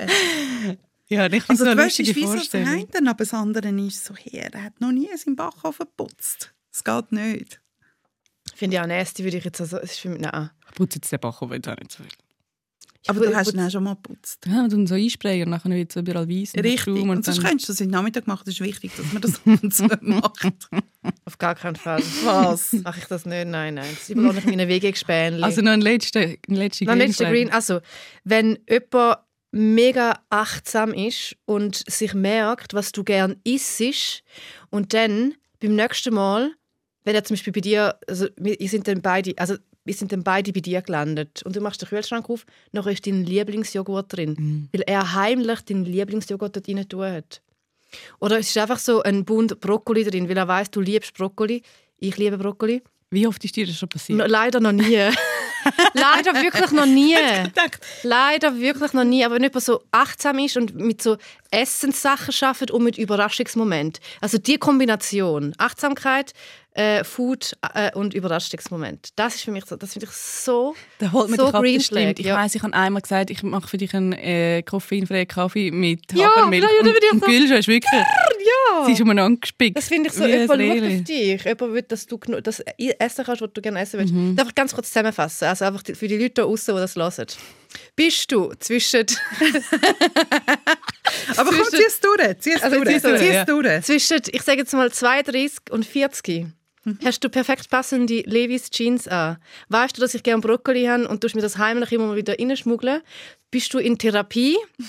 ja, 1.08 1.26
ich 1.26 1.48
Also 1.48 1.64
so 1.64 1.64
die 1.64 1.70
eine 1.70 1.82
Wäsche 1.82 2.02
lustige 2.02 2.10
ist 2.10 2.16
wie 2.16 2.20
so 2.22 2.26
das 2.32 2.34
Vorstellung. 2.48 2.88
eine, 2.94 3.10
aber 3.10 3.18
das 3.18 3.34
andere 3.34 3.68
ist 3.68 4.04
so, 4.04 4.14
her, 4.16 4.48
er 4.52 4.64
hat 4.64 4.80
noch 4.80 4.92
nie 4.92 5.08
seinen 5.14 5.36
Backofen 5.36 5.86
geputzt. 5.86 6.52
Das 6.72 6.82
geht 6.82 7.12
nicht. 7.12 7.60
Finde 8.56 8.76
ich 8.76 8.82
auch 8.82 8.86
nasty, 8.86 9.22
würde 9.22 9.36
ich 9.36 9.44
jetzt 9.44 9.60
also, 9.60 9.76
es 9.78 9.92
ist 9.92 10.00
für 10.00 10.08
mich, 10.08 10.20
nein. 10.20 10.50
Ich 10.68 10.74
putze 10.74 10.96
jetzt 10.98 11.12
den 11.12 11.20
Backofen 11.20 11.54
jetzt 11.54 11.68
auch 11.68 11.76
nicht 11.76 11.92
so 11.92 12.02
viel. 12.02 12.12
Aber 13.08 13.20
du 13.24 13.36
hast 13.36 13.52
ihn 13.52 13.60
auch 13.60 13.70
schon 13.70 13.84
mal 13.84 13.94
geputzt. 13.94 14.44
Ja, 14.46 14.64
und 14.64 14.72
dann 14.72 14.86
so 14.88 14.94
einsprayen 14.96 15.52
und 15.52 15.62
dann 15.64 15.72
wird 15.72 15.90
es 15.90 15.96
überall 15.96 16.28
weiss. 16.28 16.54
und 16.54 16.60
Richtig. 16.64 16.88
Raum 16.88 17.10
Und 17.10 17.24
sonst 17.24 17.36
dann- 17.38 17.44
könntest 17.46 17.68
du 17.68 17.72
das 17.74 17.80
in 17.80 17.86
den 17.88 17.92
Nachmittag 17.92 18.26
machen. 18.26 18.42
Das 18.46 18.54
ist 18.54 18.60
wichtig, 18.60 18.90
dass 18.96 19.12
man 19.12 19.22
das 19.22 19.38
und 19.44 19.72
zu 19.72 19.84
macht. 20.00 20.68
Auf 21.24 21.38
gar 21.38 21.54
keinen 21.54 21.76
Fall. 21.76 22.02
Was? 22.24 22.72
Mache 22.72 22.98
ich 22.98 23.04
das 23.04 23.24
nicht? 23.24 23.46
Nein, 23.46 23.74
nein. 23.74 23.86
Das 23.96 24.10
überlasse 24.10 24.38
ich 24.40 24.46
meinen 24.46 24.68
Wegespänchen. 24.68 25.44
Also 25.44 25.60
noch 25.62 25.70
ein 25.72 25.82
letzter, 25.82 26.20
ein 26.20 26.36
letzter 26.48 26.86
Noch 26.86 26.92
ein 26.94 26.98
letzter 26.98 27.24
Green 27.26 27.44
Green. 27.44 27.52
Also, 27.52 27.80
wenn 28.24 28.58
jemand 28.68 29.18
mega 29.52 30.18
achtsam 30.28 30.92
ist 30.92 31.36
und 31.44 31.84
sich 31.88 32.12
merkt, 32.12 32.74
was 32.74 32.90
du 32.90 33.04
gern 33.04 33.36
isst 33.44 34.24
und 34.70 34.94
dann 34.94 35.34
beim 35.60 35.76
nächsten 35.76 36.12
Mal, 36.12 36.50
wenn 37.06 37.14
er 37.14 37.24
zum 37.24 37.34
Beispiel 37.36 37.52
bei 37.54 37.60
dir, 37.60 37.96
also 38.06 38.26
wir 38.36 38.56
sind 38.68 38.86
dann 38.88 39.00
beide, 39.00 39.32
also 39.38 39.54
wir 39.84 39.94
sind 39.94 40.10
dann 40.12 40.24
beide 40.24 40.52
bei 40.52 40.60
dir 40.60 40.82
gelandet 40.82 41.42
und 41.44 41.54
du 41.56 41.60
machst 41.60 41.80
den 41.80 41.88
Kühlschrank 41.88 42.28
auf, 42.28 42.44
noch 42.72 42.86
ist 42.88 43.06
dein 43.06 43.24
Lieblingsjoghurt 43.24 44.12
drin, 44.14 44.34
Mhm. 44.38 44.68
weil 44.72 44.82
er 44.86 45.14
heimlich 45.14 45.60
den 45.60 45.84
Lieblingsjoghurt 45.84 46.56
dort 46.56 46.68
rein 46.68 46.88
tun 46.88 47.04
hat. 47.04 47.40
Oder 48.20 48.38
es 48.40 48.48
ist 48.48 48.58
einfach 48.58 48.78
so 48.80 49.02
ein 49.02 49.24
Bund 49.24 49.60
Brokkoli 49.60 50.04
drin, 50.04 50.28
weil 50.28 50.36
er 50.36 50.48
weiß, 50.48 50.70
du 50.72 50.80
liebst 50.80 51.14
Brokkoli. 51.14 51.62
Ich 51.98 52.16
liebe 52.18 52.36
Brokkoli. 52.36 52.82
Wie 53.10 53.26
oft 53.28 53.42
ist 53.44 53.54
dir 53.54 53.64
das 53.66 53.78
schon 53.78 53.88
passiert? 53.88 54.18
No, 54.18 54.26
leider 54.26 54.58
noch 54.58 54.72
nie. 54.72 54.96
leider 55.94 56.34
wirklich 56.42 56.72
noch 56.72 56.84
nie. 56.86 57.16
Leider 58.02 58.58
wirklich 58.58 58.92
noch 58.92 59.04
nie. 59.04 59.24
Aber 59.24 59.36
wenn 59.36 59.42
jemand 59.44 59.64
so 59.64 59.82
achtsam 59.92 60.38
ist 60.40 60.56
und 60.56 60.74
mit 60.74 61.00
so 61.00 61.16
Essenssachen 61.50 62.32
schafft 62.32 62.70
und 62.70 62.82
mit 62.82 62.98
Überraschungsmoment. 62.98 64.00
Also 64.20 64.38
die 64.38 64.58
Kombination 64.58 65.54
Achtsamkeit, 65.58 66.32
äh, 66.76 67.04
Food 67.04 67.52
äh, 67.74 67.90
und 67.94 68.12
Überraschungsmoment. 68.14 69.08
Das 69.16 69.34
ist 69.36 69.44
für 69.44 69.50
mich 69.50 69.64
so, 69.64 69.76
das 69.76 69.92
finde 69.94 70.06
ich 70.06 70.12
so 70.12 70.74
Da 70.98 71.10
holt 71.12 71.30
man 71.30 71.38
so 71.38 71.50
Green. 71.52 71.80
Flag, 71.80 72.14
Ich 72.18 72.26
ja. 72.26 72.36
weiss, 72.36 72.54
ich 72.54 72.62
habe 72.62 72.74
einmal 72.74 73.00
gesagt, 73.02 73.30
ich 73.30 73.42
mache 73.42 73.66
für 73.68 73.78
dich 73.78 73.94
einen 73.94 74.12
äh, 74.12 74.62
koffeinfreien 74.62 75.26
Kaffee 75.26 75.70
mit 75.70 76.12
Ja, 76.12 76.28
Hafermilch. 76.36 76.64
ja, 76.64 76.68
ja, 76.70 76.78
und 76.80 76.84
bin 76.84 76.94
ich 77.02 77.12
im 77.12 77.20
so- 77.20 77.26
Kühlschrank 77.26 77.60
ist 77.60 77.68
wirklich... 77.68 77.92
Ja. 77.92 78.84
Sie 78.86 78.92
ist 78.92 79.00
umeinander 79.00 79.40
gespickt. 79.40 79.76
Das 79.76 79.88
finde 79.88 80.08
ich 80.08 80.14
so, 80.14 80.24
jemand 80.26 80.48
schaut 80.50 80.60
auf 80.60 81.04
dich. 81.04 81.44
Jemand 81.44 81.60
will, 81.72 81.82
dass 81.82 82.06
du 82.06 82.18
das 82.42 82.60
essen 82.60 83.24
kannst, 83.24 83.42
was 83.42 83.52
du 83.52 83.60
gerne 83.62 83.80
essen 83.80 84.00
willst. 84.00 84.12
Mhm. 84.12 84.30
Ich 84.30 84.36
darf 84.36 84.54
ganz 84.54 84.74
kurz 84.74 84.88
zusammenfassen, 84.88 85.46
also 85.48 85.64
einfach 85.64 85.82
für 85.94 86.08
die 86.08 86.16
Leute 86.16 86.34
da 86.34 86.42
draußen, 86.42 86.74
die 86.74 86.80
das 86.80 86.96
hören. 86.96 87.26
Bist 87.96 88.30
du 88.32 88.52
zwischen, 88.60 89.06
Aber 91.36 91.50
komm, 91.50 91.64
zieh 91.70 91.84
es 91.86 92.00
durch. 92.00 92.38
Zieh 92.40 92.52
es 92.54 92.62
Also, 92.62 92.82
durch. 92.82 93.02
zieh 93.02 93.08
ja. 93.32 93.40
es 93.40 93.46
durch. 93.46 93.82
zwischen, 93.84 94.20
ich 94.32 94.42
sage 94.42 94.58
jetzt 94.58 94.72
mal 94.72 94.90
32 94.90 95.52
und 95.70 95.84
40 95.84 96.46
hast 97.04 97.24
du 97.24 97.28
perfekt 97.28 97.70
passende 97.70 98.22
Levis 98.26 98.70
Jeans 98.70 99.08
an. 99.08 99.38
Weißt 99.68 99.96
du, 99.96 100.00
dass 100.00 100.14
ich 100.14 100.22
gerne 100.22 100.40
Brokkoli 100.40 100.84
habe 100.84 101.08
und 101.08 101.20
tust 101.20 101.34
mir 101.34 101.42
das 101.42 101.58
heimlich 101.58 101.92
immer 101.92 102.06
mal 102.06 102.16
wieder 102.16 102.38
reinschmuggeln? 102.38 103.00
Bist 103.50 103.72
du 103.74 103.78
in 103.78 103.98
Therapie? 103.98 104.56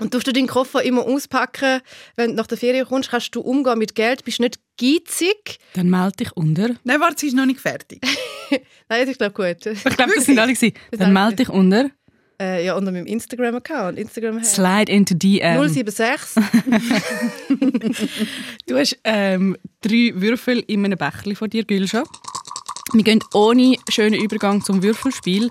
Und 0.00 0.12
tust 0.12 0.28
du 0.28 0.32
deinen 0.32 0.46
Koffer 0.46 0.82
immer 0.84 1.02
auspacken, 1.02 1.80
wenn 2.14 2.30
du 2.30 2.36
nach 2.36 2.46
der 2.46 2.56
Ferien 2.56 2.86
kommst? 2.86 3.10
Kannst 3.10 3.34
du 3.34 3.40
umgehen 3.40 3.78
mit 3.78 3.96
Geld? 3.96 4.24
Bist 4.24 4.38
du 4.38 4.44
nicht 4.44 4.60
geizig? 4.80 5.58
Dann 5.74 5.90
melde 5.90 6.18
dich 6.18 6.36
unter. 6.36 6.70
Nein, 6.84 7.00
warte, 7.00 7.16
sie 7.18 7.26
ist 7.26 7.34
noch 7.34 7.46
nicht 7.46 7.58
fertig. 7.58 8.00
Nein, 8.88 9.08
ich 9.08 9.18
glaube 9.18 9.32
gut. 9.34 9.66
Ich 9.66 9.82
glaube, 9.82 10.12
das 10.14 10.24
sind 10.24 10.38
alle. 10.38 10.52
gewesen. 10.52 10.72
Das 10.92 11.00
Dann 11.00 11.12
melde 11.12 11.36
dich 11.36 11.48
unter. 11.48 11.90
Äh, 12.40 12.64
ja, 12.64 12.76
unter 12.76 12.92
meinem 12.92 13.06
Instagram-Account. 13.06 13.98
Instagram 13.98 14.44
Slide 14.44 14.92
into 14.92 15.14
DM. 15.14 15.68
076. 15.68 16.42
Du 18.66 18.76
hast 18.76 18.98
ähm, 19.02 19.56
drei 19.80 20.12
Würfel 20.14 20.62
in 20.66 20.84
einem 20.84 20.98
Becherli 20.98 21.34
vor 21.34 21.48
dir, 21.48 21.64
Gülscha. 21.64 22.04
Wir 22.92 23.02
gehen 23.02 23.20
ohne 23.34 23.76
schönen 23.88 24.20
Übergang 24.20 24.62
zum 24.62 24.82
Würfelspiel. 24.82 25.50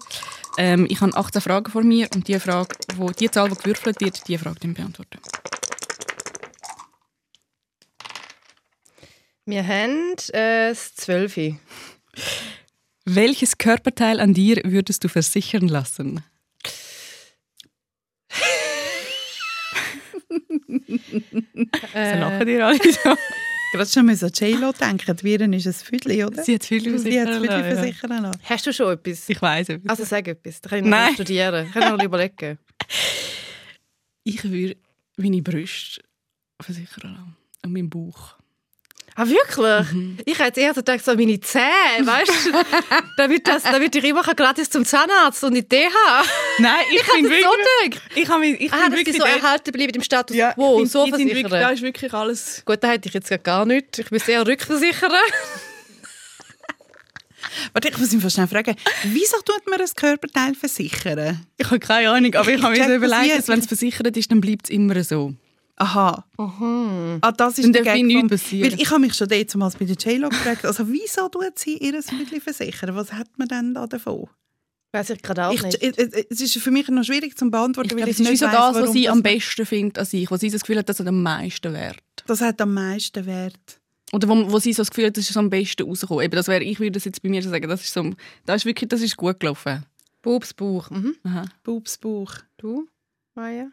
Ähm, 0.58 0.88
ich 0.90 1.02
habe 1.02 1.16
18 1.16 1.42
Fragen 1.42 1.72
vor 1.72 1.84
mir 1.84 2.08
und 2.16 2.28
die 2.28 2.40
Frage, 2.40 2.70
wo 2.96 3.10
die 3.10 3.30
Zahl, 3.30 3.50
die 3.50 3.56
gewürfelt 3.56 4.00
wird, 4.00 4.28
die 4.28 4.38
Frage 4.38 4.60
dann 4.62 4.74
beantworten. 4.74 5.20
Wir 9.46 9.66
haben 9.66 10.14
äh, 10.34 10.70
das 10.70 10.96
12. 10.96 11.56
Welches 13.06 13.58
Körperteil 13.58 14.20
an 14.20 14.34
dir 14.34 14.62
würdest 14.66 15.04
du 15.04 15.10
versichern 15.10 15.68
lassen? 15.68 16.24
Äh, 21.94 22.20
lachen 22.20 22.46
dir 22.46 22.66
alle 22.66 22.78
so. 22.78 23.16
Gerade 23.74 23.90
schon 23.90 24.06
müssen 24.06 24.26
an 24.26 24.32
J-Lo 24.34 24.72
denken. 24.72 25.18
Die 25.18 25.24
Viren 25.24 25.54
ist 25.54 25.68
ein 25.68 25.74
Füdli, 25.74 26.24
oder? 26.24 26.42
Sie 26.44 26.56
hat 26.56 26.64
hat 26.64 26.82
versichern 26.82 27.44
lassen, 27.44 27.46
ja. 27.46 27.76
versichern 27.76 28.32
hast 28.44 28.68
du 28.68 28.74
schon 28.74 28.94
etwas? 28.94 29.30
Ich 29.30 29.42
weiss 29.42 29.70
etwas. 29.70 29.90
Also 29.90 30.04
sag 30.06 30.28
etwas. 30.28 30.62
Da 30.62 30.70
kann 30.70 30.80
ich 30.80 30.90
noch 30.90 31.14
studieren. 31.14 31.70
Kann 31.72 31.84
ich 31.84 31.90
noch 31.90 32.04
überlegen. 32.04 32.58
ich 34.24 34.44
würde 34.44 34.78
meine 35.18 35.42
Brüste 35.42 36.02
versichern 36.62 37.14
lassen. 37.14 37.36
Und 37.66 37.74
meinen 37.74 37.90
Bauch. 37.90 38.38
Ah, 39.20 39.26
wirklich? 39.28 40.22
Ich 40.26 40.38
hätte 40.38 40.62
eher 40.62 40.76
gedacht, 40.76 41.04
so 41.04 41.16
meine 41.16 41.40
Zähne, 41.40 41.66
weißt 42.04 42.46
du? 42.46 42.52
damit, 43.18 43.48
das, 43.48 43.64
damit 43.64 43.96
ich 43.96 44.04
immer 44.04 44.22
gratis 44.22 44.70
zum 44.70 44.86
Zahnarzt 44.86 45.44
und 45.44 45.56
in 45.56 45.68
die 45.68 45.70
DH. 45.70 45.90
Nein, 46.60 46.76
ich, 46.92 46.98
Ich 46.98 47.04
bin 47.12 47.26
hätte 47.32 47.42
so 47.44 47.50
wirklich... 47.50 47.92
gedacht. 47.94 48.12
Ich 48.16 48.30
habe 48.30 48.40
mich, 48.42 48.62
ich 48.62 48.72
Ah, 48.72 48.76
bin 48.84 48.90
dass 48.92 49.00
wirklich 49.00 49.18
so 49.18 49.24
erhalten 49.24 49.72
bleiben 49.72 49.94
im 49.96 50.04
Status 50.04 50.38
Ja, 50.38 50.54
quo. 50.54 50.84
ich 50.84 50.92
so 50.92 51.04
sind 51.06 51.18
wirklich, 51.18 51.42
da 51.44 51.50
versichern. 51.50 51.74
ist 51.74 51.82
wirklich 51.82 52.14
alles... 52.14 52.62
Gut, 52.64 52.78
da 52.84 52.90
hätte 52.90 53.08
ich 53.08 53.16
jetzt 53.16 53.44
gar 53.44 53.66
nichts. 53.66 53.98
Ich 53.98 54.12
müsste 54.12 54.34
eher 54.34 54.46
rückversichern. 54.46 55.12
Warte, 57.74 57.90
ich 57.90 57.98
muss 57.98 58.14
ihn 58.14 58.22
fast 58.22 58.36
schnell 58.36 58.48
fragen, 58.48 58.76
wieso 59.04 59.38
tut 59.42 59.68
man 59.68 59.82
ein 59.82 59.88
Körperteil 59.96 60.54
versichern? 60.54 61.44
Ich 61.58 61.66
habe 61.66 61.80
keine 61.80 62.12
Ahnung, 62.12 62.36
aber 62.36 62.50
ich, 62.52 62.58
Ich 62.58 62.64
habe 62.64 62.78
mir 62.78 62.86
so 62.86 62.94
überlegt, 62.94 63.36
dass 63.40 63.48
wenn 63.48 63.60
es 63.60 63.66
versichert 63.66 64.16
ist, 64.16 64.30
dann 64.32 64.42
bleibt 64.42 64.66
es 64.66 64.70
immer 64.70 65.04
so. 65.04 65.34
Aha. 65.80 66.26
Ah, 67.22 67.32
das 67.32 67.58
ist 67.60 67.66
Dann 67.66 67.74
der 67.74 67.84
Gag 67.84 68.12
vom- 68.12 68.28
passieren. 68.28 68.72
Weil 68.72 68.82
ich 68.82 68.90
habe 68.90 69.00
mich 69.00 69.14
schon 69.14 69.28
damals 69.30 69.76
bei 69.76 69.86
der 69.86 69.96
J-Lo 69.96 70.30
gefragt, 70.30 70.66
also 70.66 70.88
wieso 70.90 71.30
tut 71.30 71.58
sie 71.60 71.78
ihr 71.78 72.02
Füdli 72.02 72.40
versichern? 72.40 72.96
Was 72.96 73.14
hat 73.14 73.28
man 73.38 73.48
denn 73.48 73.74
da 73.76 73.86
davon? 73.86 74.28
Weiß 74.92 75.10
ich 75.12 75.22
gerade 75.22 75.48
auch 75.48 75.54
Ich, 75.54 75.62
nicht. 75.62 75.82
äh, 75.84 75.90
äh, 75.90 76.26
es 76.30 76.42
ist 76.42 76.58
für 76.58 76.72
mich 76.72 76.88
noch 76.88 77.04
schwierig 77.04 77.38
zu 77.38 77.50
beantworten, 77.52 77.90
Ich 77.90 77.92
weil 77.92 77.98
glaube, 77.98 78.10
ich 78.12 78.16
es 78.16 78.22
ist 78.22 78.30
nicht 78.30 78.40
so 78.40 78.46
das, 78.48 78.76
was 78.76 78.92
sie 78.92 79.08
am 79.10 79.22
besten 79.22 79.66
findet 79.66 80.00
an 80.00 80.06
sich, 80.06 80.32
wo 80.32 80.38
sie 80.38 80.50
das 80.50 80.62
Gefühl 80.62 80.78
hat, 80.80 80.90
das 80.90 81.00
hat 81.00 81.08
am 81.08 81.22
meisten 81.22 81.74
Wert. 81.74 82.02
Das 82.26 82.42
hat 82.42 82.60
am 82.62 82.74
meisten 82.74 83.26
Wert. 83.26 83.80
Oder 84.14 84.30
wo, 84.30 84.52
wo 84.52 84.60
sie 84.60 84.72
so 84.74 84.82
das 84.82 84.90
Gefühl 84.90 85.08
hat, 85.08 85.18
das 85.18 85.30
ist 85.30 85.36
am 85.38 85.50
besten 85.50 85.84
rausgekommen. 85.88 86.24
Eben, 86.24 86.36
das 86.36 86.48
wäre, 86.48 86.64
ich 86.64 86.80
würde 86.80 86.94
das 86.94 87.04
jetzt 87.06 87.22
bei 87.22 87.30
mir 87.30 87.44
sagen, 87.44 87.68
das 87.70 87.82
ist, 87.84 87.94
so, 87.94 88.10
das 88.46 88.62
ist 88.62 88.66
wirklich 88.66 88.88
das 88.90 89.02
ist 89.02 89.18
gut 89.18 89.40
gelaufen. 89.40 89.84
Bubs 90.22 90.54
Bauch. 90.54 90.90
Mhm. 90.90 91.16
Aha. 91.24 91.46
Bubs 91.64 91.98
Bauch. 91.98 92.34
Du, 92.58 92.88
Maja? 93.36 93.68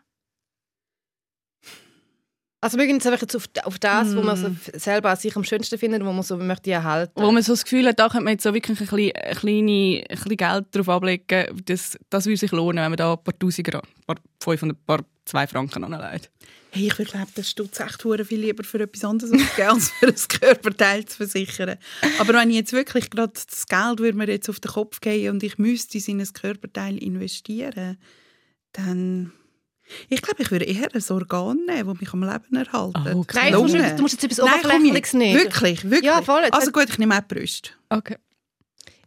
Also 2.64 2.78
wir 2.78 2.86
gehen 2.86 2.96
jetzt 2.96 3.06
einfach 3.06 3.20
jetzt 3.20 3.36
auf, 3.36 3.44
auf 3.64 3.78
das, 3.78 4.16
wo 4.16 4.22
man 4.22 4.36
so 4.38 4.46
f- 4.46 4.70
selber 4.80 5.10
an 5.10 5.16
sich 5.16 5.36
am 5.36 5.44
schönsten 5.44 5.78
findet 5.78 6.02
wo 6.02 6.12
man 6.12 6.22
so 6.22 6.38
möchte 6.38 6.70
erhalten. 6.70 7.12
Wo 7.22 7.30
man 7.30 7.42
so 7.42 7.52
das 7.52 7.64
Gefühl 7.64 7.86
hat, 7.86 7.98
da 7.98 8.08
könnte 8.08 8.24
man 8.24 8.32
jetzt 8.32 8.42
so 8.42 8.54
wirklich 8.54 8.80
ein 8.80 8.86
bisschen, 8.86 9.12
ein 9.14 9.36
kleine, 9.36 10.04
ein 10.08 10.16
bisschen 10.16 10.36
Geld 10.38 10.64
drauf 10.72 10.88
ablegen. 10.88 11.62
Das, 11.66 11.98
das 12.08 12.24
würde 12.24 12.38
sich 12.38 12.52
lohnen, 12.52 12.82
wenn 12.82 12.90
man 12.90 12.96
da 12.96 13.12
ein 13.12 13.22
paar 13.22 13.38
Tausend, 13.38 13.74
ein 13.74 13.80
paar 14.06 14.16
500, 14.42 14.78
ein 14.78 14.84
paar 14.86 15.00
2 15.26 15.46
Franken 15.46 15.84
anlegt. 15.84 16.30
Hey, 16.70 16.86
ich 16.88 16.94
glaube, 16.96 17.28
das 17.34 17.50
stutzt 17.50 17.78
echt 17.80 18.02
hure 18.02 18.24
viel 18.24 18.40
lieber 18.40 18.64
für 18.64 18.80
etwas 18.80 19.04
anderes 19.04 19.30
ausgeben, 19.32 19.68
als 19.68 19.90
für 19.90 20.06
ein 20.08 20.14
Körperteil 20.40 21.04
zu 21.04 21.18
versichern. 21.18 21.76
Aber 22.18 22.32
wenn 22.32 22.48
ich 22.48 22.56
jetzt 22.56 22.72
wirklich 22.72 23.10
gerade 23.10 23.32
das 23.34 23.66
Geld 23.66 23.98
würde 24.00 24.16
mir 24.16 24.26
jetzt 24.28 24.48
auf 24.48 24.58
den 24.58 24.72
Kopf 24.72 25.00
gehen 25.00 25.30
und 25.34 25.42
ich 25.42 25.58
müsste 25.58 25.98
in 26.10 26.18
ein 26.20 26.32
Körperteil 26.32 26.96
investieren, 26.96 27.98
dann... 28.72 29.32
Ich 30.08 30.22
glaube, 30.22 30.42
ich 30.42 30.50
würde 30.50 30.64
eher 30.64 30.88
ein 30.92 31.02
Organ 31.10 31.58
nehmen, 31.66 31.90
das 31.90 32.00
mich 32.00 32.12
am 32.12 32.22
Leben 32.22 32.56
erhalten. 32.56 33.14
Oh, 33.14 33.24
krass. 33.24 33.42
Nein, 33.42 33.52
du 33.52 33.62
musst, 33.62 33.74
du 33.74 34.02
musst 34.02 34.22
jetzt 34.22 34.24
etwas 34.24 34.40
Oberflächliches 34.40 35.12
nehmen. 35.12 35.40
Wirklich, 35.40 35.84
wirklich. 35.84 36.04
Ja, 36.04 36.22
voll. 36.22 36.44
Also 36.50 36.72
gut, 36.72 36.88
ich 36.88 36.98
nehme 36.98 37.16
auch 37.16 37.20
die 37.20 37.34
Brüste. 37.34 37.70
Okay. 37.90 38.16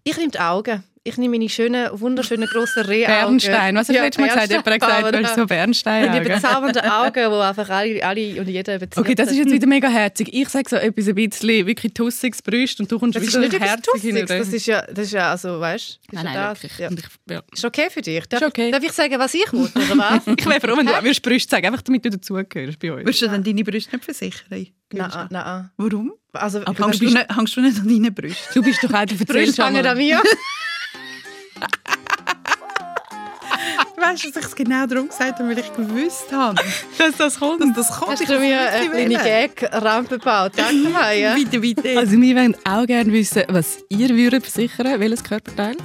Ich 0.03 0.17
nehme 0.17 0.31
die 0.31 0.39
Augen. 0.39 0.83
Ich 1.07 1.17
nehme 1.17 1.37
meine 1.37 1.47
schönen, 1.47 1.87
wunderschönen, 1.93 2.47
grossen 2.47 2.83
Rehaugen. 2.83 3.37
Bernstein. 3.37 3.75
Was 3.75 3.87
hast 3.87 3.95
du 3.95 4.01
letztes 4.01 4.19
Mal 4.19 4.27
gesagt? 4.27 4.49
Jemand 4.49 4.67
hat 4.67 4.79
gesagt, 4.81 5.15
du 5.15 5.23
hast 5.23 5.35
so 5.35 5.45
Bernstein. 5.45 6.11
Die 6.11 6.29
bezaubernden 6.29 6.81
Augen, 6.83 7.13
die 7.13 7.21
einfach 7.21 7.69
alle, 7.69 8.03
alle 8.03 8.41
und 8.41 8.49
jeder 8.49 8.77
bezieht. 8.77 8.97
Okay, 8.97 9.15
das 9.15 9.31
ist 9.31 9.37
jetzt 9.37 9.51
wieder 9.51 9.67
mega 9.67 9.87
herzig. 9.87 10.33
Ich 10.33 10.49
sage 10.49 10.69
so 10.69 10.75
etwas 10.75 11.07
ein 11.07 11.15
bisschen 11.15 11.65
wirklich 11.65 11.93
tussiges 11.93 12.41
Brüst 12.41 12.81
und 12.81 12.91
du 12.91 12.99
kommst 12.99 13.15
das 13.15 13.23
ist 13.23 13.29
wieder 13.29 13.39
nicht 13.39 13.53
etwas 13.53 13.69
herzig 13.69 14.01
hinein. 14.01 14.25
Das 14.27 14.49
ist 14.49 14.65
ja, 14.65 14.81
das 14.81 15.05
ist 15.05 15.13
ja 15.13 15.31
also, 15.31 15.61
weißt 15.61 15.99
du? 16.09 16.15
Nein, 16.15 16.25
nein, 16.25 16.47
wirklich. 16.49 16.77
Ja. 16.77 16.89
Und 16.89 16.99
ich, 16.99 17.05
ja. 17.29 17.41
Ist 17.53 17.63
okay 17.63 17.87
für 17.89 18.01
dich? 18.01 18.25
Darf, 18.25 18.41
Ist 18.41 18.47
okay. 18.47 18.71
darf 18.71 18.83
ich 18.83 18.91
sagen, 18.91 19.17
was 19.17 19.33
ich 19.33 19.53
will, 19.53 19.61
oder 19.61 19.97
was? 19.97 20.27
ich 20.37 20.45
wäre 20.45 20.59
froh, 20.59 20.77
wenn 20.77 20.87
du 20.87 20.93
auch 20.93 21.21
Brüste 21.21 21.49
sagen, 21.49 21.67
einfach 21.67 21.83
damit 21.83 22.03
du 22.03 22.09
dazugehörst 22.09 22.79
bei 22.79 22.91
uns. 22.91 23.05
Würdest 23.05 23.21
du 23.21 23.27
dann 23.27 23.43
deine 23.43 23.63
Brüste 23.63 23.95
nicht 23.95 24.03
versichern? 24.03 24.67
nein, 24.91 25.27
nein. 25.29 25.69
Warum? 25.77 26.13
Also, 26.33 26.59
Aber 26.65 26.85
Hängst 26.85 27.01
du, 27.01 27.05
nicht, 27.05 27.15
du 27.15 27.61
nicht 27.61 27.79
an 27.79 27.87
deinen 27.87 28.13
Brüsten? 28.13 28.53
Du 28.53 28.61
bist 28.61 28.83
doch 28.83 28.93
auch 28.93 29.05
der 29.05 29.15
Brüste 29.15 29.65
hängen 29.65 29.85
an 29.85 29.97
mir. 29.97 30.21
Weißt 33.99 34.25
du, 34.25 34.31
dass 34.31 34.43
ich 34.43 34.49
es 34.49 34.55
genau 34.55 34.85
darum 34.85 35.09
gesagt 35.09 35.39
habe, 35.39 35.49
weil 35.49 35.57
ich 35.59 35.73
gewusst 35.73 36.31
habe, 36.31 36.61
dass 36.97 37.17
das 37.17 37.39
kommt. 37.39 37.61
dass 37.61 37.73
das 37.73 37.91
kommt. 37.99 38.11
Hast 38.11 38.21
Ich 38.21 38.27
du 38.27 38.39
mir 38.39 38.59
eine 38.59 38.89
kleine 38.89 39.15
Gag-Rampe 39.17 40.19
gebaut? 40.19 40.51
Danke, 40.55 40.89
Maja. 40.93 41.35
Weiter, 41.35 41.61
weiter. 41.63 41.99
Also 41.99 42.21
wir 42.21 42.35
wollen 42.35 42.55
auch 42.63 42.85
gerne 42.85 43.11
wissen, 43.11 43.43
was 43.49 43.79
ihr 43.89 44.09
würdet 44.09 44.43
versichern, 44.45 44.99
welches 44.99 45.23
Körperteil. 45.23 45.75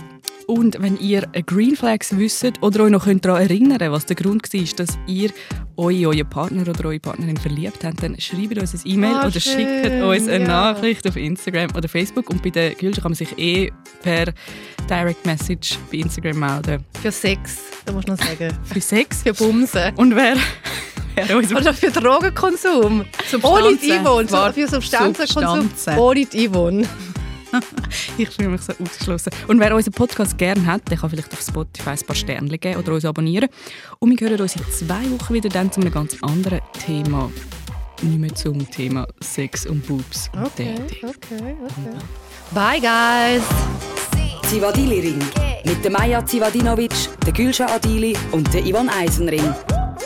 Und 0.47 0.81
wenn 0.81 0.99
ihr 0.99 1.23
Green 1.47 1.77
Flags 1.77 2.17
wisst 2.17 2.45
oder 2.61 2.85
euch 2.85 2.91
noch 2.91 3.07
daran 3.07 3.43
erinnern 3.43 3.79
könnt, 3.79 3.93
was 3.93 4.07
der 4.07 4.17
Grund 4.17 4.53
war, 4.53 4.77
dass 4.77 4.99
ihr 5.07 5.31
euch 5.77 6.01
in 6.01 6.07
euren 6.07 6.29
Partner 6.29 6.63
oder 6.69 6.85
eure 6.85 7.01
Partnerin 7.01 7.37
verliebt 7.37 7.85
habt, 7.85 8.03
dann 8.03 8.19
schreibt 8.21 8.59
uns 8.59 8.75
ein 8.75 8.81
E-Mail 8.85 9.15
Ah, 9.15 9.27
oder 9.27 9.41
schön, 9.41 9.83
schickt 9.83 10.03
uns 10.03 10.29
eine 10.29 10.45
ja. 10.45 10.49
Nachricht 10.49 11.09
auf 11.09 11.17
Instagram 11.17 11.71
oder 11.77 11.89
Facebook. 11.89 12.31
Und 12.31 12.43
bei 12.43 12.51
der 12.51 12.75
Gülscha 12.75 13.03
kann 13.03 13.13
man 13.13 13.17
sich 13.17 13.37
eh 13.39 13.71
per 14.03 14.33
Direct 14.89 15.25
Message 15.25 15.79
bei 15.91 15.99
Instagram 15.99 16.39
melden. 16.39 16.85
Für 17.01 17.13
Sex, 17.13 17.59
da 17.85 17.93
muss 17.93 18.07
man 18.07 18.17
sagen. 18.17 18.53
Für 18.65 18.81
Sex. 18.81 19.23
Für 19.23 19.35
Bumsen. 19.35 19.95
Und 19.97 20.15
wer, 20.17 20.37
Oder 21.57 21.75
für 21.75 21.91
Drogenkonsum. 21.91 23.05
Substanzen. 23.31 23.45
Ohne 23.45 23.77
die 23.77 23.99
Yvonne. 23.99 24.53
Für 24.53 24.67
Substanzenkonsum. 24.67 25.63
Substanzen. 25.63 25.99
Ohne 25.99 26.25
die 26.25 26.49
Yvonne. 26.49 26.89
Ich 28.19 28.29
fühle 28.31 28.49
mich 28.51 28.61
so 28.63 28.73
ausgeschlossen. 28.83 29.31
Und 29.49 29.61
wer 29.61 29.75
unseren 29.75 29.93
Podcast 29.93 30.37
gerne 30.39 30.65
hat, 30.67 30.89
der 30.91 30.99
kann 30.99 31.11
vielleicht 31.11 31.33
auf 31.33 31.41
Spotify 31.41 31.91
ein 31.91 32.07
paar 32.07 32.17
Sterne 32.17 32.59
geben 32.59 32.79
oder 32.81 32.93
uns 32.95 33.05
abonnieren. 33.05 33.49
Und 33.99 34.19
wir 34.21 34.29
hören 34.29 34.41
uns 34.41 34.57
in 34.57 34.63
zwei 34.71 35.11
Wochen 35.11 35.35
wieder 35.35 35.49
dann 35.49 35.71
zu 35.73 35.81
einem 35.81 35.93
ganz 35.93 36.17
anderen 36.23 36.61
Thema. 36.85 37.31
Nicht 38.03 38.19
mehr 38.19 38.35
zum 38.35 38.69
Thema 38.71 39.07
Sex 39.21 39.67
und 39.67 39.87
Boobs 39.87 40.29
und 40.35 40.45
Okay, 40.47 40.75
Dating. 40.77 41.09
okay, 41.09 41.57
okay. 41.65 41.97
Bye, 42.53 42.81
guys! 42.81 43.43
Zivadili 44.51 45.01
Ring. 45.01 45.19
Mit 45.65 45.83
der 45.85 45.91
Maja 45.93 46.25
Zivadinovic, 46.27 46.93
der 47.25 47.33
Gülscha 47.33 47.67
Adili 47.67 48.17
und 48.33 48.53
der 48.53 48.67
Ivan 48.67 48.89
Eisenring. 48.89 49.55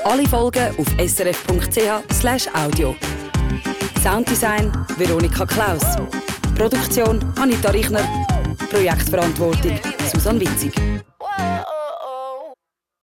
Alle 0.04 0.28
Folgen 0.28 0.74
auf 0.78 0.86
srf.ch 1.08 2.54
audio. 2.54 2.94
Sounddesign 4.02 4.70
Veronika 4.98 5.44
Klaus. 5.46 5.82
Produktion 6.56 7.20
Anita 7.38 7.70
Richner. 7.70 8.00
Projektverantwortung 8.70 9.78
Susanne 10.10 10.40
Witzig. 10.40 10.72